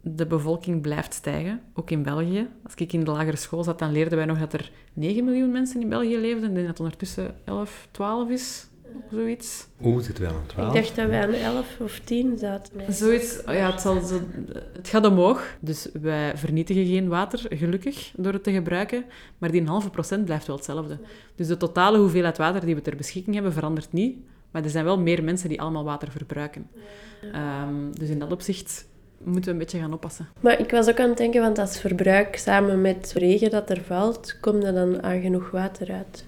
de 0.00 0.26
bevolking 0.26 0.82
blijft 0.82 1.14
stijgen, 1.14 1.60
ook 1.74 1.90
in 1.90 2.02
België. 2.02 2.48
Als 2.64 2.74
ik 2.74 2.92
in 2.92 3.04
de 3.04 3.10
lagere 3.10 3.36
school 3.36 3.64
zat, 3.64 3.78
dan 3.78 3.92
leerden 3.92 4.18
wij 4.18 4.26
nog 4.26 4.38
dat 4.38 4.52
er 4.52 4.70
9 4.92 5.24
miljoen 5.24 5.52
mensen 5.52 5.80
in 5.80 5.88
België 5.88 6.18
leefden. 6.18 6.48
Ik 6.48 6.54
denk 6.54 6.66
dat 6.66 6.66
het 6.66 6.80
ondertussen 6.80 7.34
11, 7.44 7.88
12 7.90 8.28
is, 8.28 8.68
zoiets. 9.10 9.66
Oeh, 9.82 10.02
zit 10.02 10.18
wel 10.18 10.28
aan 10.28 10.42
Ik 10.42 10.48
12. 10.48 10.74
dacht 10.74 10.96
dat 10.96 11.08
wij 11.08 11.22
aan 11.22 11.32
11 11.32 11.66
of 11.80 12.00
10 12.04 12.38
zaten. 12.38 12.76
Nee. 12.76 12.92
Zoiets, 12.92 13.38
oh 13.46 13.54
ja, 13.54 13.70
het, 13.70 13.80
zal 13.80 14.00
zo, 14.00 14.20
het 14.72 14.88
gaat 14.88 15.06
omhoog. 15.06 15.56
Dus 15.60 15.88
wij 16.02 16.36
vernietigen 16.36 16.86
geen 16.86 17.08
water, 17.08 17.46
gelukkig, 17.48 18.12
door 18.16 18.32
het 18.32 18.44
te 18.44 18.52
gebruiken. 18.52 19.04
Maar 19.38 19.50
die 19.50 19.60
een 19.60 19.68
halve 19.68 19.90
procent 19.90 20.24
blijft 20.24 20.46
wel 20.46 20.56
hetzelfde. 20.56 20.98
Dus 21.34 21.46
de 21.46 21.56
totale 21.56 21.98
hoeveelheid 21.98 22.38
water 22.38 22.64
die 22.64 22.74
we 22.74 22.82
ter 22.82 22.96
beschikking 22.96 23.34
hebben, 23.34 23.52
verandert 23.52 23.92
niet. 23.92 24.16
Maar 24.50 24.64
er 24.64 24.70
zijn 24.70 24.84
wel 24.84 24.98
meer 24.98 25.24
mensen 25.24 25.48
die 25.48 25.60
allemaal 25.60 25.84
water 25.84 26.10
verbruiken. 26.10 26.66
Ehm, 27.32 27.92
dus 27.92 28.08
in 28.08 28.18
dat 28.18 28.32
opzicht 28.32 28.86
moeten 29.24 29.44
we 29.44 29.50
een 29.50 29.58
beetje 29.58 29.78
gaan 29.78 29.92
oppassen. 29.92 30.28
Maar 30.40 30.60
ik 30.60 30.70
was 30.70 30.88
ook 30.88 31.00
aan 31.00 31.08
het 31.08 31.18
denken, 31.18 31.40
want 31.40 31.58
als 31.58 31.80
verbruik 31.80 32.36
samen 32.36 32.80
met 32.80 33.12
regen 33.16 33.50
dat 33.50 33.70
er 33.70 33.82
valt, 33.82 34.36
komt 34.40 34.64
er 34.64 34.72
dan 34.72 35.02
aan 35.02 35.20
genoeg 35.20 35.50
water 35.50 35.92
uit. 35.92 36.24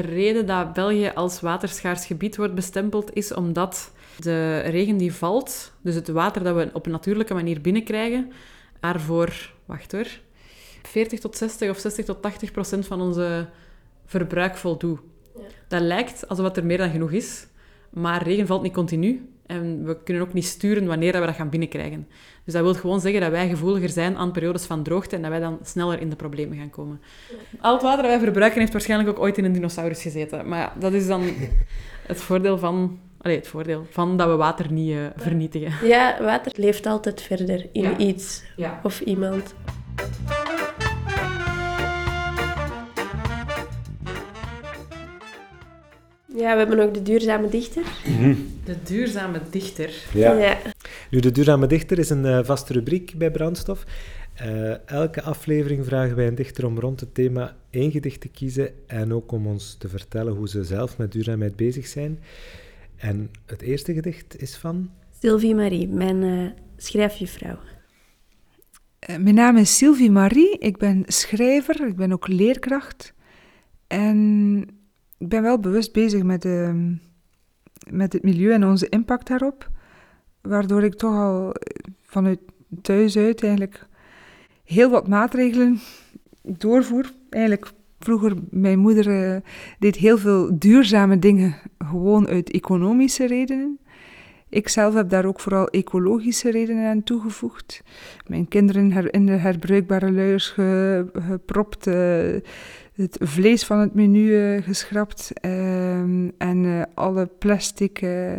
De 0.00 0.06
reden 0.06 0.46
dat 0.46 0.72
België 0.72 1.10
als 1.14 1.40
waterschaars 1.40 2.06
gebied 2.06 2.36
wordt 2.36 2.54
bestempeld 2.54 3.14
is 3.14 3.34
omdat 3.34 3.92
de 4.18 4.58
regen 4.58 4.96
die 4.96 5.14
valt, 5.14 5.72
dus 5.80 5.94
het 5.94 6.08
water 6.08 6.44
dat 6.44 6.56
we 6.56 6.70
op 6.72 6.86
een 6.86 6.92
natuurlijke 6.92 7.34
manier 7.34 7.60
binnenkrijgen, 7.60 8.32
daarvoor, 8.80 9.52
wacht 9.64 9.92
hoor, 9.92 10.06
40 10.82 11.20
tot 11.20 11.36
60 11.36 11.70
of 11.70 11.78
60 11.78 12.04
tot 12.04 12.22
80 12.22 12.50
procent 12.50 12.86
van 12.86 13.00
onze 13.00 13.48
verbruik 14.06 14.56
voldoet. 14.56 15.00
Ja. 15.36 15.42
Dat 15.68 15.80
lijkt 15.80 16.28
alsof 16.28 16.56
er 16.56 16.64
meer 16.64 16.78
dan 16.78 16.90
genoeg 16.90 17.12
is, 17.12 17.46
maar 17.90 18.22
regen 18.22 18.46
valt 18.46 18.62
niet 18.62 18.72
continu. 18.72 19.28
En 19.50 19.84
we 19.84 19.96
kunnen 20.04 20.22
ook 20.22 20.32
niet 20.32 20.44
sturen 20.44 20.86
wanneer 20.86 21.12
dat 21.12 21.20
we 21.20 21.26
dat 21.26 21.36
gaan 21.36 21.48
binnenkrijgen. 21.48 22.08
Dus 22.44 22.54
dat 22.54 22.62
wil 22.62 22.74
gewoon 22.74 23.00
zeggen 23.00 23.20
dat 23.20 23.30
wij 23.30 23.48
gevoeliger 23.48 23.88
zijn 23.88 24.16
aan 24.16 24.32
periodes 24.32 24.64
van 24.64 24.82
droogte 24.82 25.16
en 25.16 25.22
dat 25.22 25.30
wij 25.30 25.40
dan 25.40 25.58
sneller 25.62 26.00
in 26.00 26.08
de 26.10 26.16
problemen 26.16 26.58
gaan 26.58 26.70
komen. 26.70 27.00
Al 27.60 27.72
het 27.72 27.82
water 27.82 28.02
dat 28.02 28.10
wij 28.10 28.20
verbruiken 28.20 28.60
heeft 28.60 28.72
waarschijnlijk 28.72 29.10
ook 29.10 29.18
ooit 29.24 29.38
in 29.38 29.44
een 29.44 29.52
dinosaurus 29.52 30.02
gezeten. 30.02 30.48
Maar 30.48 30.72
dat 30.78 30.92
is 30.92 31.06
dan 31.06 31.22
het 32.06 32.20
voordeel 32.20 32.58
van 32.58 32.98
Allee, 33.22 33.36
het 33.36 33.48
voordeel 33.48 33.86
van 33.90 34.16
dat 34.16 34.28
we 34.28 34.34
water 34.36 34.72
niet 34.72 34.92
eh, 34.92 34.98
vernietigen. 35.16 35.86
Ja, 35.88 36.16
water 36.22 36.52
leeft 36.56 36.86
altijd 36.86 37.22
verder 37.22 37.66
in 37.72 37.82
Ja. 37.82 37.96
iets 37.96 38.42
Ja. 38.56 38.80
of 38.82 39.00
iemand. 39.00 39.54
Ja, 46.34 46.52
we 46.52 46.58
hebben 46.58 46.78
ook 46.78 46.94
de 46.94 47.02
duurzame 47.02 47.48
dichter. 47.48 47.82
De 48.64 48.76
duurzame 48.84 49.40
dichter. 49.50 50.04
Ja. 50.14 50.58
Nu, 51.10 51.20
de 51.20 51.30
duurzame 51.30 51.66
dichter 51.66 51.98
is 51.98 52.10
een 52.10 52.24
eh, 52.24 52.44
vaste 52.44 52.72
rubriek 52.72 53.14
bij 53.18 53.30
Brandstof. 53.30 53.84
Eh, 54.34 54.88
elke 54.88 55.22
aflevering 55.22 55.84
vragen 55.84 56.16
wij 56.16 56.26
een 56.26 56.34
dichter 56.34 56.66
om 56.66 56.78
rond 56.78 57.00
het 57.00 57.14
thema 57.14 57.56
één 57.70 57.90
gedicht 57.90 58.20
te 58.20 58.28
kiezen 58.28 58.70
en 58.86 59.12
ook 59.12 59.32
om 59.32 59.46
ons 59.46 59.74
te 59.78 59.88
vertellen 59.88 60.32
hoe 60.32 60.48
ze 60.48 60.64
zelf 60.64 60.98
met 60.98 61.12
duurzaamheid 61.12 61.56
bezig 61.56 61.86
zijn. 61.86 62.18
En 62.96 63.30
het 63.46 63.62
eerste 63.62 63.94
gedicht 63.94 64.40
is 64.42 64.56
van... 64.56 64.90
Sylvie 65.20 65.54
Marie, 65.54 65.88
mijn 65.88 66.22
eh 66.22 66.62
schrijfjuffrouw. 66.76 67.58
Mijn 69.06 69.34
naam 69.34 69.56
is 69.56 69.76
Sylvie 69.76 70.10
Marie. 70.10 70.58
Ik 70.58 70.76
ben 70.76 71.02
schrijver, 71.06 71.86
ik 71.86 71.96
ben 71.96 72.12
ook 72.12 72.28
leerkracht. 72.28 73.14
En 73.86 74.66
ik 75.20 75.28
ben 75.28 75.42
wel 75.42 75.58
bewust 75.58 75.92
bezig 75.92 76.22
met, 76.22 76.42
de, 76.42 76.94
met 77.90 78.12
het 78.12 78.22
milieu 78.22 78.52
en 78.52 78.64
onze 78.64 78.88
impact 78.88 79.26
daarop. 79.26 79.68
Waardoor 80.40 80.82
ik 80.82 80.94
toch 80.94 81.14
al 81.14 81.52
eh, 81.52 81.92
vanuit 82.02 82.38
thuis 82.82 83.16
uit 83.16 83.42
eigenlijk 83.42 83.86
heel 84.64 84.90
wat 84.90 85.08
maatregelen 85.08 85.78
doorvoer. 86.42 87.12
Eigenlijk 87.30 87.72
vroeger, 87.98 88.36
mijn 88.50 88.78
moeder 88.78 89.34
eh, 89.34 89.40
deed 89.78 89.96
heel 89.96 90.18
veel 90.18 90.58
duurzame 90.58 91.18
dingen 91.18 91.54
gewoon 91.78 92.28
uit 92.28 92.50
economische 92.50 93.26
redenen. 93.26 93.78
Ik 94.48 94.68
zelf 94.68 94.94
heb 94.94 95.08
daar 95.08 95.24
ook 95.24 95.40
vooral 95.40 95.68
ecologische 95.68 96.50
redenen 96.50 96.88
aan 96.88 97.02
toegevoegd. 97.02 97.82
Mijn 98.26 98.48
kinderen 98.48 99.10
in 99.10 99.26
de 99.26 99.32
herbruikbare 99.32 100.12
luiers 100.12 100.48
ge- 100.48 101.06
gepropt, 101.12 101.86
eh, 101.86 102.34
het 102.92 103.16
vlees 103.20 103.64
van 103.64 103.78
het 103.78 103.94
menu 103.94 104.36
eh, 104.36 104.62
geschrapt 104.62 105.32
ehm, 105.32 106.28
en 106.38 106.64
eh, 106.64 106.82
alle 106.94 107.26
plastic 107.26 108.02
eh, 108.02 108.36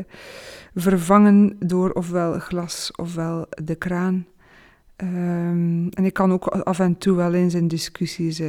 vervangen 0.75 1.55
door 1.59 1.91
ofwel 1.91 2.39
glas 2.39 2.91
ofwel 2.95 3.45
de 3.63 3.75
kraan. 3.75 4.27
Ehm, 4.95 5.87
en 5.87 6.05
ik 6.05 6.13
kan 6.13 6.31
ook 6.31 6.47
af 6.47 6.79
en 6.79 6.97
toe 6.97 7.15
wel 7.15 7.33
eens 7.33 7.53
in 7.53 7.67
discussies 7.67 8.41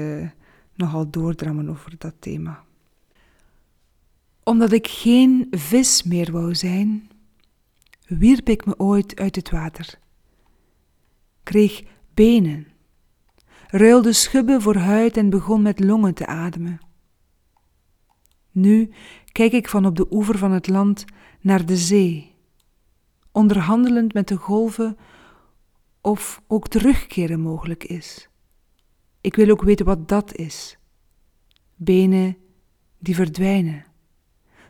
nogal 0.74 1.10
doordrammen 1.10 1.68
over 1.68 1.94
dat 1.98 2.14
thema. 2.18 2.64
Omdat 4.42 4.72
ik 4.72 4.86
geen 4.86 5.46
vis 5.50 6.02
meer 6.02 6.32
wou 6.32 6.54
zijn, 6.54 7.10
wierp 8.06 8.48
ik 8.48 8.66
me 8.66 8.78
ooit 8.78 9.20
uit 9.20 9.36
het 9.36 9.50
water. 9.50 9.98
Kreeg 11.42 11.82
benen, 12.14 12.66
ruilde 13.72 14.12
schubben 14.12 14.62
voor 14.62 14.76
huid 14.76 15.16
en 15.16 15.30
begon 15.30 15.62
met 15.62 15.80
longen 15.80 16.14
te 16.14 16.26
ademen. 16.26 16.80
Nu 18.50 18.92
kijk 19.32 19.52
ik 19.52 19.68
van 19.68 19.86
op 19.86 19.96
de 19.96 20.06
oever 20.10 20.38
van 20.38 20.52
het 20.52 20.68
land 20.68 21.04
naar 21.40 21.66
de 21.66 21.76
zee, 21.76 22.34
onderhandelend 23.30 24.12
met 24.14 24.28
de 24.28 24.36
golven 24.36 24.96
of 26.00 26.42
ook 26.46 26.68
terugkeren 26.68 27.40
mogelijk 27.40 27.84
is. 27.84 28.28
Ik 29.20 29.36
wil 29.36 29.50
ook 29.50 29.62
weten 29.62 29.86
wat 29.86 30.08
dat 30.08 30.34
is. 30.34 30.78
Benen 31.76 32.36
die 32.98 33.14
verdwijnen, 33.14 33.84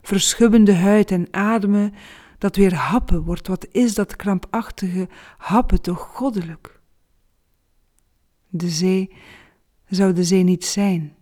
verschubbende 0.02 0.74
huid 0.74 1.10
en 1.10 1.26
ademen 1.30 1.94
dat 2.38 2.56
weer 2.56 2.74
happen 2.74 3.22
wordt. 3.22 3.48
Wat 3.48 3.66
is 3.70 3.94
dat 3.94 4.16
krampachtige 4.16 5.08
happen 5.36 5.80
toch 5.80 6.00
goddelijk? 6.00 6.81
De 8.54 8.70
zee 8.70 9.10
zou 9.88 10.12
de 10.12 10.24
zee 10.24 10.42
niet 10.42 10.64
zijn, 10.64 11.14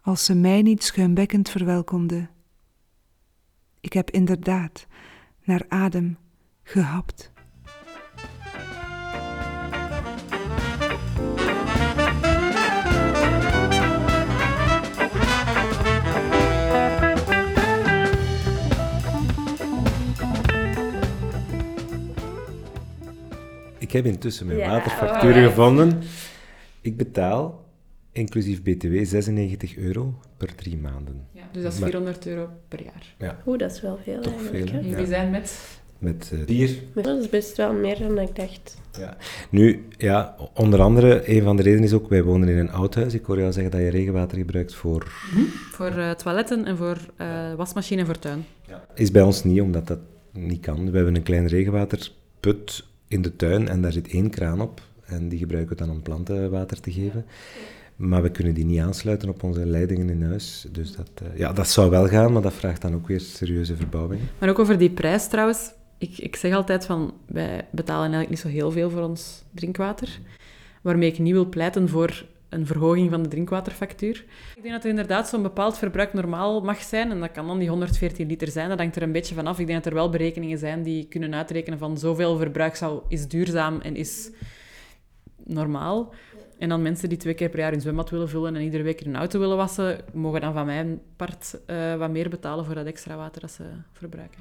als 0.00 0.24
ze 0.24 0.34
mij 0.34 0.62
niet 0.62 0.82
schuimbekkend 0.82 1.48
verwelkomde. 1.48 2.28
Ik 3.80 3.92
heb 3.92 4.10
inderdaad 4.10 4.86
naar 5.44 5.64
adem 5.68 6.18
gehapt. 6.62 7.32
Ik 23.90 23.96
heb 23.96 24.04
intussen 24.06 24.46
mijn 24.46 24.58
Ja, 24.58 24.68
waterfacturen 24.70 25.34
alright. 25.34 25.48
gevonden. 25.48 25.98
Ik 26.80 26.96
betaal, 26.96 27.64
inclusief 28.12 28.62
btw, 28.62 29.04
96 29.04 29.76
euro 29.76 30.14
per 30.36 30.54
drie 30.54 30.76
maanden. 30.76 31.26
Dus 31.52 31.62
dat 31.62 31.72
is 31.72 31.78
Maar- 31.78 31.88
400 31.88 32.26
euro 32.26 32.48
per 32.68 32.82
jaar. 32.82 33.36
Oeh, 33.46 33.58
dat 33.58 33.70
is 33.70 33.80
wel 33.80 33.98
veel 34.04 34.20
Toch 34.20 34.32
eigenlijk. 34.32 34.68
veel, 34.70 34.80
jullie 34.90 35.06
zijn 35.06 35.30
met... 35.30 35.78
Met 35.98 36.32
bier. 36.46 36.70
Dat 36.94 37.18
is 37.18 37.28
best 37.28 37.56
wel 37.56 37.72
meer 37.72 37.98
dan 37.98 38.18
ik 38.18 38.36
dacht. 38.36 38.78
Ja. 38.98 39.16
Nu, 39.50 39.84
ja, 39.96 40.36
onder 40.54 40.80
andere, 40.80 41.36
een 41.36 41.42
van 41.42 41.56
de 41.56 41.62
redenen 41.62 41.84
is 41.84 41.92
ook, 41.92 42.08
wij 42.08 42.22
wonen 42.22 42.48
in 42.48 42.56
een 42.58 42.70
oud 42.70 42.94
huis. 42.94 43.14
Ik 43.14 43.24
hoor 43.24 43.38
jou 43.38 43.52
zeggen 43.52 43.72
dat 43.72 43.80
je 43.80 43.88
regenwater 43.88 44.38
gebruikt 44.38 44.74
voor... 44.74 45.12
Voor 45.72 45.86
eh, 45.98 46.10
toiletten 46.10 46.64
en 46.64 46.76
voor 46.76 46.96
eh, 47.16 47.54
wasmachine 47.54 48.00
en 48.00 48.06
voor 48.06 48.18
tuin. 48.18 48.44
Is 48.94 49.10
bij 49.10 49.22
ons 49.22 49.44
niet, 49.44 49.60
omdat 49.60 49.86
dat 49.86 49.98
niet 50.32 50.60
kan. 50.60 50.90
We 50.90 50.96
hebben 50.96 51.14
een 51.16 51.22
klein 51.22 51.46
regenwaterput 51.46 52.84
in 53.10 53.22
de 53.22 53.36
tuin 53.36 53.68
en 53.68 53.82
daar 53.82 53.92
zit 53.92 54.08
één 54.08 54.30
kraan 54.30 54.60
op. 54.60 54.82
En 55.04 55.28
die 55.28 55.38
gebruiken 55.38 55.76
we 55.76 55.84
dan 55.84 55.94
om 55.94 56.02
planten 56.02 56.50
water 56.50 56.80
te 56.80 56.92
geven. 56.92 57.24
Maar 57.96 58.22
we 58.22 58.30
kunnen 58.30 58.54
die 58.54 58.64
niet 58.64 58.80
aansluiten 58.80 59.28
op 59.28 59.42
onze 59.42 59.66
leidingen 59.66 60.08
in 60.08 60.22
huis. 60.22 60.66
Dus 60.72 60.92
dat, 60.92 61.10
eh, 61.14 61.38
ja, 61.38 61.52
dat 61.52 61.68
zou 61.68 61.90
wel 61.90 62.08
gaan, 62.08 62.32
maar 62.32 62.42
dat 62.42 62.52
vraagt 62.52 62.82
dan 62.82 62.94
ook 62.94 63.06
weer 63.06 63.20
serieuze 63.20 63.76
verbouwingen. 63.76 64.28
Maar 64.38 64.48
ook 64.48 64.58
over 64.58 64.78
die 64.78 64.90
prijs 64.90 65.28
trouwens. 65.28 65.72
Ik, 65.98 66.18
ik 66.18 66.36
zeg 66.36 66.54
altijd 66.54 66.86
van, 66.86 67.14
wij 67.26 67.66
betalen 67.70 68.12
eigenlijk 68.12 68.30
niet 68.30 68.38
zo 68.38 68.48
heel 68.48 68.70
veel 68.70 68.90
voor 68.90 69.02
ons 69.02 69.44
drinkwater. 69.54 70.20
Waarmee 70.82 71.10
ik 71.10 71.18
niet 71.18 71.32
wil 71.32 71.48
pleiten 71.48 71.88
voor 71.88 72.24
een 72.50 72.66
verhoging 72.66 73.10
van 73.10 73.22
de 73.22 73.28
drinkwaterfactuur. 73.28 74.24
Ik 74.56 74.62
denk 74.62 74.74
dat 74.74 74.84
er 74.84 74.90
inderdaad 74.90 75.28
zo'n 75.28 75.42
bepaald 75.42 75.78
verbruik 75.78 76.12
normaal 76.12 76.60
mag 76.60 76.82
zijn. 76.82 77.10
En 77.10 77.20
dat 77.20 77.32
kan 77.32 77.46
dan 77.46 77.58
die 77.58 77.68
114 77.68 78.26
liter 78.26 78.48
zijn. 78.48 78.68
Dat 78.68 78.78
hangt 78.78 78.96
er 78.96 79.02
een 79.02 79.12
beetje 79.12 79.34
van 79.34 79.46
af. 79.46 79.58
Ik 79.58 79.66
denk 79.66 79.82
dat 79.82 79.92
er 79.92 79.98
wel 79.98 80.10
berekeningen 80.10 80.58
zijn 80.58 80.82
die 80.82 81.08
kunnen 81.08 81.34
uitrekenen 81.34 81.78
van 81.78 81.98
zoveel 81.98 82.36
verbruik 82.36 82.76
zou, 82.76 83.02
is 83.08 83.28
duurzaam 83.28 83.80
en 83.80 83.96
is 83.96 84.30
normaal. 85.44 86.14
En 86.58 86.68
dan 86.68 86.82
mensen 86.82 87.08
die 87.08 87.18
twee 87.18 87.34
keer 87.34 87.48
per 87.48 87.58
jaar 87.58 87.70
hun 87.70 87.80
zwembad 87.80 88.10
willen 88.10 88.28
vullen 88.28 88.56
en 88.56 88.62
iedere 88.62 88.82
week 88.82 89.00
hun 89.00 89.16
auto 89.16 89.38
willen 89.38 89.56
wassen, 89.56 89.98
mogen 90.12 90.40
dan 90.40 90.52
van 90.52 90.66
mijn 90.66 91.00
part 91.16 91.60
eh, 91.66 91.96
wat 91.96 92.10
meer 92.10 92.28
betalen 92.28 92.64
voor 92.64 92.74
dat 92.74 92.86
extra 92.86 93.16
water 93.16 93.40
dat 93.40 93.50
ze 93.50 93.64
verbruiken. 93.92 94.38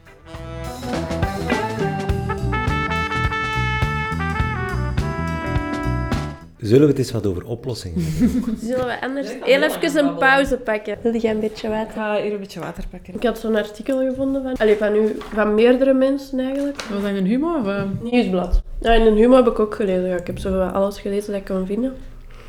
Zullen 6.61 6.81
we 6.81 6.87
het 6.87 6.97
eens 6.97 7.11
wat 7.11 7.25
over 7.25 7.45
oplossingen 7.45 8.01
hebben? 8.03 8.57
Zullen 8.67 8.85
we 8.85 9.01
anders 9.01 9.31
ik 9.31 9.43
heel 9.43 9.61
even 9.61 10.05
een 10.05 10.15
pauze 10.17 10.57
pakken? 10.57 10.97
Wil 11.01 11.15
jij 11.15 11.31
een 11.31 11.39
beetje 11.39 11.67
Ik 11.67 11.73
water? 11.73 11.93
ga 11.93 12.21
hier 12.21 12.33
een 12.33 12.39
beetje 12.39 12.59
water 12.59 12.83
pakken. 12.89 13.13
Ik 13.13 13.23
had 13.23 13.39
zo'n 13.39 13.55
artikel 13.55 14.07
gevonden 14.09 14.43
van, 14.43 14.55
allee, 14.57 14.75
van, 14.77 14.95
u, 14.95 15.15
van 15.33 15.53
meerdere 15.53 15.93
mensen 15.93 16.39
eigenlijk. 16.39 16.81
Was 16.81 17.01
dat 17.01 17.09
in 17.09 17.15
een 17.15 17.25
humo? 17.25 17.59
Of, 17.59 17.67
eh? 17.67 17.83
Nieuwsblad. 18.01 18.61
Ja, 18.81 18.91
in 18.93 19.05
een 19.05 19.15
Humo 19.15 19.35
heb 19.35 19.47
ik 19.47 19.59
ook 19.59 19.75
gelezen. 19.75 20.07
Ja, 20.07 20.15
ik 20.15 20.27
heb 20.27 20.37
zo 20.39 20.61
alles 20.61 20.99
gelezen 20.99 21.31
dat 21.31 21.41
ik 21.41 21.47
kon 21.47 21.65
vinden. 21.65 21.93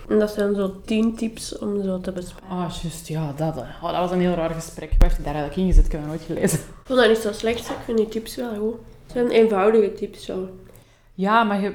En 0.09 0.18
dat 0.18 0.31
zijn 0.31 0.55
zo 0.55 0.81
tien 0.85 1.16
tips 1.16 1.59
om 1.59 1.83
zo 1.83 2.01
te 2.01 2.12
besparen. 2.12 2.49
Ah, 2.49 2.70
juist, 2.83 3.09
ja, 3.09 3.33
dat. 3.37 3.55
hè. 3.55 3.61
Oh, 3.61 3.90
dat 3.92 4.01
was 4.01 4.11
een 4.11 4.20
heel 4.20 4.35
raar 4.35 4.51
gesprek. 4.51 4.90
Waar 4.99 5.09
heeft 5.09 5.25
daar 5.25 5.35
eigenlijk 5.35 5.57
ingezet? 5.57 5.85
Ik 5.87 5.92
heb 5.92 6.01
dat 6.01 6.11
nooit 6.11 6.23
gelezen. 6.27 6.59
Ik 6.59 6.64
vond 6.85 6.99
dat 6.99 7.09
niet 7.09 7.18
zo 7.18 7.33
slecht. 7.33 7.68
Ik 7.68 7.77
vind 7.85 7.96
die 7.99 8.09
tips 8.09 8.37
wel 8.37 8.55
goed. 8.59 8.75
Het 9.03 9.12
zijn 9.12 9.29
eenvoudige 9.29 9.92
tips 9.92 10.25
zo. 10.25 10.49
Ja, 11.14 11.42
maar 11.44 11.61
je, 11.61 11.73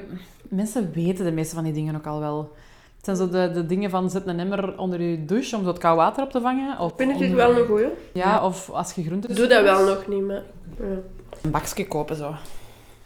mensen 0.50 0.90
weten 0.92 1.24
de 1.24 1.32
meeste 1.32 1.54
van 1.54 1.64
die 1.64 1.72
dingen 1.72 1.96
ook 1.96 2.06
al 2.06 2.20
wel. 2.20 2.52
Het 2.96 3.04
zijn 3.04 3.16
zo 3.16 3.28
de, 3.28 3.50
de 3.54 3.66
dingen 3.66 3.90
van 3.90 4.10
zet 4.10 4.26
een 4.26 4.40
emmer 4.40 4.78
onder 4.78 5.00
je 5.02 5.24
douche 5.24 5.56
om 5.56 5.62
zo 5.62 5.68
het 5.68 5.78
koud 5.78 5.96
water 5.96 6.22
op 6.24 6.30
te 6.30 6.40
vangen. 6.40 6.78
Of 6.78 6.92
Vind 6.96 7.10
ik 7.10 7.16
onder- 7.16 7.36
wel 7.36 7.56
een 7.58 7.66
goeie. 7.66 7.86
Ja, 8.12 8.44
of 8.44 8.70
als 8.70 8.92
je 8.92 9.02
groenten... 9.02 9.30
Ik 9.30 9.36
doe 9.36 9.46
dat 9.46 9.62
wel 9.62 9.86
nog 9.86 10.06
niet, 10.08 10.22
maar... 10.22 10.42
Ja. 10.78 10.84
Een 11.42 11.50
bakje 11.50 11.86
kopen, 11.86 12.16
zo. 12.16 12.34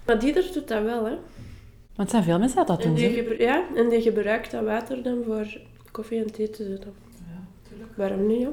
Maar 0.07 0.19
Dieders 0.19 0.53
doet 0.53 0.69
dat 0.69 0.83
wel, 0.83 1.05
hè. 1.05 1.11
Want 1.11 1.21
het 1.97 2.11
zijn 2.11 2.23
veel 2.23 2.39
mensen 2.39 2.57
dat 2.59 2.67
dat 2.67 2.79
En 2.81 2.87
doen. 2.87 2.95
die, 2.95 3.39
ja, 3.43 3.63
en 3.75 3.89
die 3.89 4.01
gebruikt 4.03 4.51
dat 4.51 4.65
water 4.65 5.03
dan 5.03 5.23
voor 5.27 5.47
koffie 5.91 6.23
en 6.25 6.33
thee 6.33 6.51
te 6.51 6.65
zetten. 6.65 6.93
Waarom 7.97 8.27
niet, 8.27 8.41
ja? 8.41 8.49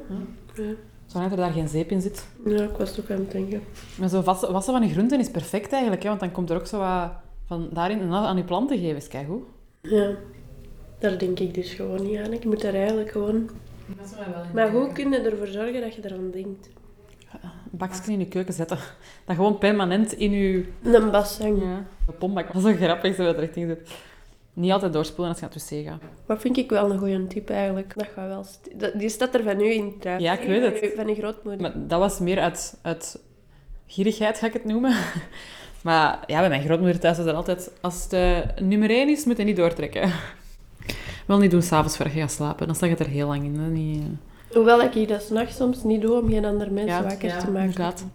Ja. 0.56 0.64
Zolang 1.06 1.32
er 1.32 1.38
daar 1.38 1.52
geen 1.52 1.68
zeep 1.68 1.90
in 1.92 2.02
zit. 2.02 2.28
Ja, 2.46 2.64
ik 2.64 2.78
was 2.78 2.90
het 2.90 3.00
ook 3.00 3.10
aan 3.12 3.18
het 3.18 3.32
denken. 3.32 3.62
Maar 4.00 4.10
zo 4.10 4.22
wassen, 4.22 4.52
wassen 4.52 4.74
van 4.74 4.84
je 4.88 4.94
groenten 4.94 5.20
is 5.20 5.32
perfect 5.32 5.72
eigenlijk, 5.72 6.04
hè, 6.04 6.08
want 6.10 6.20
dan 6.22 6.32
komt 6.32 6.50
er 6.50 6.58
ook 6.58 6.66
zo 6.68 6.78
wat 6.80 7.10
van 7.48 7.70
daarin 7.72 8.00
en 8.02 8.12
aan 8.12 8.38
je 8.38 8.44
planten 8.44 8.78
geven. 8.80 8.96
Is 8.96 9.08
keigoed. 9.08 9.44
Ja. 9.82 10.12
Daar 11.00 11.18
denk 11.18 11.40
ik 11.40 11.54
dus 11.54 11.74
gewoon 11.74 12.04
niet 12.04 12.18
aan. 12.18 12.34
Ik 12.34 12.46
moet 12.46 12.62
daar 12.62 12.74
eigenlijk 12.74 13.12
gewoon... 13.12 13.50
Maar 14.54 14.72
hoe 14.72 14.92
kun 14.92 15.12
je 15.12 15.20
ervoor 15.20 15.48
zorgen 15.48 15.82
dat 15.82 15.96
je 15.96 16.02
eraan 16.06 16.32
denkt? 16.32 16.70
bakje 17.72 18.12
in 18.12 18.20
je 18.20 18.28
keuken 18.28 18.54
zetten. 18.54 18.78
Dat 19.26 19.36
gewoon 19.36 19.58
permanent 19.58 20.14
in 20.14 20.32
je 20.32 20.66
Een 20.84 21.12
bassin. 21.12 21.56
ja, 21.60 21.86
pompbak. 22.20 22.54
Dat 22.54 22.56
is 22.56 22.72
zo 22.72 22.76
grappig, 22.86 23.16
zo 23.16 23.24
dat 23.24 23.40
richting 23.40 23.68
zit. 23.70 23.90
Niet 24.54 24.72
altijd 24.72 24.94
doorspoelen 24.94 25.28
als 25.30 25.40
je 25.40 25.46
naar 25.46 25.54
het 25.56 25.70
wc 25.70 25.88
gaat. 25.88 26.12
Wat 26.26 26.42
vind 26.42 26.58
ik 26.58 26.70
wel 26.70 26.92
een 26.92 26.98
goede 27.00 27.28
tip 27.28 27.50
eigenlijk. 27.50 27.94
Dat 27.96 28.08
gaat 28.14 28.28
wel 28.28 28.44
st- 28.44 29.00
die 29.00 29.10
staat 29.10 29.36
er 29.36 29.44
van 29.44 29.62
u 29.62 29.72
in 29.74 30.00
thuis. 30.00 30.22
Ja, 30.22 30.40
ik 30.40 30.48
weet 30.48 30.62
het. 30.62 30.78
Van 30.80 30.88
uw- 30.90 30.96
Van 30.96 31.08
je 31.08 31.16
grootmoeder. 31.16 31.62
Maar 31.62 31.88
dat 31.88 32.00
was 32.00 32.20
meer 32.20 32.40
uit, 32.40 32.80
uit 32.82 33.20
gierigheid, 33.88 34.38
ga 34.38 34.48
ik 34.48 34.54
het 34.54 34.66
noemen. 34.66 34.96
Maar 35.88 36.20
ja, 36.26 36.40
bij 36.40 36.50
mijn 36.50 36.64
grootmoeder 36.64 37.00
thuis 37.00 37.18
was 37.18 37.26
dat 37.26 37.36
altijd... 37.36 37.72
Als 37.82 38.04
het 38.04 38.14
eh, 38.14 38.38
nummer 38.62 38.90
één 38.90 39.10
is, 39.10 39.26
moet 39.26 39.38
je 39.38 39.44
niet 39.44 39.56
doortrekken. 39.56 40.12
Wel 41.28 41.38
niet 41.38 41.52
doen 41.52 41.62
s'avonds 41.62 41.98
voor 41.98 42.06
je 42.06 42.12
gaat 42.12 42.32
slapen. 42.32 42.66
Dan 42.68 42.76
staat 42.76 42.90
het 42.90 43.00
er 43.00 43.08
heel 43.08 43.28
lang 43.28 43.44
in. 43.44 43.60
Hè? 43.60 43.68
Niet, 43.70 44.02
eh, 44.02 44.56
Hoewel 44.56 44.82
ik 44.82 45.08
dat 45.08 45.22
s'nachts 45.22 45.56
soms 45.56 45.84
niet 45.84 46.02
doe 46.02 46.22
om 46.22 46.30
geen 46.30 46.46
ander 46.46 46.72
mens 46.72 46.88
Ja, 46.88 47.04
wakker 47.04 47.28
ja, 47.28 47.40
te 47.40 47.46
maken. 47.46 47.62
inderdaad. 47.62 48.06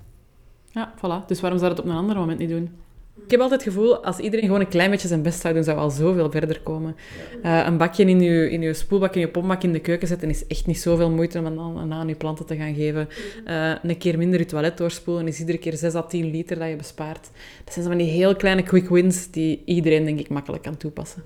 Ja, 0.71 0.93
voilà. 0.97 1.27
Dus 1.27 1.41
waarom 1.41 1.59
zou 1.59 1.71
het 1.71 1.81
op 1.81 1.87
een 1.87 1.97
ander 1.97 2.17
moment 2.17 2.39
niet 2.39 2.49
doen? 2.49 2.77
Ik 3.25 3.31
heb 3.31 3.41
altijd 3.41 3.65
het 3.65 3.75
gevoel, 3.75 4.05
als 4.05 4.19
iedereen 4.19 4.45
gewoon 4.45 4.61
een 4.61 4.69
klein 4.69 4.91
beetje 4.91 5.09
zijn 5.09 5.23
best 5.23 5.41
zou 5.41 5.55
doen, 5.55 5.65
zou 5.65 5.79
al 5.79 5.91
zoveel 5.91 6.31
verder 6.31 6.61
komen. 6.61 6.97
Eh, 7.43 7.65
een 7.67 7.77
bakje 7.77 8.05
in 8.05 8.21
je, 8.21 8.51
in 8.51 8.75
spoelbak, 8.75 9.15
in 9.15 9.21
je 9.21 9.29
pompbak 9.29 9.63
in 9.63 9.73
de 9.73 9.81
keuken 9.81 10.09
zetten, 10.09 10.29
is 10.29 10.47
echt 10.47 10.67
niet 10.67 10.81
zoveel 10.81 11.11
moeite 11.11 11.39
om 11.39 11.45
dan 11.45 11.93
aan 11.93 12.09
je 12.09 12.15
planten 12.15 12.47
te 12.47 12.57
gaan 12.57 12.75
geven. 12.75 13.09
Eh, 13.45 13.73
een 13.83 13.99
keer 13.99 14.19
minder 14.19 14.39
je 14.39 14.47
toilet 14.47 14.77
doorspoelen 14.77 15.29
is 15.29 15.39
iedere 15.39 15.59
keer 15.59 15.77
6 15.77 15.95
à 15.95 16.03
10 16.03 16.31
liter 16.31 16.59
dat 16.59 16.69
je 16.69 16.77
bespaart. 16.77 17.31
Dat 17.65 17.73
zijn 17.75 17.85
zo 17.85 17.91
van 17.91 18.01
die 18.01 18.11
heel 18.11 18.37
kleine 18.37 18.63
quick 18.63 18.89
wins 18.89 19.31
die 19.31 19.63
iedereen, 19.65 20.05
denk 20.05 20.19
ik, 20.19 20.29
makkelijk 20.29 20.63
kan 20.63 20.77
toepassen. 20.77 21.23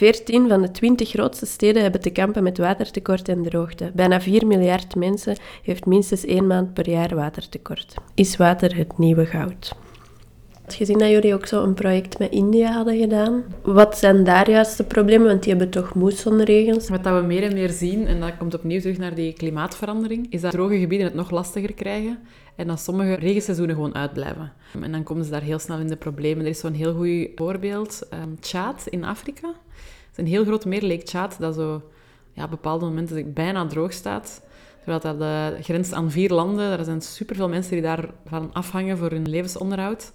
14 0.00 0.48
van 0.48 0.62
de 0.62 0.70
20 0.70 1.08
grootste 1.08 1.46
steden 1.46 1.82
hebben 1.82 2.00
te 2.00 2.10
kampen 2.10 2.42
met 2.42 2.58
watertekort 2.58 3.28
en 3.28 3.42
droogte. 3.42 3.90
Bijna 3.94 4.20
4 4.20 4.46
miljard 4.46 4.94
mensen 4.94 5.36
heeft 5.62 5.86
minstens 5.86 6.24
één 6.24 6.46
maand 6.46 6.74
per 6.74 6.88
jaar 6.88 7.14
watertekort. 7.14 7.94
Is 8.14 8.36
water 8.36 8.76
het 8.76 8.98
nieuwe 8.98 9.26
goud? 9.26 9.76
Gezien 10.74 10.98
dat 10.98 11.10
jullie 11.10 11.34
ook 11.34 11.46
zo 11.46 11.62
een 11.62 11.74
project 11.74 12.18
met 12.18 12.30
India 12.30 12.72
hadden 12.72 12.98
gedaan, 12.98 13.44
wat 13.62 13.98
zijn 13.98 14.24
daar 14.24 14.50
juist 14.50 14.76
de 14.76 14.84
problemen? 14.84 15.26
Want 15.26 15.42
die 15.42 15.52
hebben 15.52 15.70
toch 15.70 15.94
moessonregens. 15.94 16.88
Wat 16.88 17.04
dat 17.04 17.20
we 17.20 17.26
meer 17.26 17.42
en 17.42 17.54
meer 17.54 17.70
zien, 17.70 18.06
en 18.06 18.20
dat 18.20 18.36
komt 18.36 18.54
opnieuw 18.54 18.80
terug 18.80 18.98
naar 18.98 19.14
die 19.14 19.32
klimaatverandering, 19.32 20.26
is 20.32 20.40
dat 20.40 20.50
droge 20.50 20.78
gebieden 20.78 21.06
het 21.06 21.16
nog 21.16 21.30
lastiger 21.30 21.72
krijgen 21.74 22.18
en 22.60 22.66
dat 22.66 22.80
sommige 22.80 23.14
regenseizoenen 23.14 23.74
gewoon 23.74 23.94
uitblijven. 23.94 24.52
En 24.80 24.92
dan 24.92 25.02
komen 25.02 25.24
ze 25.24 25.30
daar 25.30 25.42
heel 25.42 25.58
snel 25.58 25.78
in 25.78 25.88
de 25.88 25.96
problemen. 25.96 26.44
Er 26.44 26.50
is 26.50 26.58
zo'n 26.58 26.72
heel 26.72 26.94
goed 26.94 27.28
voorbeeld, 27.34 28.08
um, 28.12 28.40
Tjaad 28.40 28.86
in 28.86 29.04
Afrika. 29.04 29.48
Het 29.48 30.10
is 30.12 30.16
een 30.16 30.26
heel 30.26 30.44
groot 30.44 30.64
meer, 30.64 30.82
Lake 30.82 31.02
Tjaad, 31.02 31.36
dat 31.38 31.54
zo 31.54 31.82
ja, 32.32 32.48
bepaalde 32.48 32.84
momenten 32.84 33.32
bijna 33.32 33.66
droog 33.66 33.92
staat. 33.92 34.42
Terwijl 34.84 35.00
dat 35.00 35.20
uh, 35.20 35.46
grenst 35.64 35.92
aan 35.92 36.10
vier 36.10 36.30
landen. 36.30 36.78
Er 36.78 36.84
zijn 36.84 37.00
superveel 37.00 37.48
mensen 37.48 37.72
die 37.72 37.82
daarvan 37.82 38.50
afhangen 38.52 38.98
voor 38.98 39.10
hun 39.10 39.28
levensonderhoud. 39.28 40.12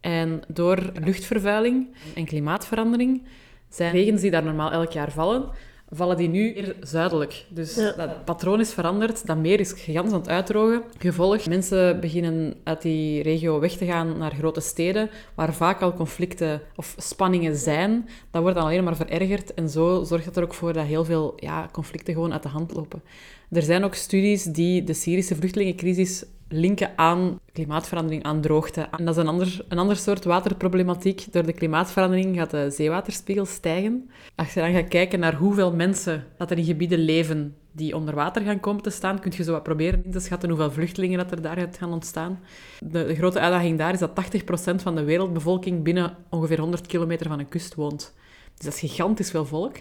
En 0.00 0.42
door 0.48 0.92
luchtvervuiling 1.04 1.88
en 2.14 2.24
klimaatverandering 2.24 3.22
zijn 3.68 3.92
regens 3.92 4.20
die 4.20 4.30
daar 4.30 4.44
normaal 4.44 4.70
elk 4.70 4.90
jaar 4.90 5.12
vallen, 5.12 5.50
vallen 5.90 6.16
die 6.16 6.28
nu 6.28 6.52
meer 6.52 6.76
zuidelijk. 6.80 7.46
Dus 7.48 7.74
ja. 7.74 7.92
dat 7.92 8.24
patroon 8.24 8.60
is 8.60 8.72
veranderd. 8.72 9.26
Dat 9.26 9.36
meer 9.36 9.60
is 9.60 9.72
gigantisch 9.72 10.12
aan 10.12 10.20
het 10.20 10.28
uitdrogen. 10.28 10.82
Gevolg, 10.98 11.46
mensen 11.46 12.00
beginnen 12.00 12.54
uit 12.64 12.82
die 12.82 13.22
regio 13.22 13.60
weg 13.60 13.72
te 13.72 13.84
gaan 13.84 14.18
naar 14.18 14.34
grote 14.34 14.60
steden, 14.60 15.10
waar 15.34 15.54
vaak 15.54 15.80
al 15.80 15.94
conflicten 15.94 16.60
of 16.76 16.94
spanningen 16.98 17.56
zijn. 17.56 18.08
Dat 18.30 18.42
wordt 18.42 18.56
dan 18.56 18.66
alleen 18.66 18.84
maar 18.84 18.96
verergerd. 18.96 19.54
En 19.54 19.68
zo 19.68 20.04
zorgt 20.04 20.24
het 20.24 20.36
er 20.36 20.42
ook 20.42 20.54
voor 20.54 20.72
dat 20.72 20.86
heel 20.86 21.04
veel 21.04 21.32
ja, 21.36 21.68
conflicten 21.72 22.14
gewoon 22.14 22.32
uit 22.32 22.42
de 22.42 22.48
hand 22.48 22.72
lopen. 22.74 23.02
Er 23.50 23.62
zijn 23.62 23.84
ook 23.84 23.94
studies 23.94 24.44
die 24.44 24.84
de 24.84 24.92
Syrische 24.92 25.36
vluchtelingencrisis 25.36 26.24
linken 26.48 26.90
aan 26.96 27.40
klimaatverandering, 27.52 28.22
aan 28.22 28.40
droogte. 28.40 28.80
En 28.80 29.04
dat 29.04 29.16
is 29.16 29.22
een 29.22 29.28
ander, 29.28 29.64
een 29.68 29.78
ander 29.78 29.96
soort 29.96 30.24
waterproblematiek. 30.24 31.32
Door 31.32 31.46
de 31.46 31.52
klimaatverandering 31.52 32.36
gaat 32.36 32.50
de 32.50 32.70
zeewaterspiegel 32.70 33.46
stijgen. 33.46 34.10
Als 34.34 34.54
je 34.54 34.60
dan 34.60 34.72
gaat 34.72 34.88
kijken 34.88 35.20
naar 35.20 35.34
hoeveel 35.34 35.72
mensen 35.74 36.26
dat 36.36 36.50
er 36.50 36.58
in 36.58 36.64
gebieden 36.64 36.98
leven 36.98 37.56
die 37.72 37.96
onder 37.96 38.14
water 38.14 38.42
gaan 38.42 38.60
komen 38.60 38.82
te 38.82 38.90
staan, 38.90 39.20
kun 39.20 39.32
je 39.36 39.42
zo 39.42 39.52
wat 39.52 39.62
proberen 39.62 40.04
in 40.04 40.10
te 40.10 40.20
schatten 40.20 40.48
hoeveel 40.48 40.70
vluchtelingen 40.70 41.18
dat 41.18 41.30
er 41.30 41.42
daar 41.42 41.68
gaan 41.78 41.92
ontstaan. 41.92 42.40
De, 42.78 43.04
de 43.06 43.14
grote 43.14 43.40
uitdaging 43.40 43.78
daar 43.78 43.92
is 43.92 43.98
dat 43.98 44.40
80% 44.72 44.74
van 44.82 44.94
de 44.94 45.04
wereldbevolking 45.04 45.82
binnen 45.82 46.16
ongeveer 46.28 46.60
100 46.60 46.86
kilometer 46.86 47.28
van 47.28 47.38
een 47.38 47.48
kust 47.48 47.74
woont. 47.74 48.14
Dus 48.54 48.64
dat 48.64 48.74
is 48.74 48.90
gigantisch 48.90 49.30
veel 49.30 49.46
volk. 49.46 49.76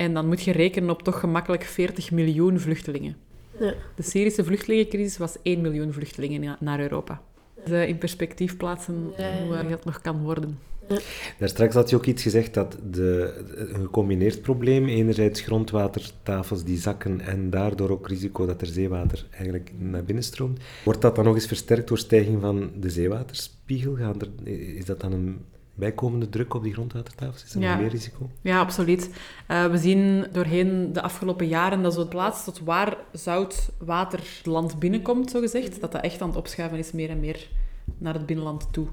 En 0.00 0.14
dan 0.14 0.26
moet 0.26 0.42
je 0.42 0.52
rekenen 0.52 0.90
op 0.90 1.02
toch 1.02 1.20
gemakkelijk 1.20 1.64
40 1.64 2.10
miljoen 2.10 2.58
vluchtelingen. 2.58 3.16
Ja. 3.58 3.74
De 3.96 4.02
Syrische 4.02 4.44
vluchtelingencrisis 4.44 5.16
was 5.16 5.36
1 5.42 5.60
miljoen 5.60 5.92
vluchtelingen 5.92 6.56
naar 6.60 6.80
Europa. 6.80 7.22
Dus 7.64 7.86
in 7.86 7.98
perspectief 7.98 8.56
plaatsen 8.56 9.12
Ja, 9.16 9.28
ja. 9.28 9.44
hoe 9.44 9.68
dat 9.68 9.84
nog 9.84 10.00
kan 10.00 10.22
worden. 10.22 10.58
Daar 11.38 11.48
straks 11.48 11.74
had 11.74 11.90
je 11.90 11.96
ook 11.96 12.06
iets 12.06 12.22
gezegd 12.22 12.54
dat 12.54 12.76
de, 12.90 13.34
een 13.56 13.80
gecombineerd 13.80 14.42
probleem, 14.42 14.88
enerzijds 14.88 15.40
grondwatertafels 15.40 16.64
die 16.64 16.78
zakken 16.78 17.20
en 17.20 17.50
daardoor 17.50 17.90
ook 17.90 18.08
risico 18.08 18.46
dat 18.46 18.60
er 18.60 18.66
zeewater 18.66 19.26
eigenlijk 19.30 19.72
naar 19.78 20.04
binnen 20.04 20.24
stroomt. 20.24 20.60
Wordt 20.84 21.00
dat 21.00 21.16
dan 21.16 21.24
nog 21.24 21.34
eens 21.34 21.46
versterkt 21.46 21.88
door 21.88 21.98
stijging 21.98 22.40
van 22.40 22.70
de 22.80 22.90
zeewaterspiegel? 22.90 23.94
Gaan 23.94 24.20
er, 24.20 24.52
is 24.76 24.84
dat 24.84 25.00
dan 25.00 25.12
een 25.12 25.38
bijkomende 25.80 26.28
druk 26.28 26.54
op 26.54 26.62
die 26.62 26.72
grondwatertafels? 26.72 27.44
Is 27.44 27.54
er 27.54 27.60
Ja. 27.60 27.70
nog 27.70 27.80
meer 27.80 27.90
risico? 27.90 28.30
Ja, 28.40 28.58
absoluut. 28.60 29.10
Eh, 29.46 29.66
we 29.66 29.78
zien 29.78 30.26
doorheen 30.32 30.92
de 30.92 31.02
afgelopen 31.02 31.46
jaren 31.48 31.82
dat 31.82 31.92
zo 31.94 32.00
het 32.00 32.08
plaats 32.08 32.44
tot 32.44 32.60
waar 32.60 32.96
zout 33.12 33.70
water 33.78 34.18
het 34.18 34.46
land 34.46 34.78
binnenkomt, 34.78 35.30
zogezegd, 35.30 35.80
dat 35.80 35.92
dat 35.92 36.02
echt 36.02 36.20
aan 36.22 36.28
het 36.28 36.36
opschuiven 36.38 36.78
is 36.78 36.92
meer 36.92 37.10
en 37.10 37.20
meer 37.20 37.48
naar 37.98 38.14
het 38.14 38.26
binnenland 38.26 38.72
toe. 38.72 38.86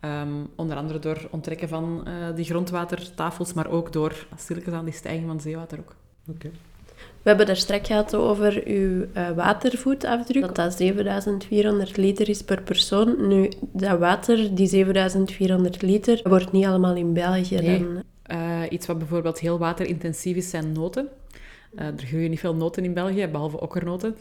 Ehm, 0.00 0.28
onder 0.56 0.76
andere 0.76 0.98
door 0.98 1.28
onttrekken 1.30 1.68
van 1.68 2.06
eh, 2.06 2.12
die 2.34 2.44
grondwatertafels, 2.44 3.52
maar 3.52 3.68
ook 3.70 3.92
door 3.92 4.26
stilletjes 4.36 4.74
aan 4.74 4.84
die 4.84 4.94
stijging 4.94 5.26
van 5.26 5.40
zeewater 5.40 5.78
ook. 5.78 5.94
We 7.22 7.28
hebben 7.28 7.46
daar 7.46 7.56
straks 7.56 7.86
gehad 7.86 8.14
over 8.14 8.62
uw 8.66 9.06
eh, 9.12 9.30
watervoetafdruk, 9.30 10.42
dat 10.42 10.56
dat 10.56 10.74
7400 10.74 11.96
liter 11.96 12.28
is 12.28 12.42
per 12.42 12.62
persoon. 12.62 13.28
Nu, 13.28 13.50
dat 13.72 13.98
water, 13.98 14.54
die 14.54 14.66
7400 14.66 15.82
liter, 15.82 16.20
wordt 16.24 16.52
niet 16.52 16.64
allemaal 16.64 16.94
in 16.96 17.12
België 17.12 17.56
Nee. 17.56 17.78
dan. 17.78 18.02
Eh, 18.22 18.62
iets 18.70 18.86
wat 18.86 18.98
bijvoorbeeld 18.98 19.38
heel 19.38 19.58
waterintensief 19.58 20.36
is, 20.36 20.50
zijn 20.50 20.72
noten. 20.72 21.08
Eh, 21.74 21.86
er 21.86 21.98
groeien 21.98 22.30
niet 22.30 22.40
veel 22.40 22.54
noten 22.54 22.84
in 22.84 22.94
België, 22.94 23.26
behalve 23.26 23.60
okkernoten. 23.60 24.16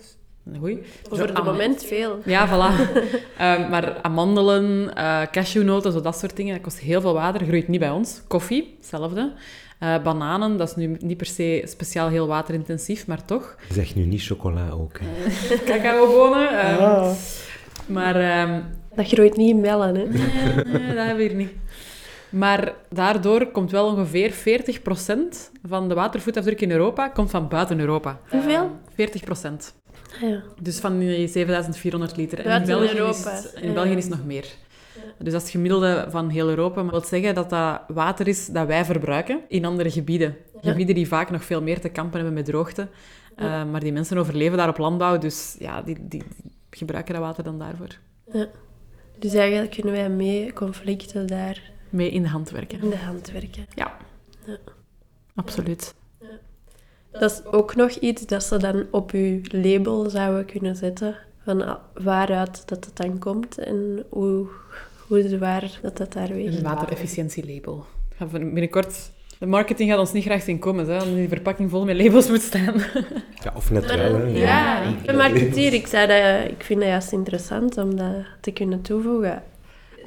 Goeie. 0.59 0.79
Voor 1.09 1.19
het 1.19 1.43
moment 1.43 1.83
veel. 1.83 2.19
Ja, 2.25 2.47
voilà. 2.47 2.73
Ehm, 3.37 3.69
maar 3.69 4.01
amandelen, 4.01 4.95
eh 4.95 5.21
cashewnoten, 5.31 5.91
zo 5.91 6.01
dat 6.01 6.17
soort 6.17 6.35
dingen, 6.35 6.53
dat 6.53 6.63
kost 6.63 6.79
heel 6.79 7.01
veel 7.01 7.13
water. 7.13 7.45
Groeit 7.45 7.67
niet 7.67 7.79
bij 7.79 7.89
ons. 7.89 8.21
Koffie, 8.27 8.75
hetzelfde. 8.77 9.31
Eh, 9.79 10.03
bananen, 10.03 10.57
dat 10.57 10.69
is 10.69 10.75
nu 10.75 10.97
niet 10.99 11.17
per 11.17 11.25
se 11.25 11.61
speciaal 11.65 12.07
heel 12.07 12.27
waterintensief, 12.27 13.07
maar 13.07 13.25
toch. 13.25 13.55
Zeg 13.71 13.95
nu 13.95 14.05
niet 14.05 14.23
chocola 14.23 14.69
ook. 14.69 14.99
Cacaobonen. 15.65 16.49
ehm, 16.59 17.13
Maar 17.85 18.15
ehm, 18.15 18.61
Dat 18.95 19.07
groeit 19.07 19.35
niet 19.37 19.49
in 19.49 19.61
Bellen, 19.61 19.95
hè. 19.95 20.03
nee, 20.03 20.63
nee, 20.63 20.87
dat 20.95 21.05
hebben 21.05 21.15
we 21.15 21.23
hier 21.23 21.35
niet. 21.35 21.51
Maar 22.29 22.73
daardoor 22.89 23.45
komt 23.51 23.71
wel 23.71 23.85
ongeveer 23.87 24.31
40% 24.31 25.51
van 25.67 25.89
de 25.89 25.95
watervoetafdruk 25.95 26.61
in 26.61 26.71
Europa 26.71 27.07
komt 27.07 27.29
van 27.29 27.47
buiten 27.47 27.79
Europa. 27.79 28.19
Hoeveel? 28.29 28.71
40%. 28.95 29.78
Ah, 30.13 30.29
ja. 30.29 30.43
Dus 30.61 30.79
van 30.79 30.99
die 30.99 31.27
7400 31.27 32.17
liter. 32.17 32.39
En 32.45 32.61
in 32.61 32.67
België 32.67 32.97
Europa. 32.97 33.31
Is, 33.37 33.53
in 33.53 33.67
Ja. 33.67 33.73
België 33.73 33.95
is 33.95 34.03
het 34.03 34.13
nog 34.13 34.25
meer. 34.25 34.45
Dus 35.17 35.33
dat 35.33 35.41
is 35.41 35.41
het 35.41 35.49
gemiddelde 35.49 36.05
van 36.09 36.29
heel 36.29 36.49
Europa. 36.49 36.83
Maar 36.83 36.91
dat 36.91 37.09
wil 37.09 37.09
zeggen 37.19 37.35
dat 37.35 37.49
dat 37.49 37.81
water 37.87 38.27
is 38.27 38.45
dat 38.45 38.67
wij 38.67 38.85
verbruiken 38.85 39.39
in 39.47 39.65
andere 39.65 39.91
gebieden. 39.91 40.35
Ja. 40.61 40.69
Gebieden 40.71 40.95
die 40.95 41.07
vaak 41.07 41.29
nog 41.31 41.43
veel 41.43 41.61
meer 41.61 41.79
te 41.81 41.89
kampen 41.89 42.15
hebben 42.15 42.33
met 42.33 42.45
droogte. 42.45 42.87
Ja. 43.37 43.61
Uh, 43.65 43.71
maar 43.71 43.79
die 43.79 43.91
mensen 43.93 44.17
overleven 44.17 44.57
daar 44.57 44.69
op 44.69 44.77
landbouw. 44.77 45.17
Dus 45.17 45.55
ja, 45.59 45.81
die, 45.81 45.97
die 46.01 46.23
gebruiken 46.69 47.13
dat 47.13 47.23
water 47.23 47.43
dan 47.43 47.59
daarvoor. 47.59 47.87
Dus 49.19 49.33
eigenlijk 49.33 49.71
kunnen 49.71 49.93
wij 49.93 50.09
mee 50.09 50.53
conflicten 50.53 51.27
daar 51.27 51.71
Mee 51.89 52.09
in 52.11 52.21
de 52.21 52.29
hand 52.29 52.49
werken. 52.49 52.81
in 52.81 52.89
de 52.89 52.97
hand 52.97 53.31
werken. 53.31 53.65
Ja. 53.75 53.97
Ja. 54.45 54.57
Absoluut. 55.35 55.93
Dat 57.11 57.31
is 57.31 57.45
ook 57.51 57.75
nog 57.75 57.91
iets 57.91 58.25
dat 58.25 58.43
ze 58.43 58.57
dan 58.57 58.85
op 58.91 59.11
uw 59.11 59.41
label 59.43 60.09
zouden 60.09 60.45
kunnen 60.45 60.75
zetten. 60.75 61.15
Van 61.43 61.61
ah, 61.67 61.75
waaruit 61.93 62.67
dat 62.67 62.85
het 62.85 62.97
dan 62.97 63.19
komt 63.19 63.57
en 63.57 64.05
hoe, 64.09 64.47
hoe 65.07 65.37
waar 65.37 65.79
dat 65.81 65.97
dat 65.97 66.13
daar 66.13 66.27
weegt. 66.27 66.57
Een 66.57 66.63
waterefficiëntielabel. 66.63 67.85
Binnenkort... 68.31 69.11
De 69.39 69.45
marketing 69.45 69.89
gaat 69.89 69.99
ons 69.99 70.11
niet 70.11 70.23
graag 70.23 70.41
zien 70.41 70.59
komen, 70.59 70.87
hè, 70.87 71.01
omdat 71.01 71.15
die 71.15 71.27
verpakking 71.27 71.69
vol 71.69 71.85
met 71.85 71.97
labels 71.97 72.29
moet 72.29 72.41
staan. 72.41 72.75
Ja, 73.43 73.53
of 73.55 73.71
net 73.71 73.85
wel. 73.85 74.15
Hè. 74.15 74.25
Ja, 74.27 74.81
ik 74.81 75.01
ben 75.05 75.15
marketeer. 75.15 75.73
Ik, 75.73 75.91
dat, 75.91 76.09
ik 76.49 76.63
vind 76.63 76.79
dat 76.79 76.89
juist 76.89 77.11
interessant 77.11 77.77
om 77.77 77.95
dat 77.95 78.25
te 78.41 78.51
kunnen 78.51 78.81
toevoegen. 78.81 79.43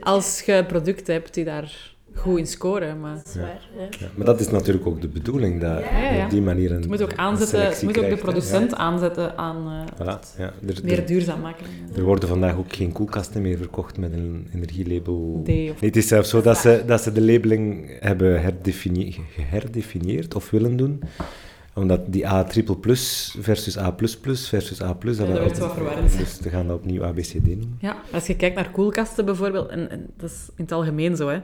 Als 0.00 0.40
je 0.40 0.64
producten 0.64 1.14
hebt 1.14 1.34
die 1.34 1.44
daar 1.44 1.91
goed 2.14 2.38
in 2.38 2.46
scoren. 2.46 3.00
Maar 3.00 3.14
Dat 3.14 3.26
is 3.26 3.34
waar. 3.34 3.68
Ja. 3.78 3.86
Ja, 4.00 4.06
maar 4.14 4.26
dat 4.26 4.40
is 4.40 4.50
natuurlijk 4.50 4.86
ook 4.86 5.00
de 5.00 5.08
bedoeling, 5.08 5.60
dat 5.60 5.78
ja, 5.80 6.12
ja. 6.12 6.24
op 6.24 6.30
die 6.30 6.42
manier 6.42 6.72
een 6.72 6.82
je 6.82 6.88
moet 6.88 7.02
ook 7.02 7.14
aanzetten, 7.16 7.84
moet 7.86 7.98
ook 7.98 8.04
de 8.04 8.10
hè. 8.10 8.16
producent 8.16 8.74
aanzetten 8.74 9.36
aan 9.38 9.56
eh, 9.56 10.06
Ja. 10.06 10.18
Voilà, 10.20 10.38
ja. 10.38 10.52
Er, 10.66 10.80
meer 10.82 10.98
er, 10.98 11.06
duurzaam 11.06 11.40
maken. 11.40 11.66
er 11.96 12.02
worden 12.02 12.28
vandaag 12.28 12.56
ook 12.56 12.72
geen 12.72 12.92
koelkasten 12.92 13.42
meer 13.42 13.56
verkocht 13.56 13.98
met 13.98 14.12
een 14.12 14.48
energielabel. 14.54 15.40
D 15.44 15.48
of- 15.48 15.52
Nee, 15.54 15.74
het 15.80 15.96
is 15.96 16.08
zelfs 16.08 16.30
zo 16.30 16.40
dat 16.40 16.56
ze, 16.58 16.82
dat 16.86 17.00
ze 17.02 17.12
de 17.12 17.22
labeling 17.22 17.96
hebben 18.00 18.42
herdefini- 18.42 19.16
geherdefinieerd 19.34 20.34
of 20.34 20.50
willen 20.50 20.76
doen 20.76 21.02
omdat 21.74 22.00
die 22.06 22.28
A 22.28 22.44
triple 22.44 22.76
plus 22.76 23.36
versus 23.40 23.78
A 23.78 23.90
plus 23.90 24.16
plus 24.16 24.48
versus 24.48 24.82
A 24.82 24.92
plus... 24.92 25.16
Ja, 25.18 25.24
dat 25.26 25.38
werd 25.38 25.58
wat 25.58 25.72
verwarrend. 25.74 26.16
Dus 26.18 26.38
we 26.40 26.48
gaan 26.48 26.66
dat 26.66 26.76
opnieuw 26.76 27.04
ABCD 27.04 27.46
noemen. 27.46 27.78
Ja, 27.80 27.96
als 28.12 28.26
je 28.26 28.36
kijkt 28.36 28.56
naar 28.56 28.70
koelkasten 28.70 29.24
bijvoorbeeld, 29.24 29.68
en, 29.68 29.90
en 29.90 30.06
dat 30.16 30.30
is 30.30 30.48
in 30.56 30.64
het 30.64 30.72
algemeen 30.72 31.16
zo, 31.16 31.28
hè. 31.28 31.38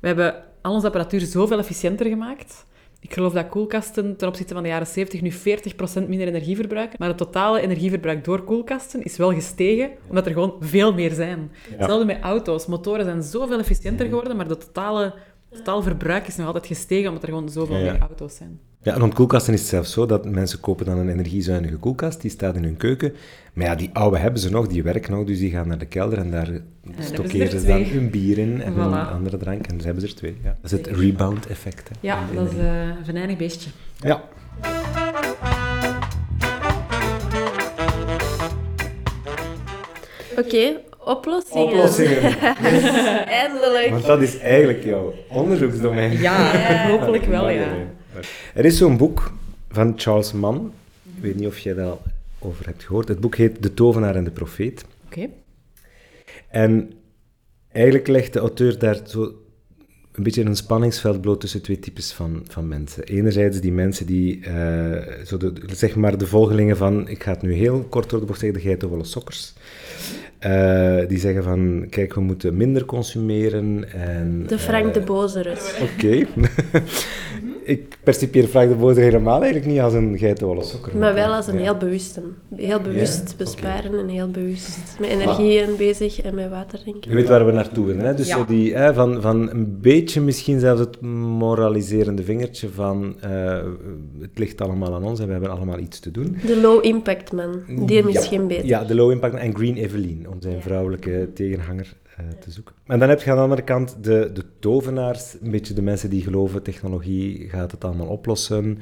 We 0.00 0.06
hebben 0.06 0.44
al 0.62 0.74
onze 0.74 0.86
apparatuur 0.86 1.20
zoveel 1.20 1.58
efficiënter 1.58 2.06
gemaakt. 2.06 2.66
Ik 3.00 3.12
geloof 3.12 3.32
dat 3.32 3.48
koelkasten 3.48 4.16
ten 4.16 4.28
opzichte 4.28 4.54
van 4.54 4.62
de 4.62 4.68
jaren 4.68 4.86
70 4.86 5.20
nu 5.20 5.32
40% 5.32 6.08
minder 6.08 6.28
energie 6.28 6.56
verbruiken. 6.56 6.96
Maar 6.98 7.08
het 7.08 7.18
totale 7.18 7.60
energieverbruik 7.60 8.24
door 8.24 8.44
koelkasten 8.44 9.02
is 9.02 9.16
wel 9.16 9.32
gestegen, 9.32 9.90
omdat 10.08 10.26
er 10.26 10.32
gewoon 10.32 10.56
veel 10.60 10.94
meer 10.94 11.12
zijn. 11.12 11.52
Hetzelfde 11.70 12.04
met 12.04 12.20
auto's. 12.20 12.66
Motoren 12.66 13.04
zijn 13.04 13.22
zoveel 13.22 13.58
efficiënter 13.58 14.06
geworden, 14.06 14.36
maar 14.36 14.46
het 14.46 14.60
totale, 14.60 15.14
totaal 15.52 15.82
verbruik 15.82 16.26
is 16.26 16.36
nog 16.36 16.46
altijd 16.46 16.66
gestegen, 16.66 17.08
omdat 17.08 17.22
er 17.22 17.28
gewoon 17.28 17.48
zoveel 17.48 17.76
Ja, 17.76 17.84
ja. 17.84 17.92
meer 17.92 18.00
auto's 18.00 18.36
zijn. 18.36 18.58
Ja, 18.82 18.94
en 18.94 19.00
rond 19.00 19.14
koelkasten 19.14 19.52
is 19.54 19.60
het 19.60 19.68
zelfs 19.68 19.92
zo 19.92 20.06
dat 20.06 20.24
mensen 20.30 20.60
kopen 20.60 20.86
dan 20.86 20.98
een 20.98 21.08
energiezuinige 21.08 21.76
koelkast, 21.76 22.20
die 22.20 22.30
staat 22.30 22.56
in 22.56 22.62
hun 22.64 22.76
keuken. 22.76 23.12
Maar 23.52 23.66
ja, 23.66 23.74
die 23.74 23.90
oude 23.92 24.18
hebben 24.18 24.40
ze 24.40 24.50
nog, 24.50 24.66
die 24.66 24.82
werken 24.82 25.12
nog, 25.12 25.24
dus 25.26 25.38
die 25.38 25.50
gaan 25.50 25.68
naar 25.68 25.78
de 25.78 25.86
kelder 25.86 26.18
en 26.18 26.30
daar 26.30 26.46
ze 26.46 26.62
stockeren 27.02 27.50
er 27.50 27.58
ze 27.60 27.66
dan 27.66 27.82
hun 27.82 28.10
bier 28.10 28.38
in 28.38 28.62
en 28.62 28.78
een 28.78 28.88
Voilà. 29.06 29.10
andere 29.12 29.36
drank. 29.36 29.66
En 29.66 29.76
dus 29.76 29.84
hebben 29.84 30.02
ze 30.02 30.08
er 30.08 30.14
twee. 30.14 30.36
Ja. 30.42 30.56
Dat 30.62 30.72
is 30.72 30.78
het 30.78 30.86
rebound-effect. 30.86 31.88
hè, 31.88 31.94
Ja, 32.00 32.24
dat 32.34 32.52
is 32.52 32.58
eh, 32.58 32.82
een 32.82 33.04
venijnig 33.04 33.36
beestje. 33.36 33.70
Ja. 34.00 34.22
Oké, 40.38 40.80
oplossingen. 41.08 41.66
Oplossingen. 41.66 42.38
Eindelijk. 43.42 43.88
Want 43.90 44.04
dat 44.04 44.22
is 44.22 44.38
eigenlijk 44.38 44.84
jouw 44.84 45.14
onderzoeksdomein. 45.28 46.18
Ja, 46.20 46.88
hopelijk 46.88 47.24
wel, 47.24 47.48
ja. 47.48 47.68
Er 48.54 48.64
is 48.64 48.78
zo'n 48.78 48.96
boek 48.96 49.32
van 49.70 49.92
Charles 49.96 50.32
Mann. 50.32 50.72
Ik 51.16 51.22
weet 51.22 51.34
niet 51.36 51.46
of 51.46 51.58
jij 51.58 51.74
daar 51.74 51.86
al 51.86 52.02
over 52.38 52.66
hebt 52.66 52.84
gehoord. 52.84 53.08
Het 53.08 53.20
boek 53.20 53.36
heet 53.36 53.62
De 53.62 53.74
Tovenaar 53.74 54.14
en 54.14 54.24
de 54.24 54.30
Profeet. 54.30 54.84
Oké. 55.06 55.28
En 56.48 56.92
eigenlijk 57.72 58.06
legt 58.06 58.32
de 58.32 58.38
auteur 58.38 58.78
daar 58.78 58.98
zo 59.06 59.32
een 60.18 60.24
beetje 60.24 60.44
een 60.44 60.56
spanningsveld 60.56 61.20
bloot 61.20 61.40
tussen 61.40 61.62
twee 61.62 61.78
types 61.78 62.12
van, 62.12 62.42
van 62.48 62.68
mensen. 62.68 63.04
Enerzijds 63.04 63.60
die 63.60 63.72
mensen 63.72 64.06
die, 64.06 64.40
eh, 64.44 65.24
zo 65.24 65.36
de, 65.36 65.52
zeg 65.66 65.96
maar 65.96 66.18
de 66.18 66.26
volgelingen 66.26 66.76
van, 66.76 67.08
ik 67.08 67.22
ga 67.22 67.30
het 67.30 67.42
nu 67.42 67.52
heel 67.52 67.86
kort 67.88 68.10
door 68.10 68.20
de 68.20 68.26
bocht 68.26 68.38
zeggen, 68.38 68.58
de 68.58 68.64
geitenwolle 68.64 69.04
sokkers. 69.04 69.52
Eh, 70.38 71.08
die 71.08 71.18
zeggen 71.18 71.42
van, 71.42 71.86
kijk, 71.90 72.14
we 72.14 72.20
moeten 72.20 72.56
minder 72.56 72.84
consumeren 72.84 73.92
en... 73.92 74.44
De 74.46 74.58
Frank 74.58 74.94
de 74.94 75.00
eh, 75.00 75.06
Bozerus. 75.06 75.74
Oké. 75.82 76.26
ik 77.68 77.98
percipieer 78.02 78.46
Frank 78.46 78.68
de 78.68 78.74
Bozer 78.74 79.02
helemaal 79.02 79.42
eigenlijk 79.42 79.72
niet 79.72 79.80
als 79.80 79.92
een 79.92 80.18
geitenwolle 80.18 80.62
sokker. 80.64 80.96
Maar 80.96 81.14
wel 81.14 81.32
als 81.34 81.46
een 81.46 81.54
Ja. 81.54 81.60
heel 81.62 81.76
bewuste. 81.76 82.20
Heel 82.56 82.80
bewust 82.80 83.28
Ja? 83.30 83.36
besparen 83.36 83.98
en 83.98 84.08
heel 84.08 84.28
bewust 84.30 84.78
met 85.00 85.08
energieën 85.08 85.76
bezig 85.76 86.20
en 86.20 86.34
met 86.34 86.50
water 86.50 86.78
drinken. 86.80 87.10
Je 87.10 87.16
weet 87.16 87.28
waar 87.28 87.46
we 87.46 87.52
naartoe 87.52 87.86
willen. 87.86 88.04
Hè? 88.04 88.14
Dus 88.14 88.28
Ja. 88.28 88.36
zo 88.36 88.44
die, 88.44 88.74
hè, 88.74 88.94
van, 88.94 89.20
van 89.22 89.50
een 89.50 89.78
beetje 89.80 90.20
misschien 90.20 90.60
zelfs 90.60 90.80
het 90.80 91.00
moraliserende 91.00 92.22
vingertje 92.22 92.68
van 92.68 93.16
eh, 93.20 93.58
het 94.20 94.38
ligt 94.38 94.60
allemaal 94.60 94.94
aan 94.94 95.04
ons 95.04 95.20
en 95.20 95.26
we 95.26 95.32
hebben 95.32 95.50
allemaal 95.50 95.78
iets 95.78 96.00
te 96.00 96.10
doen. 96.10 96.36
De 96.46 96.60
low 96.60 96.84
impact 96.84 97.32
man, 97.32 97.60
die 97.86 98.08
is 98.08 98.14
Ja. 98.14 98.20
geen 98.20 98.46
beter. 98.46 98.66
Ja, 98.66 98.84
de 98.84 98.94
low 98.94 99.10
impact 99.10 99.34
en 99.34 99.54
Green 99.54 99.76
Evelyn, 99.76 100.26
om 100.32 100.36
zijn 100.40 100.62
vrouwelijke 100.62 101.28
tegenhanger 101.34 101.92
eh, 102.02 102.07
te 102.40 102.50
zoeken. 102.50 102.74
En 102.86 102.98
dan 102.98 103.08
heb 103.08 103.22
je 103.22 103.30
aan 103.30 103.36
de 103.36 103.42
andere 103.42 103.62
kant 103.62 104.04
de, 104.04 104.30
de 104.32 104.44
tovenaars, 104.58 105.36
een 105.40 105.50
beetje 105.50 105.74
de 105.74 105.82
mensen 105.82 106.10
die 106.10 106.22
geloven 106.22 106.62
technologie 106.62 107.48
gaat 107.48 107.70
het 107.70 107.84
allemaal 107.84 108.06
oplossen. 108.06 108.78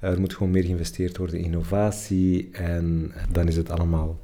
Er 0.00 0.20
moet 0.20 0.34
gewoon 0.34 0.52
meer 0.52 0.64
geïnvesteerd 0.64 1.16
worden 1.16 1.38
in 1.38 1.44
innovatie 1.44 2.48
en 2.52 3.12
dan 3.30 3.48
is 3.48 3.56
het 3.56 3.70
allemaal, 3.70 4.18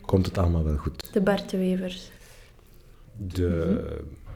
komt 0.00 0.26
het 0.26 0.38
allemaal 0.38 0.64
wel 0.64 0.76
goed. 0.76 1.12
De 1.12 1.20
Bart 1.20 1.50
de 1.50 1.58
Wevers. 1.58 2.10
De, 3.16 3.82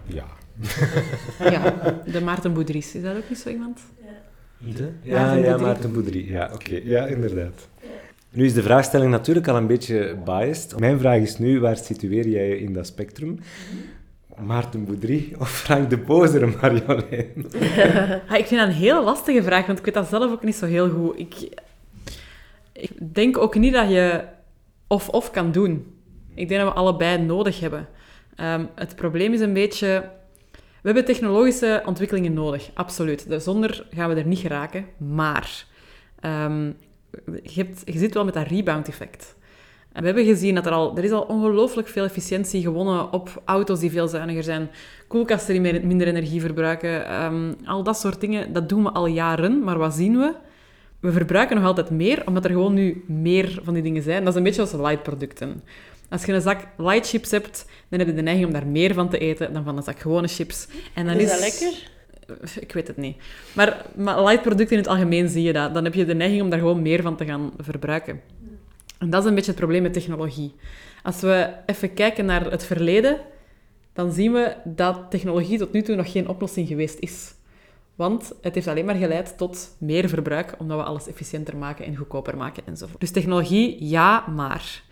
ja, 0.07 0.27
Ja, 1.55 1.75
de 2.07 2.21
Maarten 2.21 2.53
Boudries. 2.53 2.95
Is 2.95 3.03
dat 3.03 3.17
ook 3.17 3.29
niet 3.29 3.39
zo 3.39 3.49
iemand? 3.49 3.81
De? 4.59 4.91
Ja, 5.03 5.21
Maarten 5.21 5.43
ja, 5.43 5.45
Boudry. 5.45 5.67
Maarten 5.67 5.93
Boudry. 5.93 6.31
Ja, 6.31 6.51
oké. 6.53 6.81
Ja, 6.85 7.07
inderdaad. 7.07 7.69
Nu 8.35 8.45
is 8.45 8.55
de 8.55 8.63
vraagstelling 8.63 9.11
natuurlijk 9.11 9.49
al 9.49 9.57
een 9.57 9.67
beetje 9.67 10.17
biased. 10.25 10.79
Mijn 10.79 10.99
vraag 10.99 11.21
is 11.21 11.39
nu, 11.39 11.61
waar 11.61 11.77
situeer 11.77 12.29
jij 12.29 12.49
je 12.49 12.59
in 12.59 12.73
dat 12.73 12.87
spectrum? 12.87 13.39
Maarten 14.41 14.85
Boudry 14.85 15.35
of 15.39 15.51
Frank 15.51 15.91
de 15.91 15.99
Bozer, 15.99 16.49
Marjolein? 16.49 17.33
Ah, 18.29 18.39
ik 18.39 18.47
vind 18.47 18.61
dat 18.61 18.69
een 18.69 18.75
hele 18.75 19.03
lastige 19.03 19.43
vraag, 19.43 19.67
want 19.67 19.79
ik 19.79 19.85
weet 19.85 19.95
dat 19.95 20.09
zelf 20.09 20.33
ook 20.33 20.43
niet 20.43 20.55
zo 20.55 20.67
heel 20.67 20.91
goed. 20.91 21.19
Ik, 21.19 21.35
ik 22.73 22.91
denk 23.15 23.39
ook 23.39 23.55
niet 23.55 23.73
dat 23.73 23.89
je 23.89 24.25
of-of 24.87 25.31
kan 25.31 25.53
doen. 25.53 25.95
Ik 26.35 26.49
denk 26.49 26.61
dat 26.61 26.73
we 26.73 26.79
allebei 26.79 27.19
nodig 27.19 27.61
hebben. 27.61 27.89
Ehm, 28.37 28.65
het 28.75 28.97
probleem 28.97 29.33
is 29.33 29.41
een 29.41 29.53
beetje... 29.53 30.11
We 30.53 30.91
hebben 30.91 31.05
technologische 31.05 31.83
ontwikkelingen 31.87 32.33
nodig, 32.33 32.71
absoluut. 32.75 33.27
Zonder 33.39 33.87
gaan 33.91 34.09
we 34.09 34.15
er 34.15 34.27
niet 34.27 34.39
geraken. 34.39 34.87
Maar 34.97 35.67
ehm, 36.21 36.71
je, 37.43 37.63
hebt, 37.65 37.83
je 37.85 37.99
zit 37.99 38.15
wel 38.15 38.25
met 38.25 38.35
dat 38.35 38.47
rebound-effect. 38.47 39.35
En 39.93 40.01
we 40.01 40.07
hebben 40.07 40.25
gezien 40.25 40.55
dat 40.55 40.67
er 40.67 40.73
al... 40.73 40.97
Er 40.97 41.05
is 41.05 41.11
al 41.11 41.23
ongelooflijk 41.23 41.89
veel 41.89 42.05
efficiëntie 42.05 42.63
gewonnen 42.63 43.13
op 43.13 43.43
auto's 43.45 43.81
die 43.81 43.91
veel 43.91 44.09
zuiniger 44.09 44.43
zijn, 44.43 44.71
koelkasten 45.09 45.53
die 45.53 45.61
meer- 45.63 45.87
minder 45.87 46.07
energie 46.07 46.41
verbruiken, 46.41 47.07
ehm, 47.07 47.53
al 47.65 47.83
dat 47.83 47.99
soort 47.99 48.21
dingen, 48.21 48.53
dat 48.53 48.69
doen 48.69 48.83
we 48.83 48.91
al 48.91 49.07
jaren. 49.07 49.65
Maar 49.65 49.79
wat 49.79 49.95
zien 49.95 50.19
we? 50.19 50.33
We 51.01 51.13
verbruiken 51.13 51.57
nog 51.57 51.65
altijd 51.65 51.91
meer, 51.91 52.23
omdat 52.27 52.45
er 52.45 52.51
gewoon 52.51 52.75
nu 52.75 53.05
meer 53.07 53.59
van 53.63 53.75
die 53.75 53.83
dingen 53.83 54.03
zijn. 54.03 54.21
Dat 54.25 54.33
is 54.33 54.39
een 54.39 54.45
beetje 54.45 54.61
als 54.61 54.73
light-producten. 54.73 55.63
Als 56.09 56.25
je 56.25 56.33
een 56.33 56.41
zak 56.41 56.67
light 56.77 57.09
chips 57.09 57.31
hebt, 57.31 57.67
dan 57.89 57.99
heb 57.99 58.09
je 58.09 58.15
de 58.15 58.23
neiging 58.23 58.47
om 58.47 58.53
daar 58.53 58.67
meer 58.67 58.95
van 58.95 59.09
te 59.09 59.19
eten 59.19 59.53
dan 59.53 59.65
van 59.65 59.77
een 59.77 59.83
zak 59.83 59.99
gewone 59.99 60.29
chips. 60.29 60.67
En 60.95 61.07
dan 61.07 61.15
Is 61.17 61.23
is, 61.23 61.31
dat 61.31 61.41
lekker? 61.41 61.93
Ik 62.61 62.73
weet 62.73 62.87
het 62.87 62.97
niet. 62.97 63.17
Maar, 63.53 63.87
maar 63.97 64.23
light 64.23 64.43
producten 64.43 64.77
in 64.77 64.83
het 64.83 64.91
algemeen 64.91 65.29
zie 65.29 65.43
je 65.43 65.53
dat. 65.53 65.75
Dan 65.75 65.85
heb 65.85 65.95
je 65.95 66.05
de 66.05 66.15
neiging 66.15 66.43
om 66.43 66.51
daar 66.51 66.59
gewoon 66.59 66.83
meer 66.83 67.03
van 67.03 67.17
te 67.17 67.25
gaan 67.25 67.53
verbruiken. 67.59 68.21
En 68.99 69.11
dat 69.11 69.23
is 69.23 69.29
een 69.29 69.35
beetje 69.35 69.51
het 69.51 69.61
probleem 69.61 69.83
met 69.83 69.93
technologie. 69.93 70.55
Als 71.03 71.21
we 71.21 71.55
even 71.67 71.95
kijken 71.95 72.25
naar 72.25 72.51
het 72.51 72.65
verleden, 72.65 73.21
dan 73.93 74.13
zien 74.13 74.33
we 74.33 74.57
dat 74.65 75.01
technologie 75.11 75.59
tot 75.59 75.73
nu 75.73 75.83
toe 75.83 75.97
nog 75.97 76.13
geen 76.13 76.29
oplossing 76.29 76.69
geweest 76.69 76.99
is. 76.99 77.35
Want 77.95 78.33
het 78.41 78.55
heeft 78.55 78.67
alleen 78.67 78.85
maar 78.85 78.95
geleid 78.95 79.39
tot 79.39 79.77
meer 79.79 80.09
verbruik, 80.09 80.55
omdat 80.59 80.79
we 80.79 80.85
alles 80.85 81.09
efficiënter 81.09 81.57
maken 81.57 81.85
en 81.85 81.97
goedkoper 81.97 82.37
maken 82.37 82.63
enzovoort. 82.67 83.01
Dus 83.01 83.11
technologie, 83.11 83.89
ja, 83.89 84.27
maar. 84.27 84.83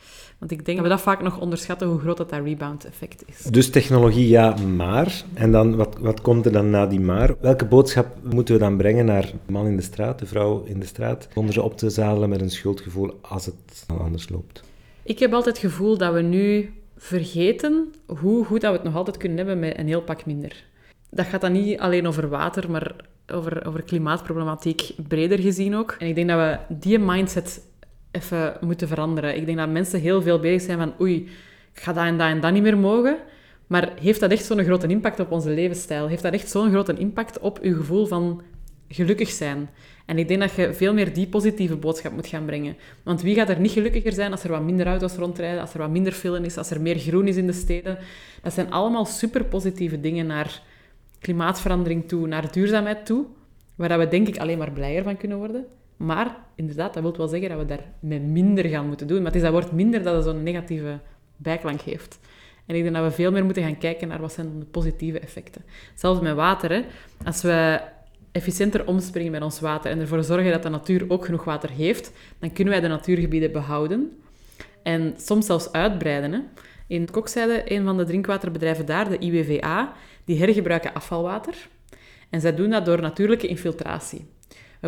Want 0.43 0.55
ik 0.55 0.65
denk 0.65 0.79
dat 0.79 0.87
we 0.87 0.93
dat 0.93 1.03
vaak 1.03 1.23
nog 1.23 1.41
onderschatten, 1.41 1.89
hoe 1.89 1.99
groot 1.99 2.17
dat, 2.17 2.31
dat 2.31 2.41
rebound-effect 2.45 3.25
is. 3.27 3.43
Dus 3.43 3.71
technologie, 3.71 4.29
ja, 4.29 4.57
maar. 4.57 5.23
En 5.35 5.53
dan, 5.53 5.77
wat, 5.77 5.97
wat 6.01 6.21
komt 6.21 6.47
er 6.47 6.53
dan 6.53 6.71
na 6.71 6.87
die 6.87 7.01
maar? 7.01 7.35
Welke 7.41 7.65
boodschap 7.65 8.07
moeten 8.23 8.55
we 8.55 8.61
dan 8.61 8.77
brengen 8.77 9.05
naar 9.05 9.23
de 9.47 9.53
man 9.53 9.67
in 9.67 9.77
de 9.77 9.83
straat, 9.83 10.19
de 10.19 10.27
vrouw 10.27 10.63
in 10.65 10.81
de 10.81 10.87
straat, 10.87 11.29
zonder 11.35 11.55
ze 11.55 11.63
op 11.63 11.77
te 11.79 11.91
zadelen 11.91 12.29
met 12.29 12.41
een 12.41 12.51
schuldgevoel 12.51 13.19
als 13.21 13.47
het 13.47 13.87
anders 13.99 14.29
loopt? 14.29 14.63
Ik 15.03 15.19
heb 15.19 15.33
altijd 15.33 15.57
het 15.57 15.71
gevoel 15.73 15.99
dat 15.99 16.13
we 16.13 16.21
nu 16.21 16.73
vergeten 16.97 17.93
hoe 18.07 18.45
goed 18.45 18.61
dat 18.61 18.71
we 18.71 18.77
het 18.77 18.87
nog 18.87 18.97
altijd 18.97 19.17
kunnen 19.17 19.39
hebben 19.39 19.59
met 19.59 19.79
een 19.79 19.87
heel 19.87 20.03
pak 20.03 20.27
minder. 20.27 20.65
Dat 21.11 21.27
gaat 21.27 21.41
dan 21.41 21.53
niet 21.53 21.79
alleen 21.79 22.07
over 22.07 22.29
water, 22.29 22.71
maar 22.71 22.95
over, 23.33 23.67
over 23.67 23.83
klimaatproblematiek 23.83 24.91
breder 25.09 25.39
gezien 25.39 25.77
ook. 25.77 25.97
En 25.99 26.07
ik 26.07 26.15
denk 26.15 26.29
dat 26.29 26.39
we 26.39 26.75
die 26.75 26.99
mindset 26.99 27.61
even 28.13 28.57
moeten 28.61 28.89
veranderen. 28.89 29.37
Ik 29.37 29.47
denk 29.47 29.59
dat 29.59 29.69
mensen 29.69 30.01
heel 30.01 30.23
veel 30.23 30.39
bezig 30.39 30.63
zijn 30.63 30.79
van 30.79 30.95
oei, 31.01 31.29
ik 31.75 31.81
ga 31.81 31.93
dat 31.93 32.05
en 32.05 32.19
dat 32.19 32.29
en 32.29 32.41
dat 32.41 32.53
niet 32.53 32.63
meer 32.63 32.79
mogen. 32.79 33.17
Maar 33.67 33.93
heeft 34.01 34.21
dat 34.21 34.31
echt 34.31 34.45
zo'n 34.45 34.65
grote 34.65 34.87
impact 34.87 35.21
op 35.21 35.31
onze 35.31 35.51
levensstijl? 35.51 36.09
Heeft 36.09 36.23
dat 36.23 36.33
echt 36.33 36.51
zo'n 36.51 36.71
grote 36.71 36.95
impact 36.95 37.39
op 37.39 37.59
uw 37.63 37.77
gevoel 37.77 38.07
van 38.07 38.43
gelukkig 38.89 39.29
zijn? 39.29 39.69
En 40.07 40.19
ik 40.19 40.29
denk 40.29 40.41
dat 40.41 40.55
je 40.55 40.75
veel 40.75 40.95
meer 40.95 41.13
die 41.13 41.27
positieve 41.27 41.77
boodschap 41.77 42.13
moet 42.13 42.27
gaan 42.27 42.45
brengen. 42.45 42.77
Want 43.03 43.23
wie 43.23 43.35
gaat 43.35 43.49
er 43.49 43.61
niet 43.61 43.71
gelukkiger 43.71 44.13
zijn 44.13 44.31
als 44.31 44.45
er 44.45 44.51
wat 44.51 44.63
minder 44.63 44.87
auto's 44.87 45.15
rondrijden, 45.15 45.61
als 45.61 45.73
er 45.73 45.79
wat 45.79 45.91
minder 45.91 46.13
file 46.13 46.41
is, 46.41 46.57
als 46.57 46.71
er 46.71 46.81
meer 46.81 46.99
groen 46.99 47.29
is 47.29 47.37
in 47.37 47.47
de 47.47 47.53
steden? 47.53 47.99
Dat 48.43 48.53
zijn 48.53 48.71
allemaal 48.71 49.05
super 49.05 49.45
positieve 49.45 50.01
dingen 50.01 50.27
naar 50.27 50.63
klimaatverandering 51.19 52.09
toe, 52.09 52.27
naar 52.27 52.53
duurzaamheid 52.53 53.07
toe, 53.07 53.25
waar 53.75 53.99
we 53.99 54.09
denk 54.09 54.29
ik 54.29 54.39
alleen 54.39 54.59
maar 54.59 54.73
blijer 54.73 55.03
van 55.03 55.17
kunnen 55.17 55.39
worden. 55.39 55.67
Maar 56.03 56.37
inderdaad, 56.55 56.95
dat 56.95 57.03
wil 57.03 57.17
wel 57.17 57.29
zeggen 57.29 57.49
dat 57.49 57.59
we 57.59 57.65
daar 57.65 57.85
met 58.01 58.23
minder 58.23 58.65
gaan 58.65 58.87
moeten 58.87 59.07
doen. 59.07 59.17
Maar 59.17 59.27
het 59.27 59.35
is 59.35 59.43
dat 59.43 59.53
woord 59.53 59.73
minder 59.73 60.03
dat 60.03 60.15
het 60.15 60.25
zo'n 60.25 60.43
negatieve 60.43 60.99
bijklank 61.37 61.81
heeft. 61.81 62.19
En 62.67 62.75
ik 62.75 62.83
denk 62.83 62.95
dat 62.95 63.05
we 63.05 63.11
veel 63.11 63.31
meer 63.31 63.45
moeten 63.45 63.63
gaan 63.63 63.79
kijken 63.79 64.09
naar 64.09 64.21
wat 64.21 64.33
zijn 64.33 64.59
de 64.59 64.65
positieve 64.65 65.19
effecten. 65.19 65.63
Hetzelfde 65.91 66.23
met 66.23 66.35
water. 66.35 66.71
Hè. 66.71 66.83
Als 67.25 67.43
we 67.43 67.81
efficiënter 68.33 68.87
omspringen 68.87 69.33
met 69.33 69.43
ons 69.43 69.61
water 69.61 69.91
en 69.91 70.01
ervoor 70.01 70.25
zorgen 70.25 70.51
dat 70.51 70.63
de 70.63 70.69
natuur 70.69 71.05
ook 71.09 71.25
genoeg 71.25 71.45
water 71.45 71.71
heeft, 71.71 72.13
dan 72.39 72.53
kunnen 72.53 72.73
wij 72.73 72.83
de 72.83 72.89
natuurgebieden 72.89 73.53
behouden 73.53 74.23
en 74.83 75.15
soms 75.17 75.47
zelfs 75.47 75.73
uitbreiden. 75.73 76.33
Hè. 76.33 76.41
In 76.87 77.11
Kokzijde, 77.11 77.63
een 77.73 77.85
van 77.85 77.97
de 77.97 78.05
drinkwaterbedrijven 78.05 78.87
daar, 78.87 79.09
de 79.09 79.19
IWVA, 79.19 79.93
die 80.25 80.39
hergebruiken 80.39 80.95
afvalwater. 80.95 81.69
En 82.31 82.41
zij 82.41 82.55
doen 82.55 82.71
dat 82.71 82.85
door 82.85 83.01
natuurlijke 83.01 83.47
infiltratie. 83.47 84.25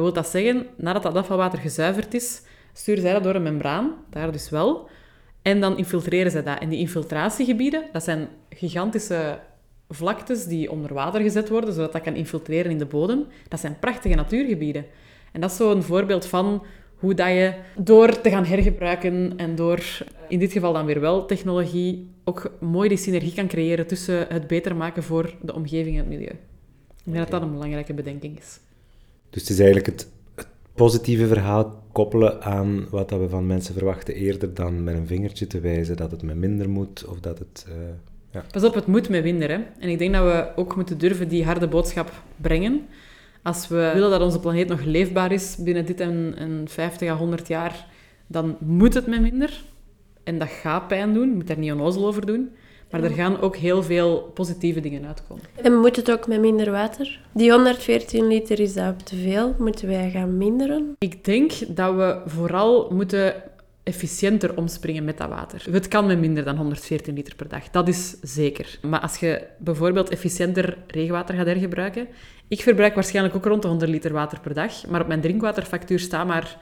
Wil 0.02 0.12
dat 0.12 0.28
zeggen? 0.28 0.66
Nadat 0.76 1.02
dat 1.02 1.16
afvalwater 1.16 1.58
gezuiverd 1.58 2.14
is, 2.14 2.42
sturen 2.72 3.02
zij 3.02 3.12
dat 3.12 3.22
door 3.22 3.34
een 3.34 3.42
membraan, 3.42 3.94
daar 4.10 4.32
dus 4.32 4.50
wel, 4.50 4.88
en 5.42 5.60
dan 5.60 5.78
infiltreren 5.78 6.30
zij 6.30 6.42
dat. 6.42 6.58
En 6.58 6.68
die 6.68 6.78
infiltratiegebieden, 6.78 7.84
dat 7.92 8.04
zijn 8.04 8.28
gigantische 8.48 9.38
vlaktes 9.88 10.44
die 10.44 10.70
onder 10.70 10.94
water 10.94 11.20
gezet 11.20 11.48
worden, 11.48 11.74
zodat 11.74 11.92
dat 11.92 12.02
kan 12.02 12.14
infiltreren 12.14 12.70
in 12.70 12.78
de 12.78 12.86
bodem. 12.86 13.26
Dat 13.48 13.60
zijn 13.60 13.78
prachtige 13.80 14.14
natuurgebieden. 14.14 14.84
En 15.32 15.40
dat 15.40 15.50
is 15.50 15.56
zo'n 15.56 15.82
voorbeeld 15.82 16.26
van 16.26 16.62
hoe 16.96 17.14
dat 17.14 17.28
je 17.28 17.54
door 17.76 18.20
te 18.20 18.30
gaan 18.30 18.44
hergebruiken 18.44 19.32
en 19.36 19.54
door, 19.54 19.82
in 20.28 20.38
dit 20.38 20.52
geval 20.52 20.72
dan 20.72 20.86
weer 20.86 21.00
wel, 21.00 21.26
technologie, 21.26 22.10
ook 22.24 22.52
mooi 22.60 22.88
die 22.88 22.98
synergie 22.98 23.34
kan 23.34 23.46
creëren 23.48 23.86
tussen 23.86 24.26
het 24.28 24.46
beter 24.46 24.76
maken 24.76 25.02
voor 25.02 25.34
de 25.42 25.54
omgeving 25.54 25.96
en 25.96 26.00
het 26.00 26.08
milieu. 26.08 26.32
Ik 27.04 27.12
denk 27.12 27.16
dat 27.16 27.30
dat 27.30 27.42
een 27.42 27.52
belangrijke 27.52 27.94
bedenking 27.94 28.38
is. 28.38 28.60
Dus 29.34 29.42
het 29.42 29.50
is 29.50 29.58
eigenlijk 29.58 29.86
het, 29.86 30.08
het 30.34 30.46
positieve 30.74 31.26
verhaal 31.26 31.82
koppelen 31.92 32.42
aan 32.42 32.86
wat 32.90 33.08
dat 33.08 33.20
we 33.20 33.28
van 33.28 33.46
mensen 33.46 33.74
verwachten, 33.74 34.14
eerder 34.14 34.54
dan 34.54 34.84
met 34.84 34.94
een 34.94 35.06
vingertje 35.06 35.46
te 35.46 35.60
wijzen 35.60 35.96
dat 35.96 36.10
het 36.10 36.22
met 36.22 36.36
minder 36.36 36.68
moet 36.68 37.04
of 37.04 37.20
dat 37.20 37.38
het... 37.38 37.66
eh, 37.68 37.74
ja. 38.30 38.44
Pas 38.50 38.64
op, 38.64 38.74
het 38.74 38.86
moet 38.86 39.08
met 39.08 39.22
minder. 39.22 39.48
Hè? 39.50 39.58
En 39.78 39.88
ik 39.88 39.98
denk 39.98 40.12
dat 40.14 40.22
we 40.22 40.48
ook 40.56 40.76
moeten 40.76 40.98
durven 40.98 41.28
die 41.28 41.44
harde 41.44 41.68
boodschap 41.68 42.12
brengen. 42.36 42.86
Als 43.42 43.68
we 43.68 43.90
willen 43.94 44.10
dat 44.10 44.20
onze 44.20 44.40
planeet 44.40 44.68
nog 44.68 44.84
leefbaar 44.84 45.32
is 45.32 45.56
binnen 45.56 45.86
dit 45.86 46.00
en, 46.00 46.34
en 46.36 46.62
50 46.68 47.08
à 47.08 47.16
100 47.16 47.48
jaar, 47.48 47.86
dan 48.26 48.56
moet 48.60 48.94
het 48.94 49.06
met 49.06 49.20
minder. 49.20 49.64
En 50.24 50.38
dat 50.38 50.48
gaat 50.48 50.88
pijn 50.88 51.14
doen, 51.14 51.28
je 51.28 51.34
moet 51.34 51.46
daar 51.46 51.58
niet 51.58 51.72
onnozel 51.72 52.06
over 52.06 52.26
doen. 52.26 52.50
Maar 52.90 53.02
er 53.02 53.10
gaan 53.10 53.40
ook 53.40 53.56
heel 53.56 53.82
veel 53.82 54.30
positieve 54.34 54.80
dingen 54.80 55.06
uitkomen. 55.06 55.44
En 55.62 55.74
moet 55.74 55.96
het 55.96 56.10
ook 56.10 56.26
met 56.26 56.40
minder 56.40 56.70
water? 56.70 57.20
Die 57.32 57.50
114 57.50 58.26
liter 58.26 58.60
is 58.60 58.74
dat 58.74 59.06
te 59.06 59.16
veel. 59.16 59.54
Moeten 59.58 59.88
wij 59.88 60.10
gaan 60.10 60.36
minderen? 60.38 60.96
Ik 60.98 61.24
denk 61.24 61.52
dat 61.68 61.94
we 61.94 62.20
vooral 62.26 62.90
moeten 62.90 63.34
efficiënter 63.82 64.56
omspringen 64.56 65.04
met 65.04 65.18
dat 65.18 65.28
water. 65.28 65.66
Het 65.70 65.88
kan 65.88 66.06
met 66.06 66.18
minder 66.18 66.44
dan 66.44 66.56
114 66.56 67.14
liter 67.14 67.34
per 67.34 67.48
dag, 67.48 67.70
dat 67.70 67.88
is 67.88 68.16
zeker. 68.20 68.78
Maar 68.82 69.00
als 69.00 69.16
je 69.16 69.42
bijvoorbeeld 69.58 70.10
efficiënter 70.10 70.76
regenwater 70.86 71.34
gaat 71.34 71.46
hergebruiken... 71.46 72.06
Ik 72.48 72.60
verbruik 72.60 72.94
waarschijnlijk 72.94 73.36
ook 73.36 73.44
rond 73.44 73.62
de 73.62 73.68
100 73.68 73.90
liter 73.90 74.12
water 74.12 74.40
per 74.40 74.54
dag, 74.54 74.86
maar 74.86 75.00
op 75.00 75.06
mijn 75.06 75.20
drinkwaterfactuur 75.20 75.98
staat 75.98 76.26
maar 76.26 76.58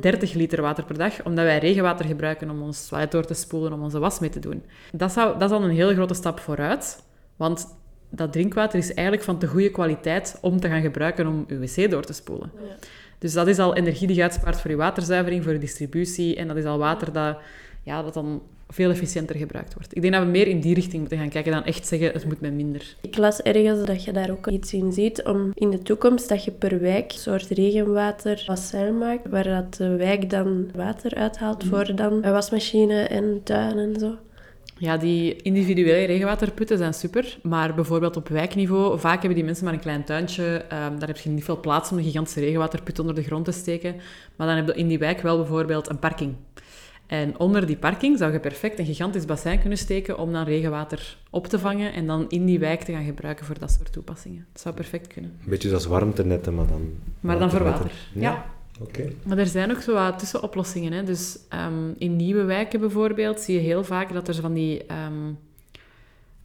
30 0.00 0.34
liter 0.34 0.62
water 0.62 0.84
per 0.84 0.98
dag, 0.98 1.24
omdat 1.24 1.44
wij 1.44 1.58
regenwater 1.58 2.06
gebruiken 2.06 2.50
om 2.50 2.62
ons 2.62 2.88
toilet 2.88 3.10
door 3.10 3.24
te 3.24 3.34
spoelen, 3.34 3.72
om 3.72 3.82
onze 3.82 3.98
was 3.98 4.18
mee 4.18 4.30
te 4.30 4.38
doen. 4.38 4.64
Dat, 4.92 5.12
zou, 5.12 5.38
dat 5.38 5.50
is 5.50 5.56
al 5.56 5.64
een 5.64 5.70
hele 5.70 5.94
grote 5.94 6.14
stap 6.14 6.40
vooruit, 6.40 7.02
want 7.36 7.78
dat 8.10 8.32
drinkwater 8.32 8.78
is 8.78 8.94
eigenlijk 8.94 9.22
van 9.22 9.38
te 9.38 9.46
goede 9.46 9.70
kwaliteit 9.70 10.38
om 10.40 10.60
te 10.60 10.68
gaan 10.68 10.80
gebruiken 10.80 11.26
om 11.26 11.44
uw 11.46 11.58
wc 11.58 11.90
door 11.90 12.04
te 12.04 12.12
spoelen. 12.12 12.52
Dus 13.18 13.32
dat 13.32 13.46
is 13.46 13.58
al 13.58 13.76
energie 13.76 14.06
die 14.06 14.16
je 14.16 14.22
uitspaart 14.22 14.60
voor 14.60 14.70
je 14.70 14.76
waterzuivering, 14.76 15.44
voor 15.44 15.52
je 15.52 15.58
distributie. 15.58 16.36
En 16.36 16.48
dat 16.48 16.56
is 16.56 16.64
al 16.64 16.78
water 16.78 17.12
dat, 17.12 17.38
ja, 17.82 18.02
dat 18.02 18.14
dan 18.14 18.42
veel 18.70 18.90
efficiënter 18.90 19.36
gebruikt 19.36 19.74
wordt. 19.74 19.96
Ik 19.96 20.02
denk 20.02 20.14
dat 20.14 20.22
we 20.22 20.28
meer 20.28 20.46
in 20.46 20.60
die 20.60 20.74
richting 20.74 21.00
moeten 21.00 21.18
gaan 21.18 21.28
kijken 21.28 21.52
dan 21.52 21.64
echt 21.64 21.86
zeggen 21.86 22.12
het 22.12 22.24
moet 22.24 22.40
met 22.40 22.52
minder. 22.52 22.96
Ik 23.00 23.16
las 23.16 23.40
ergens 23.42 23.86
dat 23.86 24.04
je 24.04 24.12
daar 24.12 24.30
ook 24.30 24.46
iets 24.46 24.72
in 24.72 24.92
ziet 24.92 25.22
om 25.22 25.50
in 25.54 25.70
de 25.70 25.82
toekomst 25.82 26.28
dat 26.28 26.44
je 26.44 26.50
per 26.50 26.80
wijk 26.80 27.12
een 27.12 27.18
soort 27.18 27.46
regenwater 27.48 28.44
bassin 28.46 28.98
maakt, 28.98 29.28
waar 29.28 29.44
dat 29.44 29.74
de 29.74 29.96
wijk 29.96 30.30
dan 30.30 30.70
water 30.74 31.14
uithaalt 31.14 31.64
voor 31.64 31.94
dan 31.94 32.24
een 32.24 32.32
wasmachine 32.32 33.02
en 33.02 33.40
tuin 33.44 33.78
en 33.78 33.98
zo. 33.98 34.16
Ja, 34.80 34.96
die 34.96 35.36
individuele 35.42 36.06
regenwaterputten 36.06 36.78
zijn 36.78 36.94
super, 36.94 37.38
maar 37.42 37.74
bijvoorbeeld 37.74 38.16
op 38.16 38.28
wijkniveau, 38.28 38.98
vaak 38.98 39.18
hebben 39.18 39.34
die 39.34 39.44
mensen 39.44 39.64
maar 39.64 39.74
een 39.74 39.80
klein 39.80 40.04
tuintje, 40.04 40.64
ehm, 40.68 40.98
daar 40.98 41.08
heb 41.08 41.16
je 41.16 41.30
niet 41.30 41.44
veel 41.44 41.60
plaats 41.60 41.90
om 41.90 41.98
een 41.98 42.04
gigantische 42.04 42.40
regenwaterput 42.40 42.98
onder 42.98 43.14
de 43.14 43.22
grond 43.22 43.44
te 43.44 43.52
steken, 43.52 43.94
maar 44.36 44.46
dan 44.46 44.56
heb 44.56 44.66
je 44.66 44.74
in 44.74 44.88
die 44.88 44.98
wijk 44.98 45.20
wel 45.20 45.36
bijvoorbeeld 45.36 45.88
een 45.88 45.98
parking. 45.98 46.34
En 47.10 47.38
onder 47.38 47.66
die 47.66 47.76
parking 47.76 48.18
zou 48.18 48.32
je 48.32 48.40
perfect 48.40 48.78
een 48.78 48.84
gigantisch 48.84 49.24
bassin 49.24 49.60
kunnen 49.60 49.78
steken 49.78 50.18
om 50.18 50.32
dan 50.32 50.44
regenwater 50.44 51.16
op 51.30 51.46
te 51.46 51.58
vangen 51.58 51.92
en 51.92 52.06
dan 52.06 52.28
in 52.28 52.44
die 52.44 52.58
wijk 52.58 52.82
te 52.82 52.92
gaan 52.92 53.04
gebruiken 53.04 53.46
voor 53.46 53.58
dat 53.58 53.70
soort 53.70 53.92
toepassingen. 53.92 54.46
Dat 54.52 54.62
zou 54.62 54.74
perfect 54.74 55.06
kunnen. 55.06 55.30
Een 55.30 55.48
beetje 55.48 55.68
zoals 55.68 55.86
warmtenetten, 55.86 56.54
maar 56.54 56.66
dan... 56.66 56.90
Maar 57.20 57.38
dan 57.38 57.50
voor 57.50 57.62
water. 57.62 57.90
Ja. 58.14 58.44
Oké. 58.80 59.12
Maar 59.22 59.38
er 59.38 59.46
zijn 59.46 59.70
ook 59.70 59.80
zo 59.80 59.94
wat 59.94 60.18
tussenoplossingen. 60.18 60.92
Hè. 60.92 61.04
Dus 61.04 61.38
ehm, 61.48 61.90
in 61.98 62.16
nieuwe 62.16 62.44
wijken 62.44 62.80
bijvoorbeeld 62.80 63.40
zie 63.40 63.54
je 63.54 63.60
heel 63.60 63.84
vaak 63.84 64.12
dat 64.12 64.28
er 64.28 64.34
zo 64.34 64.40
van 64.40 64.54
die 64.54 64.84
ehm, 64.86 65.32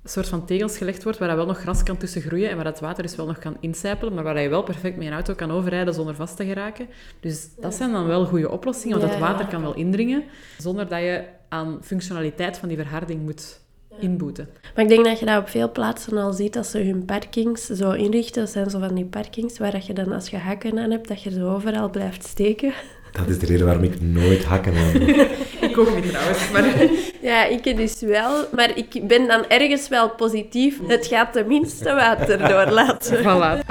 soort 0.05 0.27
van 0.27 0.45
tegels 0.45 0.77
gelegd 0.77 1.03
wordt 1.03 1.17
waar 1.19 1.27
dat 1.27 1.37
wel 1.37 1.45
nog 1.45 1.59
gras 1.59 1.83
kan 1.83 1.97
tussen 1.97 2.21
groeien 2.21 2.49
en 2.49 2.55
waar 2.55 2.65
het 2.65 2.79
water 2.79 3.03
dus 3.03 3.15
wel 3.15 3.25
nog 3.25 3.39
kan 3.39 3.57
incijpelen, 3.59 4.13
maar 4.13 4.23
waar 4.23 4.41
je 4.41 4.49
wel 4.49 4.63
perfect 4.63 4.97
met 4.97 5.07
een 5.07 5.13
auto 5.13 5.33
kan 5.33 5.51
overrijden 5.51 5.93
zonder 5.93 6.15
vast 6.15 6.37
te 6.37 6.45
geraken. 6.45 6.87
Dus 7.19 7.47
dat 7.59 7.73
zijn 7.73 7.91
dan 7.91 8.07
wel 8.07 8.25
goede 8.25 8.49
oplossingen, 8.51 8.99
want 8.99 9.11
het 9.11 9.19
Ja. 9.21 9.27
water 9.27 9.47
kan 9.47 9.61
wel 9.61 9.75
indringen 9.75 10.23
zonder 10.57 10.87
dat 10.87 10.99
je 10.99 11.23
aan 11.49 11.77
functionaliteit 11.81 12.57
van 12.57 12.67
die 12.67 12.77
verharding 12.77 13.21
moet 13.21 13.59
inboeten. 13.99 14.49
Maar 14.75 14.83
ik 14.83 14.89
denk 14.89 15.05
dat 15.05 15.19
je 15.19 15.25
dat 15.25 15.39
op 15.41 15.49
veel 15.49 15.71
plaatsen 15.71 16.17
al 16.17 16.33
ziet 16.33 16.57
als 16.57 16.71
ze 16.71 16.79
hun 16.79 17.05
parkings 17.05 17.65
zo 17.65 17.91
inrichten. 17.91 18.41
Dat 18.43 18.51
zijn 18.51 18.69
zo 18.69 18.79
van 18.79 18.95
die 18.95 19.05
parkings 19.05 19.57
waar 19.57 19.71
dat 19.71 19.85
je 19.85 19.93
dan 19.93 20.11
als 20.11 20.29
je 20.29 20.37
hakken 20.37 20.79
aan 20.79 20.91
hebt, 20.91 21.07
dat 21.07 21.21
je 21.23 21.31
zo 21.31 21.53
overal 21.53 21.89
blijft 21.89 22.23
steken. 22.25 22.73
Dat 23.11 23.27
is 23.29 23.39
de 23.39 23.45
reden 23.45 23.65
waarom 23.65 23.83
ik 23.83 24.01
nooit 24.01 24.43
hakken 24.43 24.73
aan 24.75 24.93
doe. 24.93 25.29
Ik 25.75 25.81
ook 25.81 25.95
niet 25.95 26.09
trouwens, 26.09 26.51
maar... 26.51 26.63
Ja, 27.31 27.45
ik 27.45 27.77
dus 27.77 28.01
wel. 28.01 28.45
Maar 28.51 28.77
ik 28.77 29.07
ben 29.07 29.27
dan 29.27 29.47
ergens 29.47 29.87
wel 29.87 30.09
positief. 30.09 30.79
Het 30.87 31.07
gaat 31.07 31.33
tenminste 31.33 31.93
water 31.93 32.37
doorlaten. 32.37 33.17
Voilà. 33.25 33.65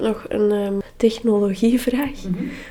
Nog 0.00 0.24
een 0.28 0.50
ehm, 0.50 0.78
technologievraag. 0.96 2.18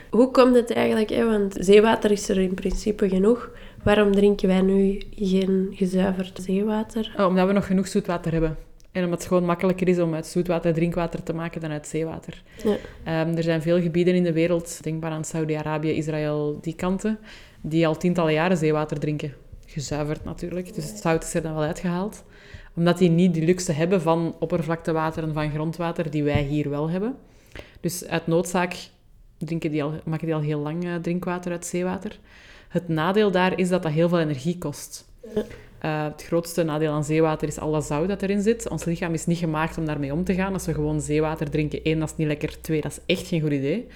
Hoe 0.10 0.32
komt 0.32 0.56
het 0.56 0.74
eigenlijk? 0.74 1.10
Hè? 1.10 1.26
Want 1.26 1.56
zeewater 1.60 2.12
is 2.12 2.30
er 2.30 2.38
in 2.38 2.54
principe 2.54 3.10
genoeg. 3.10 3.50
Waarom 3.84 4.12
drinken 4.12 4.48
wij 4.48 4.62
nu 4.62 5.02
geen 5.16 5.74
gezuiverd 5.76 6.40
zeewater? 6.42 7.14
Oh, 7.18 7.26
omdat 7.26 7.48
we 7.48 7.54
nog 7.54 7.66
genoeg 7.66 7.88
zoetwater 7.88 8.32
hebben. 8.32 8.58
En 8.94 9.04
omdat 9.04 9.20
het 9.20 9.28
gewoon 9.28 9.46
makkelijker 9.46 9.88
is 9.88 10.00
om 10.00 10.14
uit 10.14 10.28
zoetwater 10.28 10.74
drinkwater 10.74 11.24
te 11.24 11.34
maken 11.34 11.62
dan 11.62 11.72
uit 11.72 11.88
zeewater. 11.88 12.44
Ja. 12.64 12.76
Ehm, 13.04 13.38
er 13.38 13.44
zijn 13.44 13.62
veel 13.62 13.82
gebieden 13.82 14.16
in 14.16 14.24
de 14.24 14.34
wereld, 14.34 14.84
denkbaar 14.84 15.12
aan 15.12 15.24
Saudi-Arabië, 15.24 15.92
Israël, 15.92 16.60
die 16.62 16.76
kanten, 16.76 17.20
die 17.62 17.88
al 17.88 17.98
tientallen 17.98 18.34
jaren 18.34 18.58
zeewater 18.58 19.00
drinken. 19.00 19.34
Gezuiverd 19.66 20.24
natuurlijk, 20.24 20.76
dus 20.76 20.90
het 20.90 20.98
zout 20.98 21.24
is 21.24 21.34
er 21.34 21.42
dan 21.42 21.54
wel 21.54 21.64
uitgehaald. 21.64 22.24
Omdat 22.76 22.98
die 22.98 23.10
niet 23.10 23.34
die 23.34 23.46
luxe 23.46 23.72
hebben 23.72 24.02
van 24.02 24.36
oppervlaktewater 24.40 25.24
en 25.24 25.34
van 25.34 25.52
grondwater 25.52 26.12
die 26.12 26.24
wij 26.24 26.42
hier 26.42 26.70
wel 26.70 26.90
hebben. 26.90 27.16
Dus 27.80 28.08
uit 28.08 28.28
noodzaak 28.28 28.76
drinken 29.38 29.72
die 29.72 29.84
al, 29.84 29.94
maken 30.06 30.26
die 30.26 30.36
al 30.36 30.42
heel 30.42 30.60
lang 30.60 30.86
eh, 30.86 30.96
drinkwater 30.96 31.52
uit 31.52 31.66
zeewater. 31.66 32.20
Het 32.68 32.88
nadeel 32.88 33.32
daar 33.32 33.60
is 33.60 33.70
dat 33.70 33.84
dat 33.84 33.92
heel 33.92 34.10
veel 34.10 34.20
energie 34.20 34.58
kost. 34.58 35.06
Eh, 35.84 36.04
het 36.04 36.24
grootste 36.24 36.64
nadeel 36.64 36.92
aan 36.92 37.04
zeewater 37.04 37.48
is 37.48 37.60
al 37.60 37.72
dat 37.72 37.84
zout 37.84 38.08
dat 38.08 38.22
erin 38.22 38.42
zit. 38.42 38.70
Ons 38.70 38.84
lichaam 38.84 39.14
is 39.14 39.26
niet 39.26 39.38
gemaakt 39.38 39.78
om 39.78 39.86
daarmee 39.86 40.14
om 40.14 40.24
te 40.24 40.34
gaan. 40.34 40.54
Als 40.54 40.66
we 40.66 40.74
gewoon 40.74 41.02
zeewater 41.02 41.50
drinken, 41.50 41.84
één, 41.84 42.00
dat 42.00 42.10
is 42.10 42.16
niet 42.16 42.28
lekker. 42.28 42.62
Twee, 42.62 42.82
dat 42.82 42.92
is 42.92 43.16
echt 43.16 43.28
geen 43.28 43.42
goed 43.42 43.52
idee. 43.52 43.88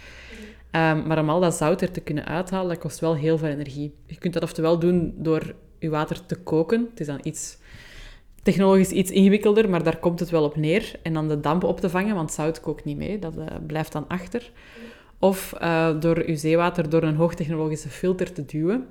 Ehm, 0.71 1.07
maar 1.07 1.19
om 1.19 1.29
al 1.29 1.39
dat 1.39 1.53
zout 1.53 1.81
er 1.81 1.91
te 1.91 1.99
kunnen 1.99 2.25
uithalen, 2.25 2.69
dat 2.69 2.77
kost 2.77 2.99
wel 2.99 3.15
heel 3.15 3.38
veel 3.38 3.47
energie. 3.47 3.93
Je 4.05 4.17
kunt 4.17 4.33
dat 4.33 4.43
oftewel 4.43 4.79
doen 4.79 5.13
door 5.17 5.55
je 5.79 5.89
water 5.89 6.25
te 6.25 6.35
koken. 6.35 6.88
Het 6.89 6.99
is 6.99 7.07
dan 7.07 7.19
iets 7.23 7.57
technologisch 8.43 8.89
iets 8.89 9.11
ingewikkelder, 9.11 9.69
maar 9.69 9.83
daar 9.83 9.97
komt 9.97 10.19
het 10.19 10.29
wel 10.29 10.43
op 10.43 10.55
neer. 10.55 10.91
En 11.01 11.13
dan 11.13 11.27
de 11.27 11.39
damp 11.39 11.63
op 11.63 11.79
te 11.79 11.89
vangen, 11.89 12.15
want 12.15 12.31
zout 12.31 12.59
kookt 12.59 12.85
niet 12.85 12.97
mee. 12.97 13.19
Dat 13.19 13.38
eh, 13.38 13.45
blijft 13.67 13.91
dan 13.91 14.07
achter. 14.07 14.51
Of 15.19 15.53
eh, 15.53 15.99
door 15.99 16.27
je 16.29 16.35
zeewater 16.35 16.89
door 16.89 17.03
een 17.03 17.15
hoogtechnologische 17.15 17.89
filter 17.89 18.33
te 18.33 18.45
duwen, 18.45 18.88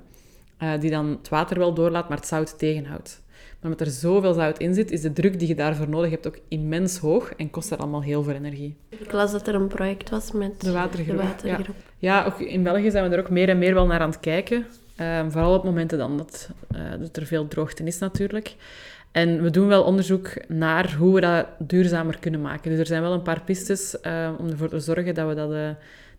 eh, 0.57 0.79
die 0.79 0.91
dan 0.91 1.07
het 1.07 1.29
water 1.29 1.57
wel 1.57 1.73
doorlaat, 1.73 2.09
maar 2.09 2.17
het 2.17 2.27
zout 2.27 2.59
tegenhoudt. 2.59 3.21
Maar 3.31 3.71
omdat 3.71 3.87
er 3.87 3.93
zoveel 3.93 4.33
zout 4.33 4.57
in 4.57 4.73
zit, 4.73 4.91
is 4.91 5.01
de 5.01 5.13
druk 5.13 5.39
die 5.39 5.47
je 5.47 5.55
daarvoor 5.55 5.89
nodig 5.89 6.09
hebt 6.09 6.27
ook 6.27 6.39
immens 6.47 6.97
hoog 6.97 7.33
en 7.35 7.49
kost 7.49 7.69
dat 7.69 7.79
allemaal 7.79 8.03
heel 8.03 8.23
veel 8.23 8.33
energie. 8.33 8.75
Ik 8.89 9.11
las 9.11 9.31
dat 9.31 9.47
er 9.47 9.55
een 9.55 9.67
project 9.67 10.09
was 10.09 10.31
met 10.31 10.61
De 10.61 10.71
watergroep, 10.71 11.17
de 11.17 11.23
watergroep. 11.23 11.75
Ja, 11.97 12.25
ook 12.25 12.39
in 12.39 12.63
België 12.63 12.91
zijn 12.91 13.09
we 13.09 13.15
er 13.15 13.23
ook 13.23 13.29
meer 13.29 13.49
en 13.49 13.57
meer 13.57 13.73
wel 13.73 13.85
naar 13.85 13.99
aan 13.99 14.09
het 14.09 14.19
kijken. 14.19 14.65
Ehm, 14.95 15.29
vooral 15.29 15.53
op 15.53 15.63
momenten 15.63 15.97
dan 15.97 16.17
dat, 16.17 16.49
eh, 16.67 16.81
dat 16.99 17.17
er 17.17 17.25
veel 17.25 17.47
droogte 17.47 17.83
is 17.83 17.99
natuurlijk. 17.99 18.55
En 19.11 19.41
we 19.41 19.49
doen 19.49 19.67
wel 19.67 19.83
onderzoek 19.83 20.33
naar 20.47 20.93
hoe 20.93 21.13
we 21.13 21.21
dat 21.21 21.45
duurzamer 21.59 22.19
kunnen 22.19 22.41
maken. 22.41 22.69
Dus 22.71 22.79
er 22.79 22.85
zijn 22.85 23.01
wel 23.01 23.13
een 23.13 23.21
paar 23.21 23.41
pistes 23.41 23.99
eh, 23.99 24.29
om 24.37 24.49
ervoor 24.49 24.69
te 24.69 24.79
zorgen 24.79 25.15
dat 25.15 25.27
we 25.27 25.35
dat, 25.35 25.51
eh, 25.51 25.69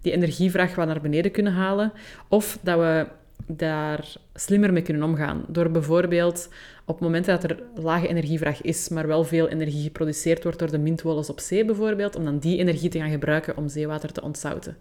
die 0.00 0.12
energievraag 0.12 0.74
wat 0.74 0.86
naar 0.86 1.00
beneden 1.00 1.30
kunnen 1.30 1.52
halen. 1.52 1.92
Of 2.28 2.58
dat 2.62 2.78
we 2.78 3.06
daar 3.46 4.16
slimmer 4.34 4.72
mee 4.72 4.82
kunnen 4.82 5.02
omgaan. 5.02 5.44
Door 5.48 5.70
bijvoorbeeld 5.70 6.48
op 6.84 7.00
momenten 7.00 7.40
dat 7.40 7.50
er 7.50 7.62
lage 7.74 8.08
energievraag 8.08 8.62
is, 8.62 8.88
maar 8.88 9.06
wel 9.06 9.24
veel 9.24 9.48
energie 9.48 9.82
geproduceerd 9.82 10.42
wordt 10.42 10.58
door 10.58 10.70
de 10.70 10.78
mintwolens 10.78 11.30
op 11.30 11.40
zee 11.40 11.64
bijvoorbeeld, 11.64 12.16
om 12.16 12.24
dan 12.24 12.38
die 12.38 12.58
energie 12.58 12.90
te 12.90 12.98
gaan 12.98 13.10
gebruiken 13.10 13.56
om 13.56 13.68
zeewater 13.68 14.12
te 14.12 14.22
ontzouten. 14.22 14.76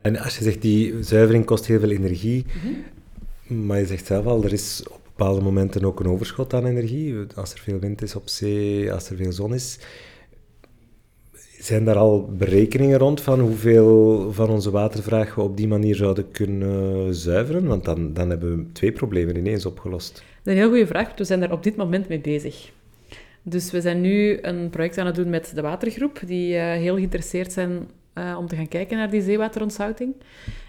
En 0.00 0.16
als 0.16 0.38
je 0.38 0.44
zegt, 0.44 0.62
die 0.62 1.02
zuivering 1.02 1.44
kost 1.44 1.66
heel 1.66 1.80
veel 1.80 1.90
energie, 1.90 2.46
maar 3.46 3.78
je 3.78 3.86
zegt 3.86 4.06
zelf 4.06 4.26
al, 4.26 4.44
er 4.44 4.52
is 4.52 4.82
op 4.90 5.00
bepaalde 5.04 5.40
momenten 5.40 5.84
ook 5.84 6.00
een 6.00 6.08
overschot 6.08 6.54
aan 6.54 6.66
energie. 6.66 7.14
Als 7.34 7.52
er 7.52 7.58
veel 7.58 7.78
wind 7.78 8.02
is 8.02 8.14
op 8.14 8.28
zee, 8.28 8.92
als 8.92 9.10
er 9.10 9.16
veel 9.16 9.32
zon 9.32 9.54
is. 9.54 9.78
Zijn 11.58 11.84
daar 11.84 11.96
al 11.96 12.30
berekeningen 12.36 12.98
rond 12.98 13.20
van 13.20 13.40
hoeveel 13.40 14.32
van 14.32 14.50
onze 14.50 14.70
watervraag 14.70 15.34
we 15.34 15.40
op 15.40 15.56
die 15.56 15.68
manier 15.68 15.94
zouden 15.94 16.30
kunnen 16.30 17.14
zuiveren? 17.14 17.66
Want 17.66 17.84
dan, 17.84 18.12
dan 18.12 18.30
hebben 18.30 18.56
we 18.56 18.72
twee 18.72 18.92
problemen 18.92 19.36
ineens 19.36 19.66
opgelost. 19.66 20.12
Dat 20.12 20.22
is 20.44 20.52
een 20.52 20.58
heel 20.58 20.68
goede 20.68 20.86
vraag, 20.86 21.16
we 21.16 21.24
zijn 21.24 21.40
daar 21.40 21.52
op 21.52 21.62
dit 21.62 21.76
moment 21.76 22.08
mee 22.08 22.20
bezig. 22.20 22.70
Dus 23.42 23.70
we 23.70 23.80
zijn 23.80 24.00
nu 24.00 24.38
een 24.42 24.70
project 24.70 24.98
aan 24.98 25.06
het 25.06 25.14
doen 25.14 25.30
met 25.30 25.52
de 25.54 25.62
watergroep, 25.62 26.20
die 26.26 26.56
eh, 26.56 26.64
heel 26.64 26.94
geïnteresseerd 26.94 27.52
zijn 27.52 27.88
eh, 28.12 28.36
om 28.38 28.46
te 28.46 28.56
gaan 28.56 28.68
kijken 28.68 28.96
naar 28.96 29.10
die 29.10 29.22
zeewaterontzouting. 29.22 30.14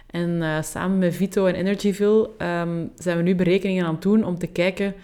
En 0.06 0.42
eh, 0.42 0.62
samen 0.62 0.98
met 0.98 1.14
Vito 1.14 1.46
en 1.46 1.54
Energyville 1.54 2.30
ehm, 2.38 2.86
zijn 2.94 3.16
we 3.16 3.22
nu 3.22 3.34
berekeningen 3.34 3.84
aan 3.84 3.92
het 3.94 4.02
doen 4.02 4.24
om 4.24 4.38
te 4.38 4.46
kijken 4.46 4.94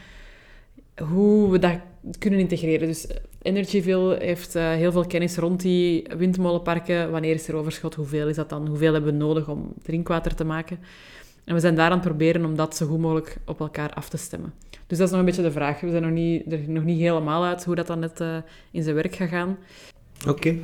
hoe 1.02 1.50
we 1.50 1.58
dat 1.58 1.78
kunnen 2.18 2.40
integreren. 2.40 2.86
Dus 2.86 3.06
Energyville 3.46 4.16
heeft 4.20 4.54
eh, 4.54 4.70
heel 4.70 4.92
veel 4.92 5.06
kennis 5.06 5.36
rond 5.36 5.60
die 5.60 6.06
windmolenparken. 6.16 7.10
Wanneer 7.10 7.34
is 7.34 7.48
er 7.48 7.54
overschot? 7.54 7.94
Hoeveel 7.94 8.28
is 8.28 8.36
dat 8.36 8.48
dan? 8.48 8.66
Hoeveel 8.66 8.92
hebben 8.92 9.12
we 9.12 9.18
nodig 9.18 9.48
om 9.48 9.72
drinkwater 9.82 10.34
te 10.34 10.44
maken? 10.44 10.78
En 11.44 11.54
we 11.54 11.60
zijn 11.60 11.74
daar 11.74 11.90
aan 11.90 11.98
het 11.98 12.06
proberen 12.06 12.44
om 12.44 12.56
dat 12.56 12.76
zo 12.76 12.86
goed 12.86 12.98
mogelijk 12.98 13.36
op 13.44 13.60
elkaar 13.60 13.92
af 13.92 14.08
te 14.08 14.16
stemmen. 14.16 14.54
Dus 14.86 14.98
dat 14.98 15.06
is 15.06 15.10
nog 15.10 15.20
een 15.20 15.26
beetje 15.26 15.42
de 15.42 15.50
vraag. 15.50 15.80
We 15.80 15.90
zijn 15.90 16.02
nog 16.02 16.10
niet, 16.12 16.52
er 16.52 16.60
nog 16.66 16.84
niet 16.84 17.00
helemaal 17.00 17.44
uit 17.44 17.64
hoe 17.64 17.74
dat 17.74 17.86
dan 17.86 17.98
net 17.98 18.20
uh, 18.20 18.36
in 18.70 18.82
zijn 18.82 18.94
werk 18.94 19.14
gaat 19.14 19.28
gaan. 19.28 19.58
Oké. 20.28 20.30
Okay. 20.30 20.62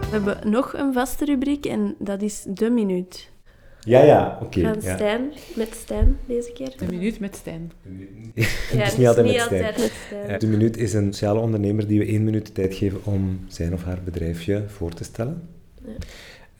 We 0.00 0.24
hebben 0.24 0.50
nog 0.50 0.74
een 0.74 0.92
vaste 0.92 1.24
rubriek 1.24 1.66
en 1.66 1.94
dat 1.98 2.22
is 2.22 2.44
de 2.48 2.70
minuut. 2.70 3.30
Ja, 3.88 4.02
ja, 4.02 4.38
oké. 4.42 4.58
Okay, 4.58 4.72
Van 4.72 4.82
ja. 4.82 4.94
Stijn, 4.94 5.32
met 5.56 5.74
Stijn 5.74 6.16
deze 6.26 6.52
keer. 6.52 6.72
De 6.76 6.86
minuut 6.86 7.20
met 7.20 7.36
Stijn. 7.36 7.72
ja, 8.34 8.44
het 8.76 8.92
is 8.92 8.96
niet 8.96 9.06
altijd, 9.06 9.26
niet 9.26 9.36
met, 9.36 9.44
Stijn. 9.44 9.64
altijd 9.64 9.78
met 9.78 9.92
Stijn. 10.06 10.38
De 10.38 10.46
minuut 10.46 10.76
is 10.76 10.92
een 10.92 11.12
sociale 11.12 11.40
ondernemer 11.40 11.86
die 11.86 11.98
we 11.98 12.06
één 12.06 12.24
minuut 12.24 12.46
de 12.46 12.52
tijd 12.52 12.74
geven 12.74 13.00
om 13.04 13.44
zijn 13.46 13.72
of 13.72 13.84
haar 13.84 13.98
bedrijfje 14.04 14.64
voor 14.66 14.94
te 14.94 15.04
stellen. 15.04 15.42
Ja. 15.84 15.92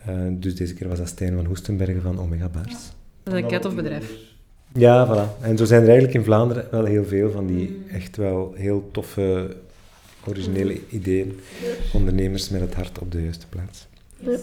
Uh, 0.09 0.15
dus 0.31 0.55
deze 0.55 0.75
keer 0.75 0.89
was 0.89 0.99
dat 0.99 1.09
Stijn 1.09 1.35
van 1.35 1.45
Hoestenbergen 1.45 2.03
van 2.03 2.21
Omega 2.21 2.49
Bars. 2.49 2.93
Dat 3.23 3.35
is 3.35 3.41
een 3.43 3.49
ket 3.49 3.65
of 3.65 3.75
bedrijf. 3.75 4.13
Ja, 4.75 5.07
voilà. 5.07 5.43
En 5.43 5.57
zo 5.57 5.65
zijn 5.65 5.81
er 5.83 5.89
eigenlijk 5.89 6.19
in 6.19 6.25
Vlaanderen 6.25 6.67
wel 6.71 6.85
heel 6.85 7.05
veel 7.05 7.31
van 7.31 7.47
die 7.47 7.83
echt 7.93 8.17
wel 8.17 8.53
heel 8.57 8.89
toffe, 8.93 9.57
originele 10.27 10.81
ideeën. 10.89 11.41
Ondernemers 11.93 12.49
met 12.49 12.61
het 12.61 12.75
hart 12.75 12.99
op 12.99 13.13
de 13.13 13.23
juiste 13.23 13.47
plaats. 13.49 13.87
Yes. 14.17 14.41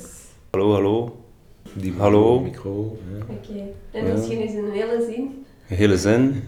Hallo, 0.49 0.71
hallo. 0.71 1.24
Die 1.78 1.93
Hallo. 1.97 2.39
micro. 2.39 2.97
Ja. 3.11 3.23
Oké. 3.23 3.32
Okay. 3.32 3.73
En 3.91 4.05
ja. 4.05 4.13
misschien 4.13 4.43
is 4.43 4.53
een 4.53 4.71
hele 4.71 5.05
zin. 5.09 5.45
Een 5.69 5.76
hele 5.76 5.97
zin. 5.97 6.43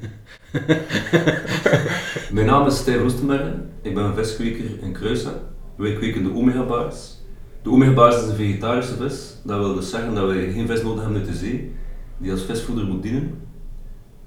Mijn 2.36 2.46
naam 2.46 2.68
is 2.68 2.78
Stijn 2.78 2.98
Roestenbergen. 2.98 3.70
Ik 3.82 3.94
ben 3.94 4.04
een 4.04 4.16
viskweker 4.16 4.66
in 4.82 4.92
Kruisen. 4.92 5.34
Wij 5.76 5.94
kweken 5.94 6.24
de 6.24 6.34
Omega 6.34 6.64
Bars. 6.64 7.18
De 7.62 7.70
Omega 7.70 7.94
Bars 7.94 8.16
is 8.16 8.30
een 8.30 8.36
vegetarische 8.36 8.96
vis. 8.96 9.36
Dat 9.44 9.60
wil 9.60 9.76
dus 9.76 9.90
zeggen 9.90 10.16
dat 10.16 10.28
wij 10.28 10.52
geen 10.52 10.68
vis 10.68 10.84
nodig 10.84 11.04
hebben 11.04 11.22
uit 11.22 11.32
de 11.32 11.38
zee, 11.38 11.72
die 12.18 12.32
als 12.32 12.44
visvoeder 12.44 12.86
moet 12.86 13.04
dienen. 13.04 13.42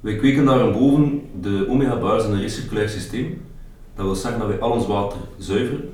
Wij 0.01 0.17
kweken 0.17 0.45
daarboven 0.45 1.23
de 1.41 1.67
Omega 1.69 1.99
Bars 1.99 2.25
in 2.25 2.33
een 2.33 2.41
recirculair 2.41 2.89
systeem. 2.89 3.43
Dat 3.95 4.05
wil 4.05 4.15
zeggen 4.15 4.41
dat 4.41 4.49
wij 4.49 4.59
al 4.59 4.71
ons 4.71 4.87
water 4.87 5.19
zuiveren. 5.39 5.89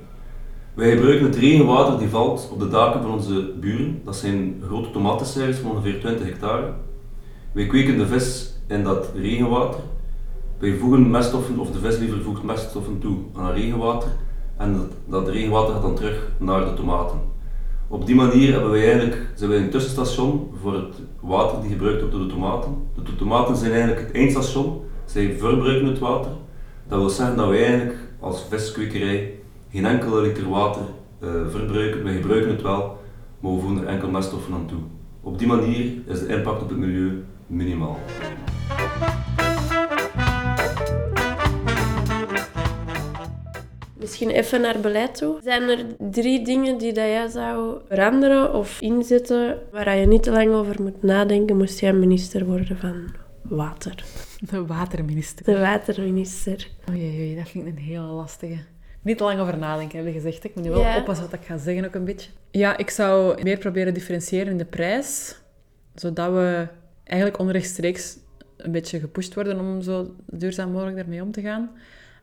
Wij 0.77 0.91
gebruiken 0.91 1.27
het 1.27 1.37
regenwater 1.37 1.99
die 1.99 2.09
valt 2.09 2.49
op 2.53 2.59
de 2.59 2.69
daken 2.69 3.03
van 3.03 3.11
onze 3.11 3.53
buren. 3.61 4.01
Dat 4.05 4.17
zijn 4.17 4.63
grote 4.67 4.91
tomatenservices 4.91 5.63
van 5.63 5.71
ongeveer 5.71 6.01
20 6.01 6.27
hectare. 6.27 6.73
Wij 7.53 7.67
kweken 7.67 7.99
de 7.99 8.07
vis 8.07 8.53
in 8.67 8.83
dat 8.83 9.11
regenwater. 9.15 9.81
Wij 10.59 10.75
voegen 10.75 11.11
meststoffen, 11.11 11.59
of 11.59 11.71
de 11.71 11.79
vis 11.79 11.99
liever 11.99 12.23
voegt 12.23 12.43
meststoffen 12.43 12.99
toe 12.99 13.17
aan 13.35 13.47
het 13.47 13.55
regenwater. 13.57 14.09
En 14.57 14.73
dat, 14.73 14.91
dat 15.07 15.29
regenwater 15.29 15.73
gaat 15.73 15.83
dan 15.83 15.95
terug 15.95 16.31
naar 16.39 16.65
de 16.65 16.75
tomaten. 16.75 17.19
Op 17.89 18.07
die 18.07 18.15
manier 18.15 18.53
hebben 18.53 18.71
wij 18.71 18.83
eigenlijk, 18.83 19.27
zijn 19.35 19.51
wij 19.51 19.59
een 19.59 19.71
tussenstation 19.71 20.51
voor 20.63 20.75
het 20.75 20.95
water 21.21 21.61
die 21.61 21.71
gebruikt 21.71 22.01
wordt 22.01 22.15
door 22.15 22.27
de 22.27 22.33
tomaten. 22.33 22.77
De 23.05 23.17
tomaten 23.17 23.57
zijn 23.57 23.73
eigenlijk 23.73 24.07
het 24.07 24.17
eindstation. 24.17 24.81
Zij 25.05 25.37
verbruiken 25.39 25.89
het 25.89 25.99
water. 25.99 26.31
Dat 26.89 26.99
wil 26.99 27.09
zeggen 27.09 27.37
dat 27.37 27.49
wij 27.49 27.65
eigenlijk 27.65 27.99
als 28.21 28.45
viskwekerij 28.49 29.36
geen 29.77 29.87
enkele 29.87 30.21
liter 30.21 30.49
water 30.49 30.83
uh, 31.21 31.31
verbruiken. 31.49 32.05
Wij 32.05 32.15
gebruiken 32.15 32.51
het 32.51 32.63
wel, 32.63 32.99
maar 33.41 33.55
we 33.55 33.61
voegen 33.61 33.83
er 33.83 33.87
enkel 33.87 34.11
meststoffen 34.11 34.55
aan 34.55 34.67
toe. 34.67 34.79
Op 35.21 35.39
die 35.39 35.47
manier 35.47 35.93
is 36.07 36.21
de 36.21 36.27
impact 36.27 36.63
op 36.63 36.69
het 36.69 36.79
milieu 36.79 37.25
minimaal. 37.47 37.99
Misschien 43.99 44.31
even 44.31 44.61
naar 44.61 44.81
beleid 44.81 45.15
toe. 45.15 45.39
Zijn 45.43 45.63
er 45.63 45.87
drie 46.11 46.45
dingen 46.45 46.79
die 46.79 46.93
dat 46.93 47.05
jij 47.05 47.29
zou 47.29 47.79
veranderen 47.89 48.55
of 48.55 48.81
inzetten 48.81 49.59
waar 49.73 49.97
je 49.97 50.07
niet 50.07 50.23
te 50.23 50.31
lang 50.31 50.53
over 50.53 50.83
moet 50.83 51.03
nadenken, 51.03 51.57
moest 51.57 51.81
jij 51.81 51.93
minister 51.93 52.45
worden 52.45 52.77
van 52.77 53.15
water? 53.43 54.05
De 54.51 54.67
waterminister. 54.67 55.45
De 55.45 55.59
waterminister. 55.59 56.69
Oei, 56.91 57.01
oei, 57.01 57.37
dat 57.37 57.49
vind 57.49 57.67
ik 57.67 57.77
een 57.77 57.83
heel 57.83 58.03
lastige. 58.03 58.57
Niet 59.07 59.19
te 59.19 59.25
lang 59.25 59.41
over 59.41 59.59
nadenken, 59.59 59.97
hebben 59.97 60.15
gezegd. 60.15 60.45
Ik 60.45 60.55
moet 60.55 60.65
nu 60.65 60.71
wel 60.71 60.97
oppassen 60.99 61.31
wat 61.31 61.41
ik 61.41 61.47
ga 61.47 61.59
zeggen 61.59 61.85
ook 61.85 61.95
een 61.95 62.05
beetje. 62.05 62.31
Ja, 62.51 62.77
ik 62.77 62.91
zou 62.91 63.43
meer 63.43 63.59
proberen 63.59 63.95
differentiëren 63.95 64.47
in 64.47 64.59
de 64.59 64.65
prijs, 64.65 65.37
zodat 65.95 66.33
we 66.33 66.69
eigenlijk 67.05 67.39
onrechtstreeks 67.39 68.17
een 68.57 68.73
beetje 68.73 69.01
gepusht 69.01 69.35
worden 69.35 69.61
om 69.61 69.83
zo 69.83 70.15
duurzaam 70.27 70.71
mogelijk 70.71 70.97
daarmee 70.97 71.23
om 71.23 71.33
te 71.33 71.41
gaan. 71.41 71.71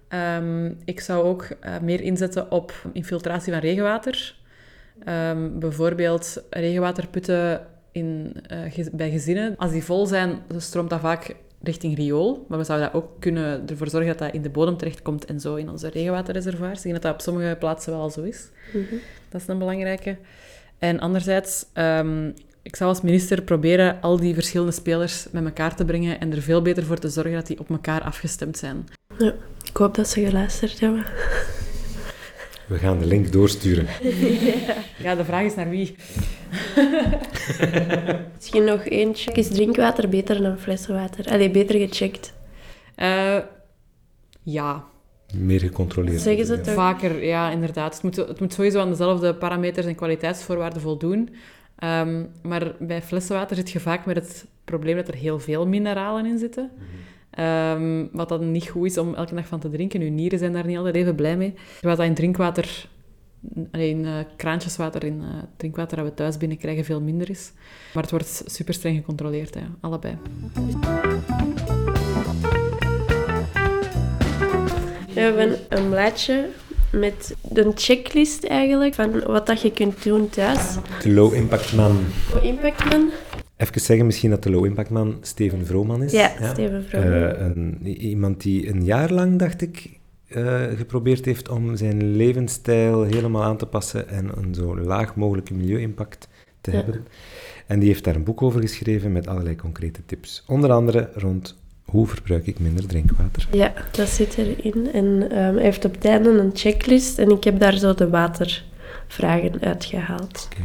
Ehm, 0.07 0.73
ik 0.85 0.99
zou 0.99 1.23
ook 1.23 1.43
eh, 1.59 1.79
meer 1.79 2.01
inzetten 2.01 2.51
op 2.51 2.73
infiltratie 2.93 3.53
van 3.53 3.61
regenwater. 3.61 4.35
Ehm, 5.03 5.59
bijvoorbeeld 5.59 6.43
regenwaterputten 6.49 7.67
in, 7.91 8.35
eh, 8.47 8.59
gez- 8.69 8.89
bij 8.91 9.11
gezinnen. 9.11 9.55
Als 9.57 9.71
die 9.71 9.83
vol 9.83 10.05
zijn, 10.05 10.39
dan 10.47 10.61
stroomt 10.61 10.89
dat 10.89 10.99
vaak 10.99 11.35
richting 11.63 11.95
riool. 11.95 12.45
Maar 12.47 12.57
we 12.57 12.63
zouden 12.63 12.91
dat 12.91 13.01
ook 13.01 13.09
kunnen 13.19 13.67
ervoor 13.67 13.89
zorgen 13.89 14.09
dat 14.09 14.19
dat 14.19 14.33
in 14.33 14.41
de 14.41 14.49
bodem 14.49 14.77
terechtkomt 14.77 15.25
en 15.25 15.39
zo 15.39 15.55
in 15.55 15.69
onze 15.69 15.89
regenwaterreservoirs. 15.89 16.77
Ik 16.77 16.83
denk 16.83 16.93
dat 16.93 17.03
dat 17.03 17.13
op 17.13 17.21
sommige 17.21 17.55
plaatsen 17.59 17.91
wel 17.91 18.01
al 18.01 18.09
zo 18.09 18.21
is. 18.21 18.49
Dat 19.29 19.41
is 19.41 19.47
een 19.47 19.57
belangrijke. 19.57 20.17
En 20.77 20.99
anderzijds, 20.99 21.65
ehm, 21.73 22.31
ik 22.61 22.75
zou 22.75 22.89
als 22.89 23.01
minister 23.01 23.41
proberen 23.41 24.01
al 24.01 24.17
die 24.17 24.33
verschillende 24.33 24.71
spelers 24.71 25.27
met 25.31 25.45
elkaar 25.45 25.75
te 25.75 25.85
brengen 25.85 26.19
en 26.19 26.31
er 26.31 26.41
veel 26.41 26.61
beter 26.61 26.83
voor 26.83 26.99
te 26.99 27.09
zorgen 27.09 27.33
dat 27.33 27.47
die 27.47 27.59
op 27.59 27.69
elkaar 27.69 28.01
afgestemd 28.01 28.57
zijn. 28.57 28.87
Ja, 29.17 29.33
ik 29.63 29.77
hoop 29.77 29.95
dat 29.95 30.07
ze 30.07 30.25
geluisterd 30.25 30.79
hebben. 30.79 31.05
We 32.67 32.77
gaan 32.77 32.99
de 32.99 33.05
link 33.05 33.31
doorsturen. 33.31 33.87
Ja, 34.97 35.15
de 35.15 35.25
vraag 35.25 35.43
is 35.43 35.55
naar 35.55 35.69
wie. 35.69 35.95
Misschien 38.35 38.63
nog 38.63 38.85
eentje. 38.85 39.31
Is 39.31 39.47
drinkwater 39.47 40.09
beter 40.09 40.41
dan 40.41 40.57
flessenwater? 40.57 41.31
Allee, 41.31 41.51
beter 41.51 41.79
gecheckt. 41.87 42.33
Eh, 42.95 43.37
ja, 44.43 44.83
Meer 45.37 45.59
gecontroleerd. 45.59 46.21
Zeggen 46.21 46.45
ze 46.45 46.55
worden, 46.55 46.73
toch? 46.73 46.83
vaker, 46.83 47.23
ja, 47.23 47.49
inderdaad. 47.51 47.93
Het 47.93 48.03
moet, 48.03 48.15
het 48.15 48.39
moet 48.39 48.53
sowieso 48.53 48.79
aan 48.79 48.89
dezelfde 48.89 49.35
parameters 49.35 49.85
en 49.85 49.95
kwaliteitsvoorwaarden 49.95 50.81
voldoen. 50.81 51.29
Ehm, 51.75 52.23
maar 52.41 52.75
bij 52.79 53.01
flessenwater 53.01 53.55
zit 53.55 53.71
je 53.71 53.79
vaak 53.79 54.05
met 54.05 54.15
het 54.15 54.45
probleem 54.65 54.95
dat 54.95 55.07
er 55.07 55.15
heel 55.15 55.39
veel 55.39 55.67
mineralen 55.67 56.25
in 56.25 56.37
zitten. 56.37 56.71
Ehm, 57.33 58.05
wat 58.11 58.29
dan 58.29 58.51
niet 58.51 58.67
goed 58.69 58.85
is 58.85 58.97
om 58.97 59.15
elke 59.15 59.35
dag 59.35 59.47
van 59.47 59.59
te 59.59 59.69
drinken. 59.69 60.01
Uw 60.01 60.09
nieren 60.09 60.39
zijn 60.39 60.53
daar 60.53 60.65
niet 60.65 60.77
altijd 60.77 60.95
even 60.95 61.15
blij 61.15 61.37
mee. 61.37 61.53
Wat 61.81 61.97
dat 61.97 62.05
in 62.05 62.13
drinkwater, 62.13 62.87
in 63.71 64.05
eh, 64.05 64.11
kraantjeswater, 64.35 65.03
in 65.03 65.21
eh, 65.21 65.27
drinkwater 65.57 65.97
dat 65.97 66.05
we 66.05 66.13
thuis 66.13 66.37
binnenkrijgen, 66.37 66.85
veel 66.85 67.01
minder 67.01 67.29
is. 67.29 67.51
Maar 67.93 68.03
het 68.03 68.11
wordt 68.11 68.43
super 68.45 68.73
streng 68.73 68.95
gecontroleerd, 68.97 69.53
hè, 69.53 69.61
allebei. 69.81 70.17
We 75.13 75.19
hebben 75.19 75.59
een 75.69 75.89
blaadje 75.89 76.49
met 76.91 77.35
een 77.53 77.71
checklist 77.75 78.43
eigenlijk 78.43 78.93
van 78.93 79.19
wat 79.23 79.47
dat 79.47 79.61
je 79.61 79.71
kunt 79.71 80.03
doen 80.03 80.29
thuis. 80.29 80.75
De 81.03 81.11
Low 81.11 81.33
Impact 81.33 81.73
Man. 81.73 82.05
Impact 82.41 82.89
Man? 82.89 83.11
Even 83.63 83.81
zeggen 83.81 84.05
misschien 84.05 84.29
dat 84.29 84.43
de 84.43 84.49
Low 84.49 84.65
Impact 84.65 84.89
Man 84.89 85.17
Steven 85.21 85.65
Vrooman 85.65 86.03
is. 86.03 86.11
Ja, 86.11 86.31
Steven 86.51 86.83
Vrooman. 86.83 87.11
Eh, 87.13 87.45
een, 87.45 87.87
iemand 87.87 88.41
die 88.41 88.69
een 88.69 88.83
jaar 88.83 89.11
lang, 89.11 89.39
dacht 89.39 89.61
ik, 89.61 89.99
eh, 90.27 90.61
geprobeerd 90.75 91.25
heeft 91.25 91.49
om 91.49 91.75
zijn 91.75 92.15
levensstijl 92.15 93.03
helemaal 93.03 93.43
aan 93.43 93.57
te 93.57 93.65
passen 93.65 94.09
en 94.09 94.31
een 94.37 94.53
zo 94.53 94.77
laag 94.77 95.15
mogelijke 95.15 95.53
milieu-impact 95.53 96.27
te 96.61 96.71
Ja. 96.71 96.77
hebben. 96.77 97.05
En 97.67 97.79
die 97.79 97.87
heeft 97.87 98.03
daar 98.03 98.15
een 98.15 98.23
boek 98.23 98.41
over 98.41 98.61
geschreven 98.61 99.11
met 99.11 99.27
allerlei 99.27 99.55
concrete 99.55 100.01
tips. 100.05 100.43
Onder 100.47 100.71
andere 100.71 101.09
rond 101.15 101.55
hoe 101.85 102.07
verbruik 102.07 102.47
ik 102.47 102.59
minder 102.59 102.87
drinkwater. 102.87 103.47
Ja, 103.51 103.73
dat 103.91 104.07
zit 104.09 104.37
erin. 104.37 104.89
En 104.93 105.29
ehm, 105.31 105.53
hij 105.55 105.63
heeft 105.63 105.85
op 105.85 105.93
het 105.93 106.05
einde 106.05 106.29
een 106.29 106.51
checklist 106.53 107.19
en 107.19 107.29
ik 107.29 107.43
heb 107.43 107.59
daar 107.59 107.77
zo 107.77 107.93
de 107.93 108.09
watervragen 108.09 109.59
uitgehaald. 109.61 110.47
Oké. 110.51 110.63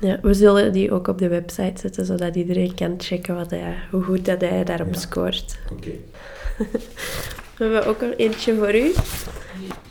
Ja, 0.00 0.18
we 0.22 0.34
zullen 0.34 0.72
die 0.72 0.92
ook 0.92 1.08
op 1.08 1.18
de 1.18 1.28
website 1.28 1.80
zetten, 1.80 2.04
zodat 2.06 2.34
iedereen 2.36 2.74
kan 2.74 2.94
checken 2.98 3.34
wat 3.34 3.50
hij, 3.50 3.74
hoe 3.90 4.02
goed 4.02 4.24
dat 4.24 4.40
hij 4.40 4.64
daarop 4.64 4.92
Ja. 4.94 5.00
scoort. 5.00 5.58
Oké. 5.72 5.90
We 7.56 7.64
hebben 7.64 7.86
ook 7.86 8.02
er 8.02 8.16
eentje 8.16 8.54
voor 8.54 8.74
u. 8.74 8.92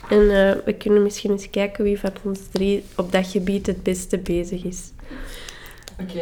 En 0.08 0.20
eh, 0.30 0.64
we 0.64 0.74
kunnen 0.78 1.02
misschien 1.02 1.30
eens 1.30 1.50
kijken 1.50 1.84
wie 1.84 1.98
van 1.98 2.10
ons 2.24 2.40
drie 2.52 2.84
op 2.96 3.12
dat 3.12 3.26
gebied 3.26 3.66
het 3.66 3.82
beste 3.82 4.18
bezig 4.18 4.64
is. 4.64 4.92
Oké. 6.00 6.20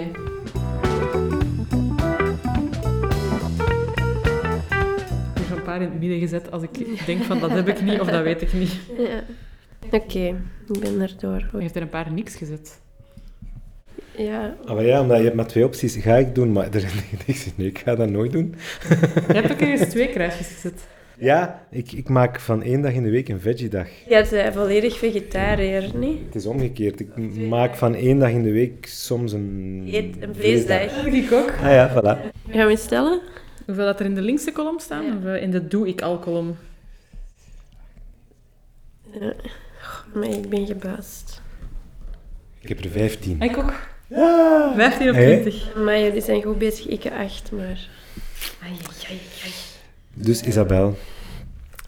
Ik 5.34 5.40
heb 5.40 5.50
er 5.50 5.56
een 5.56 5.62
paar 5.62 5.82
in 5.82 5.88
het 5.90 6.00
midden 6.00 6.18
gezet 6.18 6.50
als 6.50 6.62
ik 6.62 7.06
denk 7.06 7.22
van 7.22 7.38
dat 7.40 7.50
heb 7.50 7.68
ik 7.68 7.82
niet 7.82 8.00
of 8.00 8.08
dat 8.08 8.22
weet 8.22 8.42
ik 8.42 8.52
niet. 8.52 8.72
Ja. 8.98 9.22
Oké, 9.90 10.18
ik 10.72 10.80
ben 10.80 11.00
erdoor. 11.00 11.38
Je 11.52 11.58
heeft 11.58 11.76
er 11.76 11.82
een 11.82 11.88
paar 11.88 12.12
niks 12.12 12.34
gezet. 12.36 12.80
Ja, 14.16 14.56
Ah, 14.64 14.74
maar 14.74 14.84
ja, 14.84 15.00
omdat 15.00 15.16
je 15.16 15.22
hebt 15.24 15.36
maar 15.36 15.46
twee 15.46 15.64
opties. 15.64 15.96
Ga 15.96 16.16
ik 16.16 16.34
doen, 16.34 16.52
maar 16.52 16.66
er 16.74 16.84
is 16.84 16.92
niks. 17.26 17.46
Nee, 17.56 17.66
ik 17.66 17.78
ga 17.78 17.94
dat 17.94 18.10
nooit 18.10 18.32
doen. 18.32 18.54
Je 19.28 19.34
hebt 19.34 19.52
ook 19.52 19.60
eens 19.60 19.88
twee 19.88 20.08
kruisjes 20.08 20.46
gezet. 20.46 20.86
Ja, 21.18 21.66
ik, 21.70 21.92
ik 21.92 22.08
maak 22.08 22.40
van 22.40 22.62
één 22.62 22.80
dag 22.82 22.92
in 22.92 23.02
de 23.02 23.10
week 23.10 23.28
een 23.28 23.40
veggie-dag. 23.40 23.88
jij 24.08 24.26
bent 24.30 24.54
volledig 24.54 24.98
vegetariër, 24.98 25.90
niet? 25.96 26.18
Het 26.26 26.34
is 26.34 26.46
omgekeerd. 26.46 27.00
Ik 27.00 27.16
maak 27.48 27.74
van 27.74 27.94
één 27.94 28.18
dag 28.18 28.30
in 28.30 28.42
de 28.42 28.52
week 28.52 28.86
soms 28.86 29.32
een... 29.32 29.84
Eet 29.92 30.22
een 30.22 30.34
vleesdag. 30.34 31.06
Ik 31.06 31.32
ook. 31.32 31.50
Ah 31.50 31.70
ja, 31.70 31.90
voilà. 31.90 32.32
Gaan 32.50 32.66
we 32.66 32.76
stellen? 32.76 33.20
Hoeveel 33.66 33.84
dat 33.84 34.00
er 34.00 34.06
in 34.06 34.14
de 34.14 34.20
linkse 34.22 34.52
kolom 34.52 34.78
staan? 34.78 35.04
Of 35.18 35.34
in 35.34 35.50
de 35.50 35.66
doe 35.68 35.88
ik 35.88 36.02
al 36.02 36.18
kolom? 36.18 36.56
Ja. 39.20 39.32
Goh, 39.82 40.14
Maar 40.14 40.28
ik 40.28 40.48
ben 40.48 40.66
gebuist. 40.66 41.42
Ik 42.60 42.68
heb 42.68 42.78
er 42.84 42.90
vijftien. 42.90 43.40
Ik 43.40 43.56
ook. 43.58 43.72
Ja! 44.06 44.72
15 44.76 45.08
op 45.08 45.14
Hé? 45.14 45.40
20. 45.40 45.74
Maar 45.84 45.98
jullie 46.00 46.20
zijn 46.20 46.42
goed 46.42 46.58
bezig, 46.58 46.86
ik 46.86 47.04
acht, 47.06 47.50
maar... 47.52 47.88
Ai, 48.62 48.72
ai, 49.08 49.20
ai. 49.44 49.52
Dus 50.14 50.42
Isabel, 50.42 50.98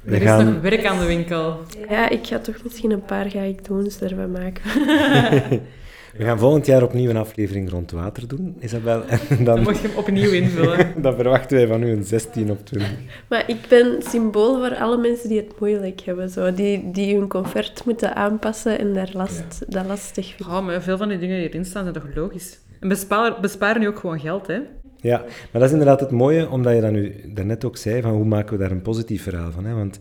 we 0.03 0.14
Er 0.14 0.23
is 0.23 0.29
gaan... 0.29 0.53
nog 0.53 0.61
werk 0.62 0.85
aan 0.87 0.99
de 0.99 1.07
winkel. 1.07 1.61
Ja, 1.89 2.09
ik 2.09 2.27
ga 2.27 2.39
toch 2.39 2.57
misschien 2.62 2.91
een 2.91 3.05
paar 3.05 3.31
ga 3.31 3.41
ik 3.41 3.64
doen, 3.64 3.91
ervan 4.01 4.31
maken. 4.31 4.62
We 6.19 6.25
gaan 6.25 6.39
volgend 6.39 6.67
jaar 6.67 6.83
opnieuw 6.83 7.11
een 7.11 7.17
aflevering 7.17 7.71
rond 7.71 7.91
water 7.91 8.29
doen, 8.29 8.57
Isabel. 8.61 9.03
En 9.09 9.19
Dan 9.29 9.45
dan, 9.45 9.62
moet 9.62 9.81
je 9.81 9.89
hem 9.89 9.97
opnieuw 9.97 10.31
invullen. 10.31 10.93
dan 11.03 11.14
verwachten 11.14 11.57
wij 11.57 11.67
van 11.67 11.83
u 11.83 11.91
een 11.91 12.05
16 12.05 12.51
op 12.51 12.67
20. 12.67 12.91
Maar 13.29 13.45
ik 13.47 13.67
ben 13.69 14.03
symbool 14.03 14.59
voor 14.59 14.77
alle 14.77 14.97
mensen 14.97 15.29
die 15.29 15.39
het 15.39 15.61
moeilijk 15.61 16.01
hebben. 16.01 16.29
Zo. 16.29 16.55
Die, 16.55 16.91
die 16.91 17.17
hun 17.17 17.29
comfort 17.29 17.85
moeten 17.85 18.14
aanpassen 18.14 18.79
en 18.79 18.95
daar 18.95 19.11
last, 19.12 19.64
dat 19.69 19.87
lastig 19.87 20.35
vinden. 20.35 20.57
Oh, 20.57 20.64
maar 20.64 20.83
veel 20.83 20.97
van 20.97 21.09
die 21.09 21.19
dingen 21.19 21.39
die 21.39 21.49
erin 21.49 21.64
staan 21.64 21.83
zijn 21.83 21.95
toch 21.95 22.14
logisch? 22.14 22.59
En 22.81 22.89
besparen, 22.89 23.41
besparen 23.41 23.81
nu 23.81 23.89
ook 23.89 23.99
gewoon 23.99 24.21
geld, 24.21 24.47
hè? 24.47 24.61
Ja, 25.01 25.19
maar 25.19 25.61
dat 25.61 25.62
is 25.62 25.71
inderdaad 25.71 26.01
het 26.01 26.11
mooie, 26.11 26.49
omdat 26.49 26.75
je 26.75 26.81
dan 26.81 26.93
nu 26.93 27.14
daarnet 27.27 27.64
ook 27.64 27.77
zei, 27.77 28.03
van 28.03 28.11
hoe 28.11 28.25
maken 28.25 28.53
we 28.53 28.62
daar 28.62 28.71
een 28.71 28.83
positief 28.83 29.23
verhaal 29.23 29.51
van. 29.51 29.64
Hè? 29.64 29.75
Want 29.75 29.99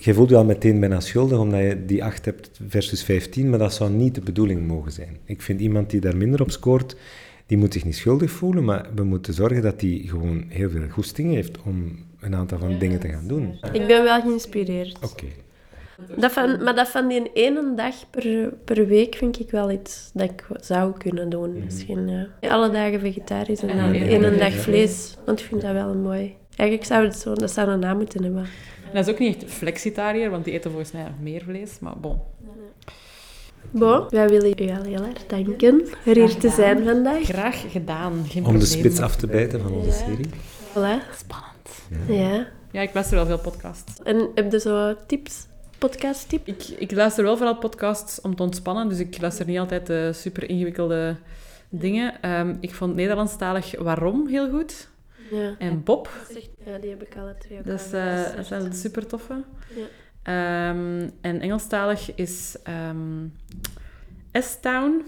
je 0.00 0.14
voelt 0.14 0.30
je 0.30 0.36
al 0.36 0.44
meteen 0.44 0.80
bijna 0.80 1.00
schuldig, 1.00 1.38
omdat 1.38 1.60
je 1.60 1.84
die 1.86 2.04
8 2.04 2.24
hebt 2.24 2.50
versus 2.68 3.02
15, 3.02 3.50
maar 3.50 3.58
dat 3.58 3.74
zou 3.74 3.90
niet 3.90 4.14
de 4.14 4.20
bedoeling 4.20 4.66
mogen 4.66 4.92
zijn. 4.92 5.16
Ik 5.24 5.42
vind 5.42 5.60
iemand 5.60 5.90
die 5.90 6.00
daar 6.00 6.16
minder 6.16 6.40
op 6.40 6.50
scoort, 6.50 6.96
die 7.46 7.58
moet 7.58 7.72
zich 7.72 7.84
niet 7.84 7.96
schuldig 7.96 8.30
voelen, 8.30 8.64
maar 8.64 8.86
we 8.94 9.04
moeten 9.04 9.34
zorgen 9.34 9.62
dat 9.62 9.80
die 9.80 10.08
gewoon 10.08 10.44
heel 10.48 10.70
veel 10.70 10.88
goesting 10.90 11.34
heeft 11.34 11.62
om 11.62 12.04
een 12.20 12.34
aantal 12.34 12.58
van 12.58 12.78
dingen 12.78 13.00
te 13.00 13.08
gaan 13.08 13.26
doen. 13.26 13.58
Ik 13.72 13.86
ben 13.86 14.02
wel 14.02 14.20
geïnspireerd. 14.20 14.98
Oké. 15.04 15.26
Dat 16.16 16.32
van, 16.32 16.62
maar 16.62 16.74
dat 16.74 16.88
van 16.88 17.08
die 17.08 17.30
ene 17.32 17.72
dag 17.76 17.94
per, 18.10 18.52
per 18.64 18.86
week 18.86 19.14
vind 19.14 19.40
ik 19.40 19.50
wel 19.50 19.70
iets 19.70 20.10
dat 20.14 20.30
ik 20.30 20.46
zou 20.60 20.92
kunnen 20.98 21.28
doen. 21.28 21.64
Misschien, 21.64 22.08
ja. 22.40 22.48
Alle 22.48 22.70
dagen 22.70 23.00
vegetarisch 23.00 23.62
en 23.62 23.68
En 23.68 23.76
dan 23.76 23.92
één 23.94 24.38
dag 24.38 24.52
vlees. 24.52 25.16
Want 25.24 25.40
ik 25.40 25.46
vind 25.46 25.60
dat 25.60 25.72
wel 25.72 25.94
mooi. 25.94 26.34
Eigenlijk 26.56 26.88
zou 26.88 27.04
het 27.04 27.16
zo, 27.16 27.34
dat 27.34 27.50
zou 27.50 27.68
een 27.68 27.78
naam 27.78 27.96
moeten 27.96 28.22
hebben. 28.22 28.46
En 28.90 28.96
dat 28.96 29.06
is 29.06 29.12
ook 29.12 29.18
niet 29.18 29.44
echt 29.44 29.52
flexitariër, 29.52 30.30
want 30.30 30.44
die 30.44 30.54
eten 30.54 30.70
volgens 30.70 30.92
mij 30.92 31.06
meer 31.20 31.42
vlees. 31.42 31.78
Maar 31.78 31.98
bon. 32.00 32.18
Bon, 33.70 34.06
wij 34.08 34.28
willen 34.28 34.62
u 34.62 34.70
al 34.70 34.82
heel 34.82 35.04
erg 35.04 35.26
danken 35.26 35.82
voor 35.86 36.14
hier 36.14 36.36
te 36.36 36.48
zijn 36.48 36.84
vandaag. 36.84 37.22
Graag 37.22 37.64
gedaan. 37.68 38.24
Geen 38.28 38.46
Om 38.46 38.58
de 38.58 38.66
spits 38.66 39.00
af 39.00 39.16
te 39.16 39.26
bijten 39.26 39.60
van 39.60 39.72
onze 39.72 39.92
serie. 39.92 40.28
Voilà. 40.70 41.16
Spannend. 41.16 41.68
Ja. 42.06 42.46
Ja, 42.72 42.80
ik 42.80 42.94
luister 42.94 43.16
wel 43.16 43.26
veel 43.26 43.38
podcasts. 43.38 43.92
En 44.02 44.28
heb 44.34 44.52
je 44.52 44.60
zo 44.60 44.94
tips? 45.06 45.46
Podcast 45.78 46.28
tips? 46.28 46.46
Ik, 46.46 46.78
ik 46.78 46.92
luister 46.92 47.24
wel 47.24 47.36
vooral 47.36 47.58
podcasts 47.58 48.20
om 48.20 48.36
te 48.36 48.42
ontspannen, 48.42 48.88
dus 48.88 48.98
ik 48.98 49.20
luister 49.20 49.46
niet 49.46 49.58
altijd 49.58 49.86
de 49.86 50.10
super 50.12 50.48
ingewikkelde 50.48 51.16
dingen. 51.68 52.22
Ehm, 52.22 52.56
ik 52.60 52.74
vond 52.74 52.94
Nederlandstalig 52.94 53.78
Waarom 53.78 54.26
heel 54.26 54.50
goed. 54.50 54.88
Ja. 55.30 55.54
En 55.58 55.82
Bob, 55.84 56.08
Ja, 56.64 56.78
die 56.78 56.90
heb 56.90 57.02
ik 57.02 57.16
alle 57.16 57.36
twee 57.38 57.58
ook 57.58 57.64
dat, 57.66 57.80
is, 57.80 57.92
al 57.92 57.98
eh, 57.98 58.36
dat 58.36 58.46
zijn 58.46 58.72
super 58.72 59.06
toffe. 59.06 59.44
Ja. 59.74 59.84
Ehm, 60.22 61.08
en 61.20 61.40
Engelstalig 61.40 62.14
is 62.14 62.56
ehm 62.62 63.26
S-Town, 64.32 65.02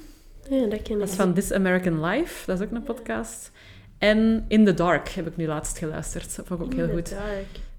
Ja, 0.50 0.66
dat 0.66 0.82
ken 0.82 0.94
ik. 0.94 0.98
dat 1.00 1.08
is 1.08 1.14
van 1.14 1.34
This 1.34 1.52
American 1.52 2.04
Life, 2.04 2.46
dat 2.46 2.60
is 2.60 2.66
ook 2.66 2.72
een 2.72 2.82
podcast. 2.82 3.50
En 3.98 4.44
In 4.48 4.64
the 4.64 4.74
Dark 4.74 5.08
heb 5.08 5.26
ik 5.26 5.36
nu 5.36 5.46
laatst 5.46 5.78
geluisterd, 5.78 6.36
dat 6.36 6.46
vond 6.46 6.60
ik 6.60 6.66
ook 6.66 6.74
heel 6.74 6.88
goed. 6.88 7.14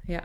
Ja. 0.07 0.23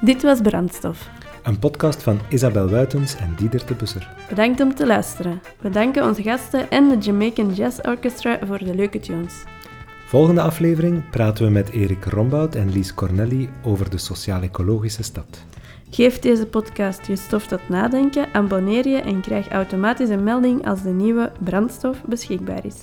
Dit 0.00 0.22
was 0.22 0.40
Brandstof. 0.40 1.08
Een 1.42 1.58
podcast 1.58 2.02
van 2.02 2.20
Isabel 2.28 2.68
Wuitens 2.68 3.16
en 3.16 3.34
Dieder 3.36 3.66
de 3.66 3.74
Busser. 3.74 4.08
Bedankt 4.28 4.60
om 4.60 4.74
te 4.74 4.86
luisteren. 4.86 5.40
We 5.60 5.70
danken 5.70 6.04
onze 6.04 6.22
gasten 6.22 6.70
en 6.70 6.88
de 6.88 6.98
Jamaican 6.98 7.52
Jazz 7.54 7.78
Orchestra 7.82 8.38
voor 8.46 8.58
de 8.58 8.74
leuke 8.74 9.00
tunes. 9.00 9.44
Volgende 10.10 10.40
aflevering 10.40 11.10
praten 11.10 11.44
we 11.44 11.50
met 11.50 11.70
Erik 11.70 12.04
Rombout 12.04 12.54
en 12.54 12.72
Lies 12.72 12.94
Cornelli 12.94 13.48
over 13.62 13.90
de 13.90 13.98
sociaal-ecologische 13.98 15.02
stad. 15.02 15.44
Geef 15.90 16.18
deze 16.18 16.46
podcast 16.46 17.06
je 17.06 17.16
stof 17.16 17.46
tot 17.46 17.68
nadenken, 17.68 18.26
abonneer 18.32 18.88
je 18.88 18.96
en 18.96 19.20
krijg 19.20 19.48
automatisch 19.48 20.08
een 20.08 20.24
melding 20.24 20.66
als 20.66 20.82
de 20.82 20.90
nieuwe 20.90 21.32
brandstof 21.44 22.02
beschikbaar 22.04 22.66
is. 22.66 22.76